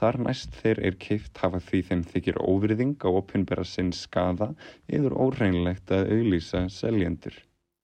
Þar 0.00 0.18
næst 0.24 0.56
þeir 0.62 0.80
er 0.88 0.96
keift 1.00 1.38
hafa 1.42 1.60
því 1.60 1.82
þeim 1.88 2.02
þykir 2.08 2.40
óvirðing 2.40 2.96
á 3.04 3.08
opinbera 3.10 3.64
sinn 3.68 3.92
skada 3.92 4.54
eður 4.88 5.16
óreinlegt 5.26 5.92
að 5.92 6.12
auðlýsa 6.14 6.66
seljendur. 6.72 7.36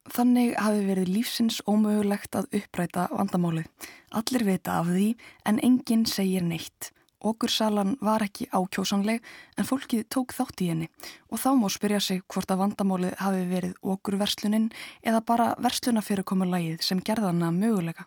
Þannig 0.07 0.55
hafi 0.63 0.85
verið 0.87 1.11
lífsins 1.11 1.59
ómögulegt 1.67 2.37
að 2.39 2.53
uppræta 2.61 3.09
vandamálið. 3.11 3.67
Allir 4.15 4.45
vita 4.47 4.79
af 4.81 4.93
því 4.93 5.09
en 5.51 5.59
enginn 5.67 6.07
segir 6.07 6.47
neitt. 6.47 6.93
Okursalan 7.27 7.97
var 8.05 8.23
ekki 8.23 8.47
ákjósanleg 8.53 9.25
en 9.59 9.67
fólkið 9.67 10.05
tók 10.13 10.35
þátt 10.37 10.63
í 10.63 10.69
henni 10.71 10.89
og 11.33 11.41
þá 11.43 11.49
má 11.59 11.67
spyrja 11.73 12.01
sig 12.01 12.21
hvort 12.31 12.53
að 12.53 12.61
vandamálið 12.63 13.17
hafi 13.19 13.47
verið 13.51 13.79
okurverslunin 13.83 14.69
eða 15.03 15.25
bara 15.27 15.55
verslunafyrirkomulagið 15.65 16.85
sem 16.87 17.01
gerðana 17.03 17.51
mögulega. 17.57 18.07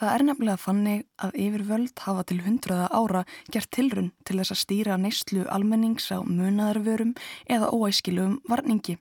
Það 0.00 0.14
er 0.16 0.22
nefnilega 0.24 0.60
þannig 0.62 1.00
að 1.20 1.34
yfirvöld 1.44 2.02
hafa 2.06 2.22
til 2.30 2.38
hundraða 2.40 2.86
ára 2.88 3.20
gert 3.52 3.68
tilrun 3.76 4.06
til 4.24 4.38
þess 4.38 4.54
að 4.54 4.58
stýra 4.62 4.94
neyslu 4.96 5.42
almennings 5.52 6.06
á 6.08 6.24
munaðarvörum 6.24 7.10
eða 7.44 7.68
óæskilum 7.68 8.38
varningi 8.48 8.94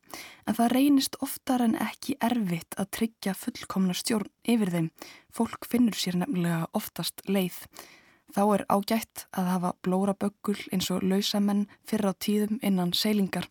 en 0.44 0.58
það 0.58 0.74
reynist 0.74 1.16
oftar 1.24 1.64
en 1.64 1.78
ekki 1.80 2.18
erfitt 2.20 2.76
að 2.76 2.90
tryggja 2.98 3.36
fullkomna 3.40 3.96
stjórn 3.96 4.28
yfir 4.44 4.74
þeim. 4.74 4.90
Fólk 5.32 5.70
finnur 5.72 5.96
sér 5.96 6.20
nefnilega 6.20 6.68
oftast 6.76 7.24
leið. 7.32 7.62
Þá 8.36 8.42
er 8.58 8.66
ágætt 8.68 9.24
að 9.32 9.52
hafa 9.54 9.72
blóra 9.80 10.18
böggul 10.20 10.58
eins 10.74 10.92
og 10.92 11.06
lausamenn 11.08 11.70
fyrir 11.88 12.12
á 12.12 12.14
tíðum 12.20 12.60
innan 12.60 12.92
seilingar, 12.92 13.48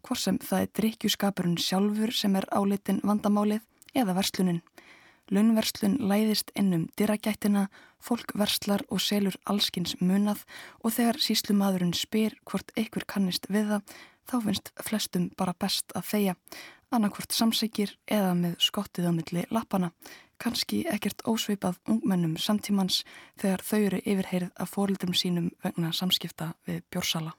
hvort 0.00 0.24
sem 0.24 0.40
það 0.40 0.64
er 0.64 0.72
drikkjuskapurinn 0.80 1.60
sjálfur 1.60 2.16
sem 2.16 2.40
er 2.40 2.48
álitin 2.56 3.04
vandamálið 3.04 3.60
eða 3.92 4.16
verslunin. 4.16 4.64
Launverslun 5.30 5.96
læðist 6.06 6.52
ennum 6.54 6.84
dyrragættina, 6.98 7.66
fólk 7.98 8.30
verslar 8.38 8.84
og 8.94 9.00
selur 9.02 9.34
allskins 9.50 9.96
munað 9.98 10.44
og 10.84 10.94
þegar 10.94 11.18
síslumadurinn 11.22 11.96
spyr 11.98 12.36
hvort 12.46 12.70
einhver 12.78 13.06
kannist 13.10 13.48
við 13.50 13.72
það, 13.72 13.96
þá 14.30 14.36
finnst 14.44 14.70
flestum 14.86 15.30
bara 15.38 15.54
best 15.58 15.90
að 15.98 16.06
þeia, 16.12 16.36
annarkvort 16.94 17.34
samsækir 17.34 17.96
eða 18.06 18.36
með 18.38 18.54
skottið 18.62 19.10
á 19.10 19.12
milli 19.16 19.42
lappana, 19.50 19.90
kannski 20.38 20.84
ekkert 20.92 21.24
ósveipað 21.26 21.80
ungmennum 21.90 22.36
samtímans 22.38 23.00
þegar 23.40 23.66
þau 23.66 23.80
eru 23.80 24.02
yfirheyrið 24.04 24.54
af 24.54 24.76
fórildum 24.76 25.16
sínum 25.16 25.50
vegna 25.64 25.90
samskipta 25.96 26.52
við 26.68 26.84
bjórsala. 26.90 27.34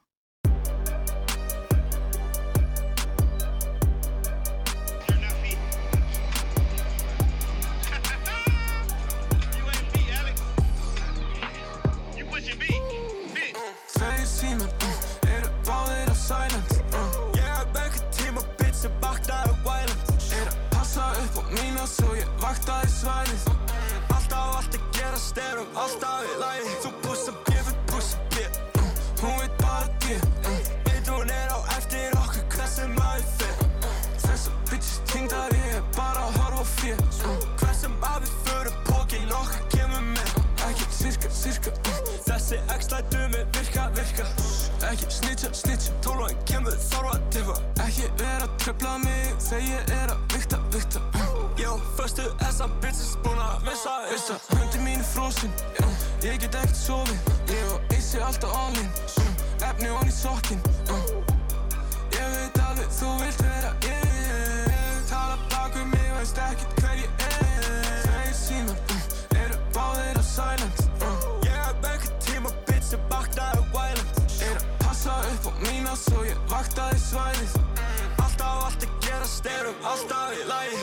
Vaktaði 22.88 22.94
svælið 22.94 23.44
Alltaf 24.16 24.56
allt 24.58 24.76
að 24.76 24.86
gera 24.96 25.20
styrum, 25.20 25.68
alltaf 25.76 26.24
í 26.24 26.36
lægi 26.40 26.76
Þú 26.84 26.92
að 26.92 27.40
bjöf, 27.48 27.68
við 27.68 27.98
að 27.98 28.20
bjöf 28.34 28.54
Hún 29.22 29.40
veit 29.42 29.58
bara 29.62 29.88
djöf 30.04 30.24
Veit 30.88 31.10
hún 31.12 31.30
er 31.30 31.52
á 31.52 31.60
eftir 31.78 32.18
okkur, 32.22 32.46
hvað 32.54 32.70
sem 32.72 32.96
að 33.04 33.18
við 33.18 33.30
fyrir 33.38 33.68
Þessar 34.24 34.58
bitches 34.70 35.02
tingdar, 35.12 35.58
ég 35.58 35.78
er 35.80 35.86
bara 35.98 36.26
að 36.28 36.40
horfa 36.42 36.66
fyrir 36.78 37.04
Hvað 37.60 37.76
sem 37.82 37.98
að 38.02 38.20
við 38.24 38.36
fyrir, 38.48 38.80
pókin 38.88 39.38
okkar 39.42 39.64
kemur 39.74 40.04
með. 40.14 40.36
Ekki 40.68 40.90
sirka, 40.92 41.32
sirka. 41.32 41.76
Þessi 42.28 42.62
x-lætu 42.78 43.24
með 43.34 43.48
virka, 43.58 43.90
virka 43.98 44.37
Ekki 44.88 45.06
snitcha, 45.12 45.50
snitcha. 45.54 45.92
Tólvæn 46.06 46.38
kemur, 46.48 46.76
þarf 46.88 47.10
að 47.12 47.24
tippa 47.36 47.56
Ekki 47.84 48.06
vera 48.22 48.46
að 48.46 48.54
trefla 48.64 48.94
mig 49.02 49.34
þegar 49.44 49.66
ég 49.68 49.92
er 49.98 50.14
að 50.14 50.22
vikta, 50.34 50.60
vikta 50.72 51.02
Jó, 51.60 51.74
förstu 51.98 52.28
þessa 52.40 52.70
bitches 52.80 53.12
búin 53.26 53.42
að 53.44 53.66
missa 53.68 53.96
Vissa, 54.12 54.38
hundi 54.54 54.80
mín 54.86 55.04
er 55.04 55.10
fróðsinn 55.12 55.52
Ég 56.24 56.40
get 56.42 56.56
ekkert 56.56 56.80
sofið. 56.80 57.30
Ég 57.52 57.74
og 57.74 57.94
Eisi 57.98 58.24
alltaf 58.24 58.56
all-in 58.56 58.90
Efni 59.68 59.92
og 59.92 60.00
hann 60.00 60.12
í 60.12 60.16
sokkin 60.16 60.64
Ég 62.16 62.34
veit 62.38 62.64
alveg 62.70 62.92
þú 63.02 63.14
vilt 63.26 63.44
vera 63.44 63.76
ég 63.90 64.76
Tala 65.12 65.38
bak 65.52 65.76
við 65.76 65.88
mig, 65.92 66.12
veist 66.16 66.44
ekkert 66.48 66.84
hver 66.84 67.00
ég 67.04 67.26
er. 67.28 67.72
Þeir 68.08 68.36
síman 68.40 68.78
eru 69.44 69.60
báðir 69.76 70.20
á 70.20 70.24
silent 70.32 70.87
mína 75.66 75.96
svo 75.98 76.24
ég 76.28 76.38
vaktaði 76.52 77.00
svæðið. 77.02 77.56
Alltaf 78.24 78.66
allt 78.68 78.86
að 78.88 78.96
gera 79.06 79.30
styrum, 79.32 79.78
alltaf 79.92 80.36
í 80.36 80.46
lagi 80.50 80.82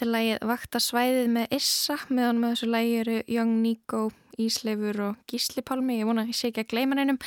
Er 0.00 0.08
lægið 0.08 0.44
Vaktasvæðið 0.48 1.26
með 1.34 1.50
Issa 1.52 1.94
meðan 2.08 2.38
með 2.40 2.52
þessu 2.54 2.68
lægi 2.72 2.92
eru 3.02 3.16
Young 3.28 3.50
Nico, 3.60 3.98
Ísleifur 4.40 5.00
og 5.04 5.18
Gísli 5.28 5.60
Pálmi. 5.66 5.98
Ég 5.98 6.08
vona 6.08 6.22
að 6.24 6.30
ég 6.32 6.38
sé 6.38 6.48
ekki 6.48 6.62
að 6.62 6.70
gleyma 6.70 6.96
hennum. 6.96 7.18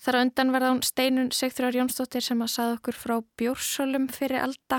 Þar 0.00 0.16
á 0.16 0.20
undan 0.22 0.52
var 0.54 0.64
það 0.64 0.80
Steinun 0.88 1.28
Sigþrjóðar 1.36 1.76
Jónsdóttir 1.82 2.24
sem 2.24 2.40
að 2.40 2.52
sað 2.54 2.72
okkur 2.78 2.96
frá 2.96 3.14
Bjórsölum 3.42 4.06
fyrir 4.14 4.40
alda. 4.40 4.78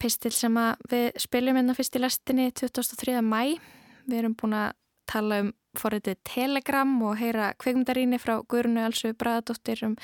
Pistil 0.00 0.34
sem 0.36 0.58
að 0.60 0.84
við 0.92 1.08
spiljum 1.24 1.56
hérna 1.56 1.78
fyrst 1.78 1.96
í 1.96 2.02
lestinni 2.04 2.50
2003. 2.52 3.16
mæ. 3.24 3.56
Við 4.04 4.18
erum 4.20 4.36
búin 4.36 4.58
að 4.60 4.76
tala 5.08 5.40
um 5.46 5.54
forritið 5.78 6.20
Telegram 6.26 6.92
og 7.06 7.16
heyra 7.22 7.54
kveikmyndaríni 7.62 8.20
frá 8.20 8.36
Guðrunu 8.42 8.84
Alsu 8.84 9.14
Bræðadóttir 9.16 9.86
um 9.88 9.96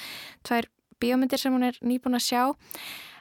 tvær 0.46 0.70
bíómyndir 1.03 1.40
sem 1.40 1.55
hún 1.55 1.66
er 1.68 1.78
nýbúin 1.82 2.18
að 2.18 2.26
sjá. 2.28 2.42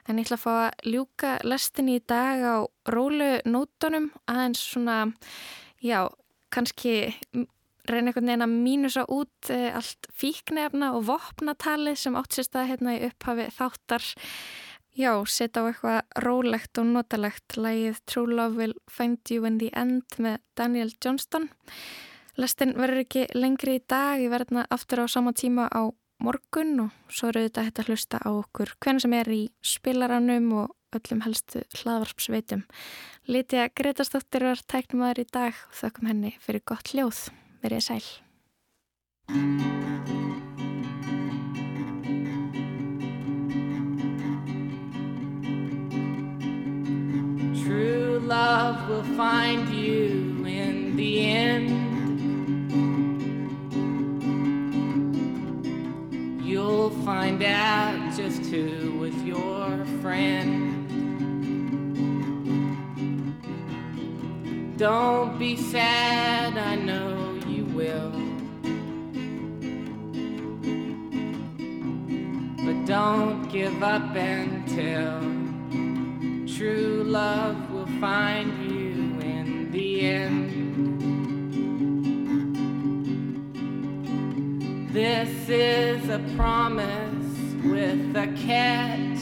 En 0.06 0.20
ég 0.20 0.28
ætla 0.28 0.38
að 0.38 0.44
fá 0.44 0.54
að 0.54 0.92
ljúka 0.94 1.32
lestinni 1.48 1.98
í 1.98 2.04
dag 2.06 2.44
á 2.46 2.56
rólu 2.94 3.40
nótunum 3.50 4.12
aðeins 4.30 4.62
svona, 4.62 4.98
já, 5.82 6.06
kannski 6.54 7.16
reyna 7.90 8.12
einhvern 8.12 8.30
veginn 8.30 8.46
að 8.46 8.54
mínusa 8.54 9.06
út 9.12 9.50
e, 9.54 9.72
allt 9.74 10.08
fíknefna 10.14 10.92
og 10.98 11.08
vopnatalið 11.10 11.98
sem 12.02 12.18
átt 12.18 12.38
sér 12.38 12.48
stað 12.48 12.70
hérna 12.72 12.96
í 12.98 13.04
upphafi 13.10 13.50
þáttar. 13.58 14.08
Já, 14.96 15.12
setja 15.28 15.66
á 15.66 15.68
eitthvað 15.68 16.22
rólegt 16.24 16.80
og 16.80 16.88
notalegt 16.94 17.58
lægið 17.60 18.00
True 18.08 18.32
Love 18.32 18.56
Will 18.62 18.76
Find 18.88 19.20
You 19.30 19.44
in 19.50 19.60
the 19.60 19.70
End 19.76 20.18
með 20.22 20.40
Daniel 20.56 20.94
Johnston. 21.04 21.50
Lestin 22.40 22.74
verður 22.76 23.04
ekki 23.04 23.26
lengri 23.36 23.78
í 23.80 23.84
dag, 23.84 24.22
ég 24.24 24.32
verður 24.32 24.62
hérna 24.62 24.68
aftur 24.72 25.04
á 25.04 25.08
sama 25.12 25.36
tíma 25.36 25.68
á 25.72 25.92
morgun 26.24 26.80
og 26.86 27.12
svo 27.12 27.30
eru 27.32 27.46
þetta 27.46 27.66
hægt 27.66 27.82
að 27.82 27.92
hlusta 27.92 28.20
á 28.24 28.30
okkur 28.32 28.74
hvernig 28.80 29.04
sem 29.04 29.16
er 29.18 29.32
í 29.34 29.42
spilaranum 29.66 30.52
og 30.64 30.76
öllum 30.96 31.24
helstu 31.26 31.64
hlaðvarpsveitum. 31.82 32.66
Lítið 33.28 33.66
að 33.66 33.74
Gretastóttir 33.80 34.46
var 34.48 34.62
tæknum 34.70 35.06
aður 35.08 35.26
í 35.26 35.28
dag 35.34 35.58
og 35.68 35.80
þökkum 35.82 36.12
henni 36.12 36.36
fyrir 36.44 36.64
gott 36.66 36.94
hljóð. 36.94 37.26
Verið 37.66 37.88
sæl. 37.90 38.06
True 47.66 48.20
love 48.22 48.88
will 48.88 49.04
find 49.18 49.70
you 49.74 49.85
find 57.06 57.44
out 57.44 58.18
just 58.18 58.42
who 58.48 58.98
was 58.98 59.14
your 59.22 59.86
friend. 60.02 60.90
Don't 64.76 65.38
be 65.38 65.56
sad, 65.56 66.58
I 66.58 66.74
know 66.76 67.40
you 67.48 67.66
will. 67.66 68.12
But 72.66 72.86
don't 72.88 73.48
give 73.52 73.84
up 73.84 74.16
until 74.16 75.22
true 76.58 77.04
love 77.06 77.70
will 77.70 77.92
find 78.02 78.72
you 78.72 79.20
in 79.22 79.70
the 79.72 80.02
end. 80.02 80.56
This 84.92 85.50
is 85.50 85.85
a 86.16 86.36
promise 86.38 87.56
with 87.66 88.16
a 88.16 88.28
catch. 88.38 89.20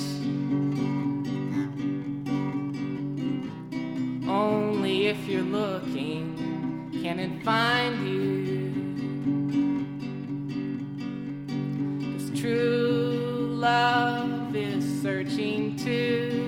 Only 4.30 5.08
if 5.08 5.26
you're 5.26 5.41
looking 5.41 6.91
can 7.02 7.20
it 7.20 7.41
find 7.44 8.08
you. 8.08 8.70
Cause 12.14 12.39
true 12.39 13.56
love 13.56 14.56
is 14.56 14.86
searching 15.02 15.76
too. 15.76 16.48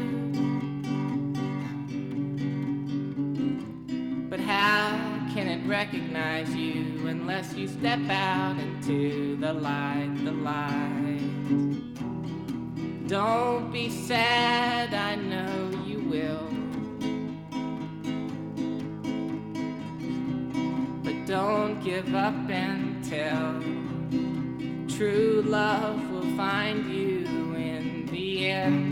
But 4.30 4.40
how 4.40 5.16
can 5.34 5.48
it 5.48 5.68
recognize 5.68 6.54
you 6.56 7.08
unless 7.08 7.56
you 7.56 7.68
step 7.68 8.00
out 8.10 8.60
into 8.60 9.36
the 9.38 9.52
light, 9.52 10.15
the 10.26 10.32
light? 10.32 11.22
Don't 13.08 13.72
be 13.72 13.90
sad, 13.90 14.92
I 14.94 15.16
know 15.16 15.70
you 15.86 16.00
will. 16.10 16.50
But 21.04 21.28
don't 21.28 21.80
give 21.84 22.16
up 22.16 22.50
until 22.50 23.62
true 24.98 25.44
love 25.46 26.10
will 26.10 26.36
find 26.36 26.92
you 26.92 27.26
in 27.56 28.08
the 28.08 28.48
end. 28.48 28.85